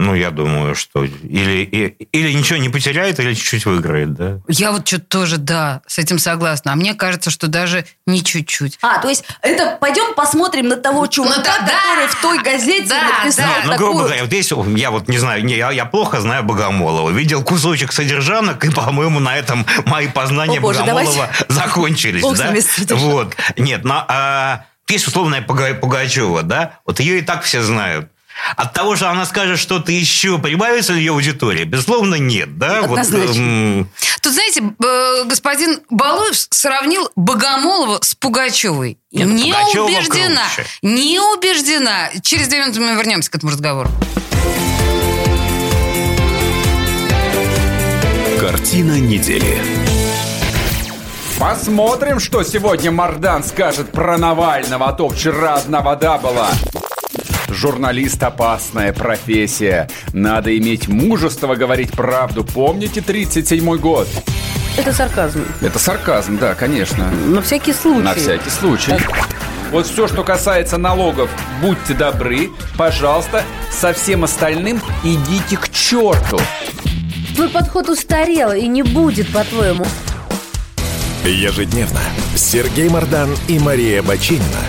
Ну, 0.00 0.14
я 0.14 0.30
думаю, 0.30 0.74
что 0.74 1.04
или, 1.04 1.62
и- 1.62 2.08
или 2.12 2.32
ничего 2.32 2.58
не 2.58 2.70
потеряет, 2.70 3.20
или 3.20 3.34
чуть-чуть 3.34 3.66
выиграет, 3.66 4.14
да? 4.14 4.40
Я 4.48 4.72
вот 4.72 4.88
что-то 4.88 5.04
тоже, 5.04 5.36
да, 5.36 5.82
с 5.86 5.98
этим 5.98 6.18
согласна. 6.18 6.72
А 6.72 6.74
мне 6.74 6.94
кажется, 6.94 7.28
что 7.28 7.48
даже 7.48 7.84
не 8.06 8.24
чуть-чуть. 8.24 8.78
А, 8.80 8.98
то 8.98 9.10
есть 9.10 9.24
это 9.42 9.76
пойдем 9.78 10.14
посмотрим 10.14 10.68
на 10.68 10.76
того 10.76 11.06
чувака, 11.06 11.42
да, 11.42 11.66
который 11.66 12.06
в 12.08 12.20
той 12.22 12.42
газете 12.42 12.88
да, 12.88 13.18
написал 13.22 13.44
да. 13.44 13.56
Нет, 13.56 13.64
ну, 13.66 13.70
такую... 13.72 13.88
грубо 13.90 14.04
говоря, 14.04 14.20
вот 14.22 14.28
здесь 14.28 14.50
я 14.78 14.90
вот 14.90 15.08
не 15.08 15.18
знаю, 15.18 15.44
не, 15.44 15.56
я, 15.56 15.70
я 15.70 15.84
плохо 15.84 16.22
знаю 16.22 16.44
Богомолова. 16.44 17.10
Видел 17.10 17.42
кусочек 17.42 17.92
содержанок, 17.92 18.64
и, 18.64 18.70
по-моему, 18.70 19.20
на 19.20 19.36
этом 19.36 19.66
мои 19.84 20.08
познания 20.08 20.60
О, 20.60 20.62
боже, 20.62 20.80
Богомолова 20.80 21.28
закончились. 21.48 22.22
Бог 22.22 22.38
да? 22.38 22.54
Вот. 22.94 23.36
Нет, 23.58 23.84
но 23.84 24.02
а, 24.08 24.64
есть 24.88 25.06
условная 25.06 25.42
Пуга- 25.42 25.74
Пугачева, 25.74 26.42
да? 26.42 26.78
Вот 26.86 27.00
ее 27.00 27.18
и 27.18 27.22
так 27.22 27.42
все 27.42 27.62
знают. 27.62 28.08
От 28.56 28.72
того, 28.72 28.96
что 28.96 29.10
она 29.10 29.26
скажет 29.26 29.58
что-то 29.58 29.92
еще, 29.92 30.38
прибавится 30.38 30.92
ли 30.92 31.00
ее 31.00 31.12
аудитория? 31.12 31.64
Безусловно, 31.64 32.16
нет, 32.16 32.58
да? 32.58 32.82
Вот, 32.82 32.98
Однозначно. 32.98 33.40
м, 33.40 33.90
Тут, 34.22 34.32
знаете, 34.32 34.62
э, 34.62 35.24
господин 35.26 35.80
Балуев 35.90 36.36
сравнил 36.50 37.10
Богомолова 37.16 37.98
с 38.02 38.14
Пугачевой. 38.14 38.98
Нет, 39.12 39.28
не 39.28 39.52
Пугачева 39.52 39.84
убеждена. 39.84 40.42
круче. 40.54 40.68
Не 40.82 41.20
убеждена. 41.20 42.10
Через 42.22 42.48
две 42.48 42.60
минуты 42.60 42.80
мы 42.80 42.94
вернемся 42.94 43.30
к 43.30 43.36
этому 43.36 43.52
разговору. 43.52 43.90
Картина 48.38 48.98
недели. 48.98 49.60
Посмотрим, 51.38 52.20
что 52.20 52.42
сегодня 52.42 52.90
Мардан 52.90 53.42
скажет 53.44 53.92
про 53.92 54.18
Навального, 54.18 54.88
а 54.88 54.92
то 54.92 55.08
вчера 55.08 55.54
одна 55.54 55.80
вода 55.80 56.18
была. 56.18 56.50
Журналист– 57.50 58.22
опасная 58.22 58.92
профессия. 58.92 59.88
Надо 60.12 60.56
иметь 60.56 60.88
мужество 60.88 61.56
говорить 61.56 61.92
правду. 61.92 62.44
Помните 62.44 63.00
37-й 63.00 63.78
год? 63.78 64.08
Это 64.78 64.92
сарказм. 64.92 65.44
Это 65.60 65.78
сарказм, 65.78 66.38
да, 66.38 66.54
конечно. 66.54 67.10
На 67.10 67.42
всякий 67.42 67.72
случай. 67.72 68.02
На 68.02 68.14
всякий 68.14 68.50
случай. 68.50 68.94
Вот 69.72 69.86
все, 69.86 70.08
что 70.08 70.24
касается 70.24 70.78
налогов, 70.78 71.30
будьте 71.60 71.94
добры, 71.94 72.50
пожалуйста, 72.76 73.44
со 73.70 73.92
всем 73.92 74.24
остальным 74.24 74.80
идите 75.04 75.56
к 75.56 75.68
черту. 75.70 76.40
Твой 77.34 77.48
подход 77.48 77.88
устарел 77.88 78.52
и 78.52 78.66
не 78.66 78.82
будет, 78.82 79.32
по-твоему. 79.32 79.86
Ежедневно 81.24 82.00
Сергей 82.34 82.88
Мардан 82.88 83.30
и 83.46 83.58
Мария 83.58 84.02
Бачинина 84.02 84.60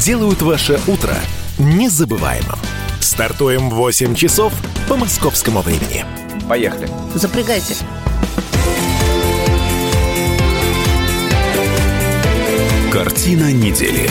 делают 0.00 0.42
ваше 0.42 0.78
утро 0.86 1.14
незабываемым. 1.58 2.58
Стартуем 3.00 3.70
в 3.70 3.74
8 3.74 4.14
часов 4.14 4.52
по 4.88 4.96
московскому 4.96 5.60
времени. 5.60 6.04
Поехали. 6.48 6.88
Запрягайте. 7.14 7.76
Картина 12.92 13.52
недели. 13.52 14.10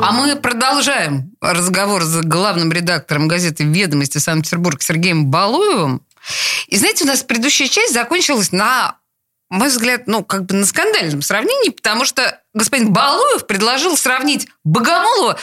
А 0.00 0.10
мы 0.12 0.34
продолжаем 0.34 1.32
разговор 1.40 2.02
с 2.02 2.20
главным 2.22 2.72
редактором 2.72 3.28
газеты 3.28 3.64
«Ведомости 3.64 4.18
Санкт-Петербург» 4.18 4.82
Сергеем 4.82 5.26
Балуевым. 5.30 6.04
И 6.66 6.76
знаете, 6.76 7.04
у 7.04 7.06
нас 7.06 7.22
предыдущая 7.22 7.68
часть 7.68 7.94
закончилась 7.94 8.50
на 8.50 8.98
мой 9.48 9.68
взгляд, 9.68 10.06
ну, 10.06 10.24
как 10.24 10.46
бы 10.46 10.54
на 10.56 10.66
скандальном 10.66 11.22
сравнении, 11.22 11.70
потому 11.70 12.04
что 12.04 12.41
господин 12.54 12.92
Балуев 12.92 13.46
предложил 13.46 13.96
сравнить 13.96 14.48
Богомолова, 14.64 15.38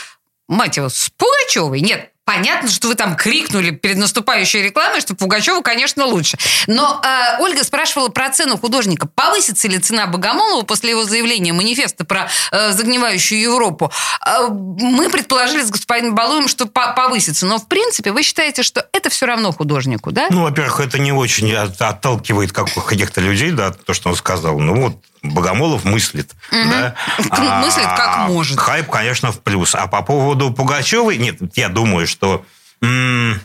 мать 0.48 0.76
его, 0.76 0.88
с 0.88 1.10
Пугачевой. 1.16 1.80
Нет, 1.80 2.10
Понятно, 2.30 2.68
что 2.68 2.86
вы 2.86 2.94
там 2.94 3.16
крикнули 3.16 3.72
перед 3.72 3.96
наступающей 3.96 4.62
рекламой, 4.62 5.00
что 5.00 5.16
Пугачева, 5.16 5.62
конечно, 5.62 6.06
лучше. 6.06 6.38
Но 6.68 7.02
э, 7.02 7.42
Ольга 7.42 7.64
спрашивала 7.64 8.08
про 8.08 8.30
цену 8.30 8.56
художника. 8.56 9.08
Повысится 9.12 9.66
ли 9.66 9.78
цена 9.80 10.06
Богомолова 10.06 10.62
после 10.62 10.90
его 10.90 11.02
заявления 11.02 11.52
манифеста 11.52 12.04
про 12.04 12.28
э, 12.52 12.70
загнивающую 12.70 13.40
Европу? 13.40 13.90
Э, 14.24 14.46
мы 14.48 15.10
предположили 15.10 15.62
с 15.62 15.70
господином 15.70 16.14
Балуем, 16.14 16.46
что 16.46 16.66
по 16.66 16.92
повысится. 16.92 17.46
Но, 17.46 17.58
в 17.58 17.66
принципе, 17.66 18.12
вы 18.12 18.22
считаете, 18.22 18.62
что 18.62 18.86
это 18.92 19.10
все 19.10 19.26
равно 19.26 19.50
художнику, 19.50 20.12
да? 20.12 20.28
Ну, 20.30 20.44
во-первых, 20.44 20.78
это 20.78 21.00
не 21.00 21.10
очень 21.10 21.52
отталкивает 21.52 22.52
каких-то 22.52 23.20
людей, 23.20 23.50
да, 23.50 23.72
то, 23.72 23.92
что 23.92 24.08
он 24.08 24.14
сказал. 24.14 24.60
Ну, 24.60 24.82
вот 24.82 24.94
Богомолов 25.22 25.84
мыслит. 25.84 26.32
Угу. 26.50 26.70
Да? 26.70 26.94
мыслит 27.62 27.84
как 27.84 28.28
может. 28.28 28.58
Хайп, 28.58 28.88
конечно, 28.88 29.32
в 29.32 29.40
плюс. 29.40 29.74
А 29.74 29.86
по 29.86 30.02
поводу 30.02 30.50
Пугачевой, 30.52 31.18
нет, 31.18 31.38
я 31.56 31.68
думаю, 31.68 32.06
что... 32.06 32.44
М- 32.82 33.40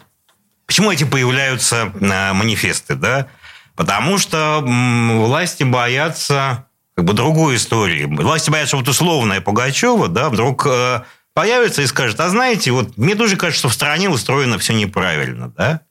почему 0.66 0.92
эти 0.92 1.04
появляются 1.04 1.92
э, 2.00 2.34
манифесты, 2.34 2.96
да? 2.96 3.28
Потому 3.76 4.18
что 4.18 4.64
м- 4.66 5.24
власти 5.24 5.64
боятся 5.64 6.66
как 6.96 7.06
бы 7.06 7.14
другой 7.14 7.58
истории. 7.58 8.06
Власти 8.06 8.50
боятся, 8.50 8.78
вот 8.78 8.88
условная 8.88 9.42
Пугачева, 9.42 10.08
да, 10.08 10.30
вдруг 10.30 10.66
э, 10.66 11.02
появится 11.34 11.82
и 11.82 11.88
скажет, 11.88 12.20
а 12.22 12.30
знаете, 12.30 12.72
вот 12.72 12.98
мне 12.98 13.16
тоже 13.16 13.36
кажется, 13.36 13.60
что 13.60 13.70
в 13.70 13.74
стране 13.74 14.10
устроено 14.10 14.58
все 14.58 14.74
неправильно, 14.74 15.50
да? 15.50 15.82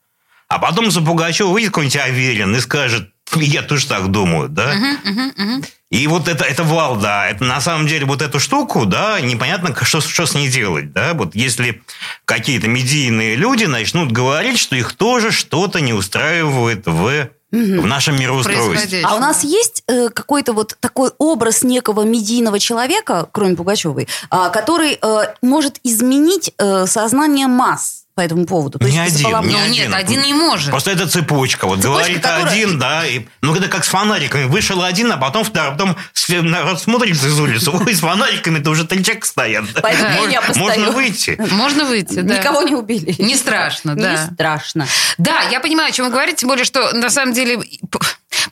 А 0.49 0.59
потом 0.59 0.91
за 0.91 1.03
Пугачева 1.03 1.49
выйдет 1.49 1.71
какой-нибудь 1.71 1.97
Аверин 1.97 2.57
и 2.57 2.61
скажет, 2.61 3.11
я 3.37 3.63
тоже 3.63 3.87
так 3.87 4.11
думаю, 4.11 4.49
да? 4.49 4.75
Угу, 4.75 5.11
угу, 5.11 5.55
угу. 5.55 5.65
И 5.91 6.07
вот 6.09 6.29
это, 6.29 6.45
это 6.45 6.65
вал, 6.65 6.97
да, 6.97 7.29
это 7.29 7.45
на 7.45 7.61
самом 7.61 7.87
деле 7.87 8.05
вот 8.05 8.21
эту 8.21 8.41
штуку, 8.41 8.85
да, 8.85 9.21
непонятно, 9.21 9.75
что, 9.83 10.01
что 10.01 10.27
с 10.27 10.35
ней 10.35 10.49
делать, 10.49 10.93
да, 10.93 11.15
вот 11.15 11.35
если 11.35 11.83
какие-то 12.25 12.67
медийные 12.69 13.37
люди 13.37 13.65
начнут 13.65 14.11
говорить, 14.11 14.59
что 14.59 14.75
их 14.75 14.93
тоже 14.95 15.31
что-то 15.31 15.81
не 15.81 15.93
устраивает 15.93 16.87
в 16.87 17.29
в 17.55 17.87
нашем 17.87 18.19
мироустройстве. 18.19 19.03
А 19.05 19.15
у 19.15 19.21
нас 19.21 19.45
есть 19.45 19.85
э, 19.87 20.09
какой-то 20.09 20.53
вот 20.53 20.77
такой 20.81 21.13
образ 21.19 21.63
некого 21.63 22.03
медийного 22.03 22.59
человека, 22.59 23.29
кроме 23.31 23.55
Пугачевой, 23.55 24.09
э, 24.31 24.51
который 24.53 24.99
э, 25.01 25.35
может 25.41 25.79
изменить 25.85 26.53
э, 26.59 26.87
сознание 26.87 27.47
масс? 27.47 28.04
По 28.15 28.21
этому 28.21 28.47
поводу. 28.47 28.79
То 28.79 28.87
не 28.87 28.97
есть, 28.97 29.17
один, 29.17 29.27
не 29.27 29.33
ну, 29.33 29.59
один. 29.59 29.73
Нет, 29.73 29.93
один 29.93 30.23
не 30.23 30.35
может. 30.35 30.71
Просто 30.71 30.93
это 30.93 31.09
цепочка. 31.09 31.67
Вот 31.67 31.83
цепочка, 31.83 31.99
говорит 31.99 32.23
которая... 32.23 32.47
один, 32.47 32.79
да. 32.79 33.07
И, 33.07 33.27
ну, 33.43 33.55
это 33.55 33.69
как 33.69 33.85
с 33.85 33.89
фонариками. 33.89 34.45
Вышел 34.45 34.83
один, 34.83 35.11
а 35.11 35.17
потом 35.17 35.45
второй. 35.45 35.73
Потом 35.73 35.97
народ 36.29 36.81
смотрит 36.81 37.17
из 37.17 37.41
улицы. 37.41 37.71
Ой, 37.71 37.95
с 37.95 38.01
фонариками-то 38.01 38.71
уже 38.71 38.85
три 38.85 39.03
человека 39.03 39.27
стоят. 39.27 39.65
Поэтому 39.83 40.11
можно, 40.17 40.31
я 40.31 40.43
можно 40.55 40.91
выйти. 40.93 41.37
Можно 41.51 41.85
выйти, 41.85 42.21
да. 42.21 42.39
Никого 42.39 42.63
не 42.63 42.75
убили. 42.75 43.15
Не 43.19 43.35
страшно, 43.35 43.97
да. 43.97 44.13
Не 44.13 44.35
страшно. 44.35 44.87
Да, 45.19 45.43
я 45.51 45.61
понимаю, 45.61 45.89
о 45.89 45.93
чем 45.93 46.07
вы 46.07 46.13
говорите, 46.13 46.39
тем 46.39 46.49
более, 46.49 46.65
что 46.65 46.93
на 46.93 47.11
самом 47.11 47.35
деле 47.35 47.59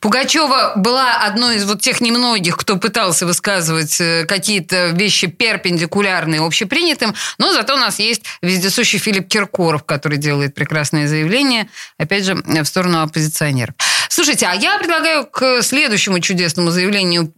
Пугачева 0.00 0.74
была 0.76 1.18
одной 1.18 1.56
из 1.56 1.64
вот 1.64 1.80
тех 1.80 2.00
немногих, 2.00 2.56
кто 2.56 2.76
пытался 2.76 3.26
высказывать 3.26 4.00
э, 4.00 4.24
какие-то 4.24 4.88
вещи 4.88 5.26
перпендикулярные 5.26 6.40
общепринятым, 6.40 7.14
но 7.38 7.52
зато 7.52 7.74
у 7.74 7.78
нас 7.78 7.98
есть 7.98 8.22
вездесущий 8.42 8.98
Филипп 8.98 9.28
Киркоров, 9.28 9.84
который 9.84 10.18
делает 10.18 10.54
прекрасные 10.54 11.08
заявления, 11.08 11.68
опять 11.98 12.24
же, 12.24 12.34
в 12.34 12.64
сторону 12.64 13.02
оппозиционеров. 13.02 13.74
Слушайте, 14.08 14.46
а 14.46 14.54
я 14.54 14.78
предлагаю 14.78 15.26
к 15.26 15.62
следующему 15.62 16.20
чудесному 16.20 16.70
заявлению 16.70 17.32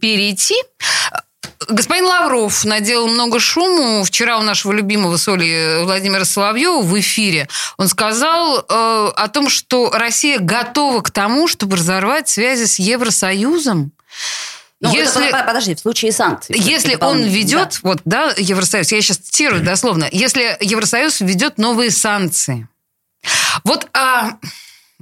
перейти. 0.00 0.56
Господин 1.68 2.06
Лавров 2.06 2.64
наделал 2.64 3.08
много 3.08 3.40
шуму. 3.40 4.04
Вчера 4.04 4.38
у 4.38 4.42
нашего 4.42 4.72
любимого 4.72 5.16
соли 5.16 5.82
Владимира 5.82 6.24
Соловьева 6.24 6.82
в 6.82 6.98
эфире 7.00 7.48
он 7.76 7.88
сказал 7.88 8.58
э, 8.58 8.62
о 8.68 9.28
том, 9.28 9.48
что 9.48 9.90
Россия 9.90 10.38
готова 10.38 11.00
к 11.00 11.10
тому, 11.10 11.48
чтобы 11.48 11.76
разорвать 11.76 12.28
связи 12.28 12.64
с 12.64 12.78
Евросоюзом. 12.78 13.92
Ну, 14.80 14.92
если, 14.92 15.28
это, 15.28 15.44
подожди, 15.44 15.76
в 15.76 15.80
случае 15.80 16.10
санкций. 16.10 16.56
Если 16.58 16.96
он 17.00 17.22
ведет, 17.22 17.78
да. 17.82 17.88
вот, 17.88 18.00
да, 18.04 18.34
Евросоюз, 18.36 18.90
я 18.90 19.00
сейчас 19.00 19.18
цитирую 19.18 19.62
дословно, 19.62 20.08
если 20.10 20.56
Евросоюз 20.60 21.20
введет 21.20 21.56
новые 21.56 21.92
санкции, 21.92 22.66
вот, 23.62 23.86
а, 23.92 24.38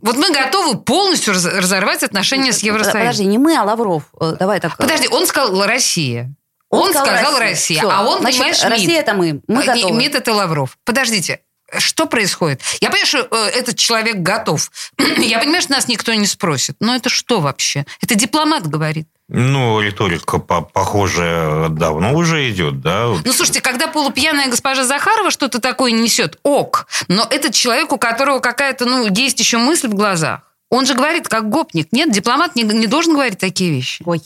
вот 0.03 0.17
мы 0.17 0.31
готовы 0.33 0.79
полностью 0.79 1.33
разорвать 1.33 2.03
отношения 2.03 2.53
с 2.53 2.59
Евросоюзом. 2.61 3.01
Подожди, 3.01 3.25
не 3.25 3.39
мы, 3.39 3.57
а 3.57 3.65
Лавров. 3.65 4.05
Э, 4.21 4.37
давай 4.39 4.61
так. 4.61 4.77
Подожди, 4.77 5.09
он 5.09 5.27
сказал 5.27 5.65
Россия. 5.65 6.35
Он, 6.71 6.83
он 6.83 6.93
сказал, 6.93 7.17
сказал 7.17 7.39
Россия, 7.39 7.83
Россия 7.83 7.99
а 7.99 8.05
он, 8.05 8.21
Значит, 8.21 8.39
понимаешь, 8.39 8.63
Россия 8.63 8.89
МИД. 8.89 8.99
это 8.99 9.15
мы. 9.15 9.41
Мы 9.49 9.65
готовы. 9.65 9.93
МИД 9.93 10.15
это 10.15 10.33
Лавров. 10.33 10.79
Подождите, 10.85 11.41
что 11.79 12.07
происходит? 12.07 12.61
Я 12.81 12.91
понимаю, 12.91 13.07
что 13.07 13.29
э, 13.31 13.51
этот 13.51 13.77
человек 13.77 14.17
готов. 14.17 14.71
Я 14.99 15.39
понимаю, 15.39 15.63
что 15.63 15.73
нас 15.73 15.89
никто 15.89 16.13
не 16.15 16.27
спросит. 16.27 16.77
Но 16.81 16.95
это 16.95 17.09
что 17.09 17.41
вообще? 17.41 17.87
Это 18.01 18.15
дипломат 18.15 18.67
говорит. 18.67 19.09
Ну, 19.29 19.81
риторика 19.81 20.39
по 20.39 20.61
похожая 20.61 21.69
давно 21.69 22.15
уже 22.15 22.51
идет, 22.51 22.81
да. 22.81 23.07
Ну, 23.25 23.33
слушайте, 23.33 23.61
когда 23.61 23.87
полупьяная 23.87 24.49
госпожа 24.49 24.85
Захарова 24.85 25.31
что-то 25.31 25.61
такое 25.61 25.93
несет, 25.93 26.39
ок. 26.43 26.89
Но 27.07 27.27
этот 27.31 27.55
человек, 27.55 27.93
у 27.93 27.99
которого 27.99 28.41
какая-то, 28.41 28.87
ну, 28.87 29.07
есть 29.09 29.39
еще 29.39 29.59
мысль 29.59 29.87
в 29.87 29.95
глазах. 29.95 30.41
Он 30.69 30.87
же 30.87 30.95
говорит, 30.95 31.29
как 31.29 31.49
гопник. 31.49 31.89
Нет, 31.93 32.11
дипломат 32.11 32.57
не, 32.57 32.65
не 32.65 32.87
должен 32.89 33.13
говорить 33.13 33.39
такие 33.39 33.71
вещи. 33.71 34.03
Ой. 34.05 34.21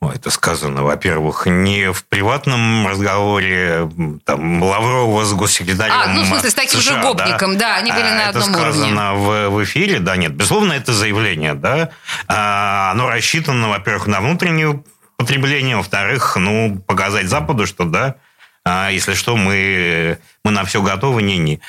Это 0.00 0.30
сказано, 0.30 0.84
во-первых, 0.84 1.46
не 1.46 1.92
в 1.92 2.04
приватном 2.04 2.86
разговоре 2.86 3.90
там, 4.24 4.62
Лаврова 4.62 5.24
с 5.24 5.32
госсекретарем 5.32 5.92
А, 5.92 6.06
ну, 6.08 6.22
в 6.22 6.26
смысле, 6.26 6.50
с 6.50 6.54
таким 6.54 6.80
США, 6.80 6.94
же 6.94 7.00
гопником, 7.02 7.58
да, 7.58 7.70
да 7.70 7.76
они 7.76 7.90
были 7.90 8.06
а, 8.06 8.14
на 8.14 8.28
одном 8.28 8.50
это 8.50 8.52
сказано 8.52 9.12
уровне. 9.14 9.48
В, 9.48 9.56
в 9.56 9.64
эфире, 9.64 9.98
да, 9.98 10.16
нет. 10.16 10.34
Безусловно, 10.34 10.72
это 10.72 10.92
заявление, 10.92 11.54
да. 11.54 11.90
А, 12.28 12.92
оно 12.92 13.08
рассчитано, 13.08 13.68
во-первых, 13.68 14.06
на 14.06 14.20
внутреннее 14.20 14.82
потребление, 15.16 15.76
во-вторых, 15.76 16.36
ну, 16.36 16.78
показать 16.86 17.26
Западу, 17.26 17.66
что, 17.66 17.84
да, 17.84 18.16
а, 18.64 18.90
если 18.90 19.14
что, 19.14 19.36
мы, 19.36 20.18
мы 20.44 20.50
на 20.50 20.64
все 20.64 20.82
готовы, 20.82 21.22
не-не. 21.22 21.60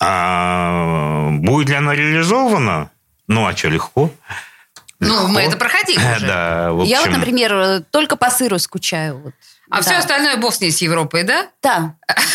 А, 0.00 1.28
будет 1.30 1.68
ли 1.68 1.74
оно 1.74 1.92
реализовано? 1.92 2.90
Ну, 3.26 3.46
а 3.46 3.56
что, 3.56 3.68
легко? 3.68 4.10
Ну, 5.06 5.28
мы 5.28 5.42
это 5.42 5.56
проходили 5.56 5.98
уже. 5.98 6.26
Да, 6.26 6.70
Я 6.84 7.00
вот, 7.02 7.10
например, 7.10 7.82
только 7.90 8.16
по 8.16 8.30
сыру 8.30 8.58
скучаю. 8.58 9.18
Вот. 9.18 9.34
А 9.70 9.76
Да. 9.76 9.82
все 9.82 9.94
остальное 9.96 10.36
бог 10.36 10.54
с 10.54 10.60
ней 10.60 10.70
с 10.70 10.82
Европой, 10.82 11.22
да? 11.22 11.46
Да. 11.62 11.94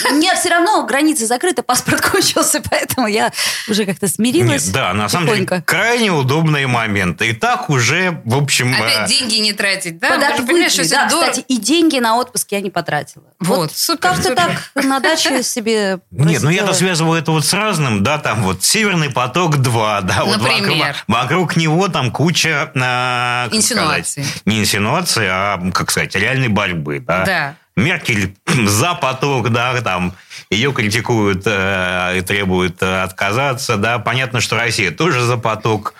У 0.10 0.14
меня 0.16 0.36
все 0.36 0.50
равно 0.50 0.84
граница 0.86 1.26
закрыта, 1.28 1.62
паспорт 1.62 2.02
кончился, 2.10 2.62
поэтому 2.70 3.08
я 3.08 3.32
уже 3.68 3.86
как-то 3.86 4.08
смирилась. 4.08 4.66
Нет, 4.66 4.74
да, 4.74 4.94
на 4.94 5.08
самом 5.10 5.28
деле, 5.28 5.46
крайне 5.66 6.12
удобные 6.12 6.66
моменты. 6.68 7.30
И 7.30 7.34
так 7.34 7.70
уже, 7.70 8.22
в 8.26 8.36
общем... 8.36 8.74
Опять 8.74 9.12
э, 9.12 9.14
деньги 9.14 9.36
не 9.36 9.54
тратить, 9.54 10.00
да? 10.00 10.18
Ты 10.36 10.44
понимаешь, 10.44 10.72
что 10.72 10.90
Да, 10.90 11.08
дорого. 11.08 11.30
кстати, 11.32 11.46
и 11.48 11.58
деньги 11.58 12.00
на 12.00 12.18
отпуск 12.18 12.48
я 12.52 12.62
не 12.62 12.72
потратила. 12.72 13.24
Вот, 13.40 13.76
супер, 13.76 14.10
Как-то 14.10 14.24
супер. 14.30 14.36
так 14.76 14.84
на 14.84 15.00
даче 15.00 15.44
себе... 15.44 16.00
Нет, 16.12 16.42
ну 16.42 16.50
я-то 16.50 16.74
связываю 16.74 17.20
это 17.22 17.32
вот 17.32 17.46
с 17.46 17.54
разным, 17.54 18.04
да, 18.04 18.18
там 18.18 18.42
вот 18.44 18.64
Северный 18.64 19.10
поток-2, 19.12 20.02
да, 20.02 20.26
вот 20.26 20.38
Например? 20.42 20.96
вокруг, 20.96 20.96
вокруг 21.08 21.56
него 21.56 21.88
там 21.90 22.12
куча... 22.12 22.72
э, 22.74 23.48
Инсинуаций. 23.56 24.26
не 24.46 24.60
инсинуации, 24.60 25.28
а, 25.30 25.60
как 25.74 25.92
сказать, 25.92 26.16
реальной 26.16 26.48
борьбы, 26.48 27.00
да. 27.00 27.18
Да. 27.26 27.55
Меркель 27.76 28.36
за 28.67 28.93
поток, 28.95 29.49
да, 29.49 29.80
там 29.82 30.13
ее 30.49 30.74
критикуют 30.74 31.43
э, 31.45 32.17
и 32.17 32.22
требуют 32.22 32.82
отказаться, 32.82 33.78
да. 33.78 33.99
Понятно, 33.99 34.41
что 34.41 34.57
Россия 34.57 34.91
тоже 34.91 35.22
за 35.22 35.38
поток. 35.38 35.93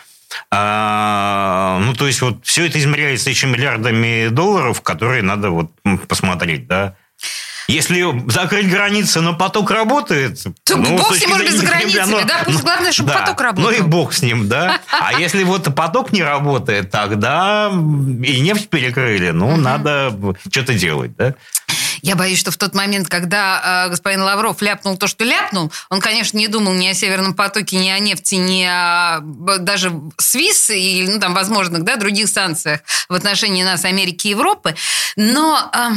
А, 0.52 1.80
ну, 1.82 1.94
то 1.94 2.08
есть, 2.08 2.22
вот 2.22 2.46
все 2.46 2.68
это 2.68 2.80
измеряется 2.80 3.30
еще 3.30 3.48
миллиардами 3.48 4.28
долларов, 4.30 4.82
которые 4.82 5.24
надо 5.24 5.50
вот 5.50 5.72
посмотреть, 6.08 6.68
да. 6.68 6.96
Если 7.70 8.04
закрыть 8.32 8.68
границы, 8.68 9.22
но 9.22 9.36
поток 9.36 9.70
работает... 9.70 10.42
То 10.64 10.76
ну, 10.76 10.98
бог 10.98 11.16
с 11.16 11.22
ним, 11.22 11.30
может 11.30 11.46
быть, 11.46 11.56
за 11.56 11.66
границами, 11.66 12.28
да? 12.28 12.42
Пусть 12.44 12.58
ну, 12.58 12.64
главное, 12.64 12.92
чтобы 12.92 13.12
да. 13.12 13.20
поток 13.20 13.42
работал. 13.42 13.72
Ну 13.72 13.78
и 13.78 13.82
бог 13.82 14.12
с 14.14 14.24
ним, 14.24 14.50
да. 14.50 14.80
А 14.92 15.14
если 15.20 15.44
вот 15.44 15.74
поток 15.76 16.12
не 16.12 16.24
работает, 16.24 16.90
тогда 16.90 17.70
и 17.72 18.40
нефть 18.40 18.70
перекрыли, 18.70 19.30
ну, 19.30 19.56
надо 19.56 20.16
что-то 20.52 20.74
делать, 20.74 21.16
да. 21.16 21.36
Я 22.02 22.16
боюсь, 22.16 22.40
что 22.40 22.50
в 22.50 22.58
тот 22.58 22.74
момент, 22.74 23.08
когда 23.08 23.86
э, 23.86 23.90
господин 23.90 24.24
Лавров 24.24 24.62
ляпнул 24.62 24.98
то, 24.98 25.06
что 25.06 25.24
ляпнул, 25.24 25.72
он, 25.90 26.00
конечно, 26.02 26.38
не 26.38 26.48
думал 26.48 26.74
ни 26.74 26.88
о 26.88 26.96
Северном 26.96 27.36
потоке, 27.36 27.78
ни 27.78 27.90
о 27.90 28.00
нефти, 28.00 28.36
ни 28.36 28.64
о 28.64 29.20
даже 29.60 29.94
СВИС 30.18 30.72
или, 30.72 31.08
ну, 31.08 31.20
там, 31.20 31.36
возможных, 31.36 31.84
да, 31.84 31.98
других 31.98 32.30
санкциях 32.30 32.82
в 33.10 33.14
отношении 33.14 33.64
нас, 33.64 33.86
Америки 33.86 34.28
и 34.28 34.32
Европы. 34.32 34.76
Но 35.18 35.70
э, 35.72 35.90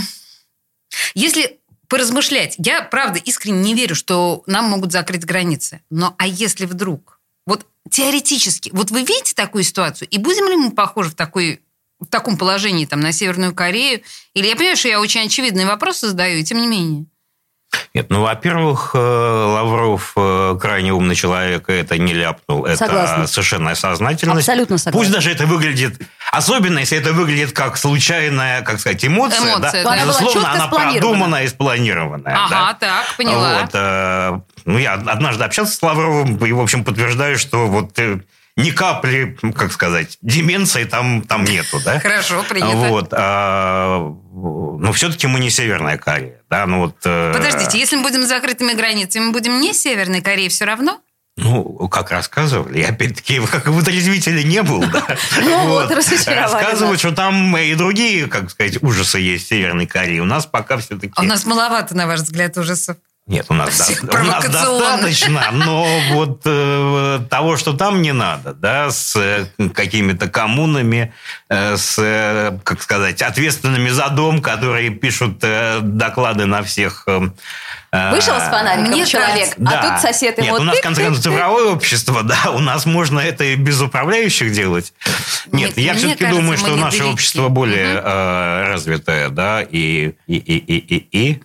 если 1.15 1.59
поразмышлять, 1.93 2.55
я, 2.57 2.81
правда, 2.81 3.19
искренне 3.19 3.61
не 3.61 3.75
верю, 3.75 3.95
что 3.95 4.43
нам 4.47 4.65
могут 4.65 4.93
закрыть 4.93 5.27
границы. 5.27 5.83
Но 5.91 6.15
а 6.17 6.27
если 6.27 6.65
вдруг? 6.65 7.21
Вот 7.45 7.67
теоретически, 7.91 8.71
вот 8.73 8.91
вы 8.91 9.01
видите 9.01 9.35
такую 9.35 9.63
ситуацию, 9.63 10.09
и 10.09 10.17
будем 10.17 10.49
ли 10.49 10.57
мы 10.57 10.71
похожи 10.71 11.11
в 11.11 11.15
такой 11.15 11.61
в 12.01 12.07
таком 12.07 12.39
положении 12.39 12.87
там, 12.87 13.01
на 13.01 13.13
Северную 13.13 13.55
Корею? 13.55 14.01
Или 14.33 14.47
я 14.47 14.57
понимаю, 14.57 14.79
что 14.79 14.89
я 14.89 15.01
очень 15.01 15.27
очевидные 15.27 15.67
вопросы 15.67 16.09
задаю, 16.09 16.39
и 16.39 16.45
тем 16.45 16.63
не 16.63 16.67
менее. 16.67 17.05
Нет, 17.95 18.07
ну, 18.09 18.23
во-первых, 18.23 18.93
э, 18.95 18.99
Лавров 18.99 20.15
э, 20.17 20.57
крайне 20.59 20.95
умный 20.95 21.15
человек, 21.15 21.69
и 21.69 21.75
это 21.75 21.99
не 21.99 22.15
ляпнул. 22.15 22.65
Это 22.65 22.79
Согласна. 22.79 23.27
совершенно 23.27 23.75
сознательность. 23.75 24.49
Абсолютно 24.49 24.79
согласна. 24.79 24.99
Пусть 24.99 25.13
даже 25.13 25.31
это 25.31 25.47
выглядит... 25.47 26.01
Особенно, 26.33 26.79
если 26.79 26.97
это 26.97 27.13
выглядит 27.13 27.53
как 27.53 27.77
случайная, 27.77 28.63
как 28.63 28.81
сказать, 28.81 29.05
эмоция. 29.05 29.39
Эмоция, 29.39 29.85
да, 29.85 29.91
да. 29.91 29.93
Она 29.93 30.05
была 30.07 30.19
Безусловно, 30.19 30.53
она 30.53 30.67
продуманная 30.69 31.45
и 31.45 31.49
спланированная. 31.49 32.35
Ага, 32.35 32.49
да. 32.49 32.75
так, 32.81 33.17
поняла. 33.19 33.61
Вот, 33.61 33.71
э, 33.75 34.41
ну, 34.65 34.79
я 34.79 34.95
однажды 34.95 35.45
общался 35.45 35.75
с 35.75 35.83
Лавровым, 35.83 36.43
и, 36.43 36.53
в 36.53 36.61
общем, 36.61 36.85
подтверждаю, 36.85 37.37
что 37.37 37.67
вот 37.67 37.99
э, 37.99 38.21
ни 38.57 38.71
капли, 38.71 39.37
как 39.55 39.73
сказать, 39.73 40.17
деменции 40.23 40.85
там, 40.85 41.21
там 41.21 41.45
нету, 41.45 41.81
да? 41.85 42.01
Хорошо, 42.01 42.43
принято. 42.49 42.77
Вот. 42.77 43.09
а, 43.13 43.99
но 44.33 44.91
все-таки 44.95 45.27
мы 45.27 45.39
не 45.39 45.51
Северная 45.51 45.99
Корея, 45.99 46.41
да? 46.49 46.65
Ну, 46.65 46.79
вот, 46.81 46.97
э, 47.05 47.33
Подождите, 47.35 47.79
если 47.79 47.97
мы 47.97 48.05
будем 48.05 48.23
с 48.23 48.29
закрытыми 48.29 48.73
границами, 48.73 49.25
мы 49.25 49.33
будем 49.33 49.61
не 49.61 49.75
Северной 49.75 50.23
Кореей 50.23 50.49
все 50.49 50.65
равно? 50.65 50.99
Ну, 51.39 51.89
как 51.89 52.11
рассказывали, 52.11 52.81
я 52.81 52.89
опять-таки, 52.89 53.41
как 53.51 53.67
вытрезвителя 53.69 54.43
не 54.43 54.63
был, 54.63 54.81
да. 54.81 55.07
Ну 55.41 55.67
вот, 55.69 55.91
разочаровали 55.91 56.63
Рассказывают, 56.63 56.99
что 57.01 57.13
там 57.13 57.57
и 57.57 57.75
другие, 57.75 58.27
как 58.27 58.51
сказать, 58.51 58.83
ужасы 58.83 59.19
есть 59.19 59.47
в 59.47 59.49
Северной 59.49 59.87
Корее. 59.87 60.21
У 60.21 60.27
нас 60.27 60.45
пока 60.45 60.77
все-таки... 60.77 61.13
А 61.17 61.23
у 61.23 61.25
нас 61.25 61.47
маловато, 61.47 61.97
на 61.97 62.07
ваш 62.07 62.21
взгляд, 62.21 62.57
ужасов. 62.59 62.97
Нет, 63.29 63.47
у 63.51 63.55
нас, 63.55 63.79
до- 64.03 64.21
у 64.21 64.25
нас 64.25 64.49
достаточно, 64.49 65.51
но 65.53 65.87
вот 66.11 66.43
э, 66.45 67.21
того, 67.31 67.57
что 67.57 67.73
там 67.73 68.03
не 68.03 68.13
надо, 68.13 68.53
да, 68.53 68.91
с 68.91 69.15
э, 69.15 69.47
какими-то 69.73 70.29
коммунами, 70.29 71.15
э, 71.49 71.77
с, 71.77 71.99
э, 72.03 72.59
как 72.65 72.83
сказать, 72.83 73.23
ответственными 73.23 73.91
за 73.91 74.09
дом, 74.09 74.43
которые 74.43 74.91
пишут 74.91 75.39
э, 75.43 75.79
доклады 75.83 76.47
на 76.47 76.65
всех... 76.65 77.05
э, 77.07 77.29
Вышел 77.93 78.41
с 78.41 78.45
фонариком 78.45 78.91
Мне 78.91 79.05
человек, 79.05 79.55
кажется, 79.55 79.79
а 79.79 79.91
тут 79.91 80.01
сосед 80.01 80.39
ему... 80.39 80.53
Нет, 80.53 80.61
у 80.61 80.65
нас, 80.65 80.79
в 80.79 80.81
конце 80.81 81.05
концов, 81.05 81.23
цифровое 81.23 81.65
общество, 81.67 82.23
да, 82.23 82.51
у 82.53 82.59
нас 82.59 82.87
можно 82.87 83.21
это 83.21 83.45
и 83.45 83.55
без 83.55 83.83
управляющих 83.83 84.51
делать. 84.53 84.95
Нет, 85.53 85.77
я 85.77 85.95
все-таки 85.95 86.27
думаю, 86.27 86.57
что 86.57 86.75
наше 86.77 87.05
общество 87.05 87.49
более 87.49 88.01
э, 88.03 88.65
развитое, 88.69 89.29
да, 89.29 89.61
и... 89.61 90.15
и, 90.27 90.37
и, 90.37 90.57
и, 90.57 90.79
и, 90.79 91.09
и. 91.13 91.43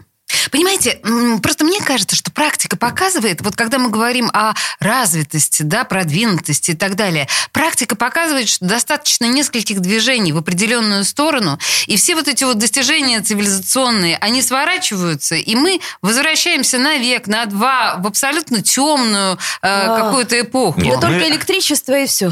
Понимаете, 0.51 0.99
просто 1.41 1.65
мне 1.65 1.79
кажется, 1.81 2.15
что 2.15 2.31
практика 2.31 2.77
показывает, 2.77 3.41
вот 3.41 3.55
когда 3.55 3.77
мы 3.79 3.89
говорим 3.89 4.29
о 4.33 4.53
развитости, 4.79 5.63
да, 5.63 5.83
продвинутости 5.83 6.71
и 6.71 6.75
так 6.75 6.95
далее, 6.95 7.27
практика 7.51 7.95
показывает, 7.95 8.49
что 8.49 8.65
достаточно 8.65 9.25
нескольких 9.25 9.79
движений 9.79 10.31
в 10.31 10.37
определенную 10.37 11.03
сторону, 11.03 11.59
и 11.85 11.97
все 11.97 12.15
вот 12.15 12.27
эти 12.27 12.43
вот 12.43 12.57
достижения 12.57 13.21
цивилизационные, 13.21 14.17
они 14.17 14.41
сворачиваются, 14.41 15.35
и 15.35 15.55
мы 15.55 15.79
возвращаемся 16.01 16.77
на 16.77 16.97
век, 16.97 17.27
на 17.27 17.45
два, 17.45 17.95
в 17.97 18.07
абсолютно 18.07 18.61
темную 18.61 19.37
э, 19.61 19.85
какую-то 19.87 20.39
эпоху. 20.39 20.81
Нет, 20.81 20.95
мы- 20.95 21.01
только 21.01 21.27
электричество 21.27 21.97
и 21.97 22.05
все. 22.07 22.27
У 22.27 22.31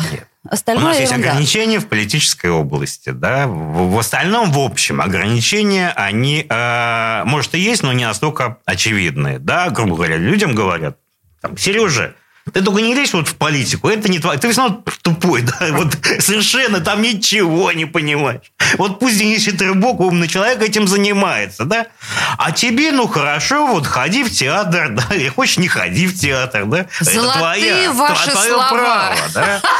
Остальное 0.49 0.85
нас 0.85 0.99
есть 0.99 1.11
ерунда. 1.11 1.31
ограничения 1.31 1.79
в 1.79 1.87
политической 1.87 2.51
области, 2.51 3.09
да. 3.09 3.47
В, 3.47 3.91
в 3.91 3.99
остальном, 3.99 4.51
в 4.51 4.59
общем, 4.59 5.01
ограничения, 5.01 5.91
они, 5.95 6.45
э, 6.47 7.23
может, 7.25 7.55
и 7.55 7.59
есть, 7.59 7.83
но 7.83 7.93
не 7.93 8.05
настолько 8.05 8.57
очевидные, 8.65 9.39
да. 9.39 9.69
Грубо 9.69 9.95
говоря, 9.95 10.17
людям 10.17 10.53
говорят, 10.53 10.97
там, 11.41 11.57
Сережа, 11.57 12.15
ты 12.53 12.61
только 12.61 12.81
не 12.81 12.93
лезь 12.93 13.13
вот 13.13 13.27
в 13.27 13.35
политику, 13.35 13.89
это 13.89 14.09
не 14.09 14.19
твое. 14.19 14.37
Ты 14.37 14.51
все 14.51 14.61
равно 14.61 14.83
тупой, 15.01 15.41
да, 15.41 15.57
вот 15.71 15.97
совершенно 16.19 16.79
там 16.79 17.01
ничего 17.01 17.71
не 17.71 17.85
понимаешь. 17.85 18.41
Вот 18.77 18.99
пусть 18.99 19.17
Денис 19.17 19.43
Хитрыбок, 19.43 19.99
умный 19.99 20.27
человек, 20.27 20.61
этим 20.61 20.87
занимается, 20.87 21.65
да. 21.65 21.87
А 22.37 22.51
тебе, 22.51 22.91
ну, 22.91 23.07
хорошо, 23.07 23.65
вот 23.65 23.87
ходи 23.87 24.23
в 24.23 24.31
театр, 24.31 24.89
да, 24.89 25.15
или 25.15 25.29
хочешь, 25.29 25.57
не 25.57 25.67
ходи 25.67 26.07
в 26.07 26.19
театр, 26.19 26.65
да. 26.65 26.87
Золотые 26.99 27.21
это 27.23 27.39
твоя, 27.39 27.91
ваши 27.93 28.31
твое 28.31 28.49
слова. 28.49 28.69
право, 28.69 29.17
да. 29.33 29.61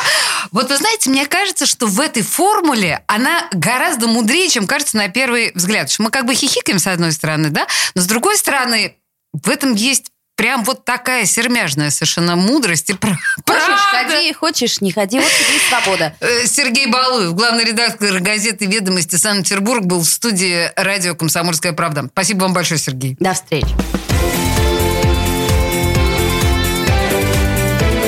Вот 0.52 0.70
вы 0.70 0.78
знаете, 0.78 1.10
мне 1.10 1.26
кажется, 1.26 1.66
что 1.66 1.86
в 1.88 2.00
этой 2.00 2.24
формуле 2.24 3.04
она 3.08 3.48
гораздо 3.52 4.08
мудрее, 4.08 4.48
чем 4.48 4.68
кажется 4.68 4.96
на 4.96 5.10
первый 5.10 5.52
взгляд. 5.54 5.94
Мы 6.00 6.10
как 6.12 6.26
бы 6.26 6.34
хихикаем 6.34 6.80
с 6.80 6.88
одной 6.88 7.12
стороны, 7.12 7.50
да, 7.50 7.68
но 7.94 8.02
с 8.02 8.06
другой 8.06 8.38
стороны 8.38 8.96
в 9.34 9.50
этом 9.50 9.74
есть 9.74 10.12
прям 10.36 10.64
вот 10.64 10.86
такая 10.86 11.26
сермяжная 11.26 11.90
совершенно 11.90 12.36
мудрость 12.36 12.90
и 12.90 12.94
пра- 12.94 13.18
Хочешь, 13.48 13.64
правда. 13.92 14.14
ходи, 14.16 14.34
хочешь, 14.34 14.82
не 14.82 14.92
ходи. 14.92 15.20
Вот 15.20 15.28
тебе 15.28 15.58
и 15.58 15.70
свобода. 15.70 16.14
Э, 16.20 16.46
Сергей 16.48 16.88
Балуев, 16.88 17.34
главный 17.34 17.64
редактор 17.66 18.20
газеты 18.20 18.66
«Ведомости 18.66 19.16
Санкт-Петербург», 19.16 19.86
был 19.86 20.02
в 20.02 20.08
студии 20.08 20.70
радио 20.76 21.16
«Комсомольская 21.16 21.74
правда». 21.74 22.08
Спасибо 22.12 22.44
вам 22.44 22.54
большое, 22.54 22.80
Сергей. 22.80 23.16
До 23.20 23.34
встречи. 23.34 23.68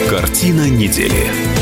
Картина 0.09 0.69
недели. 0.69 1.56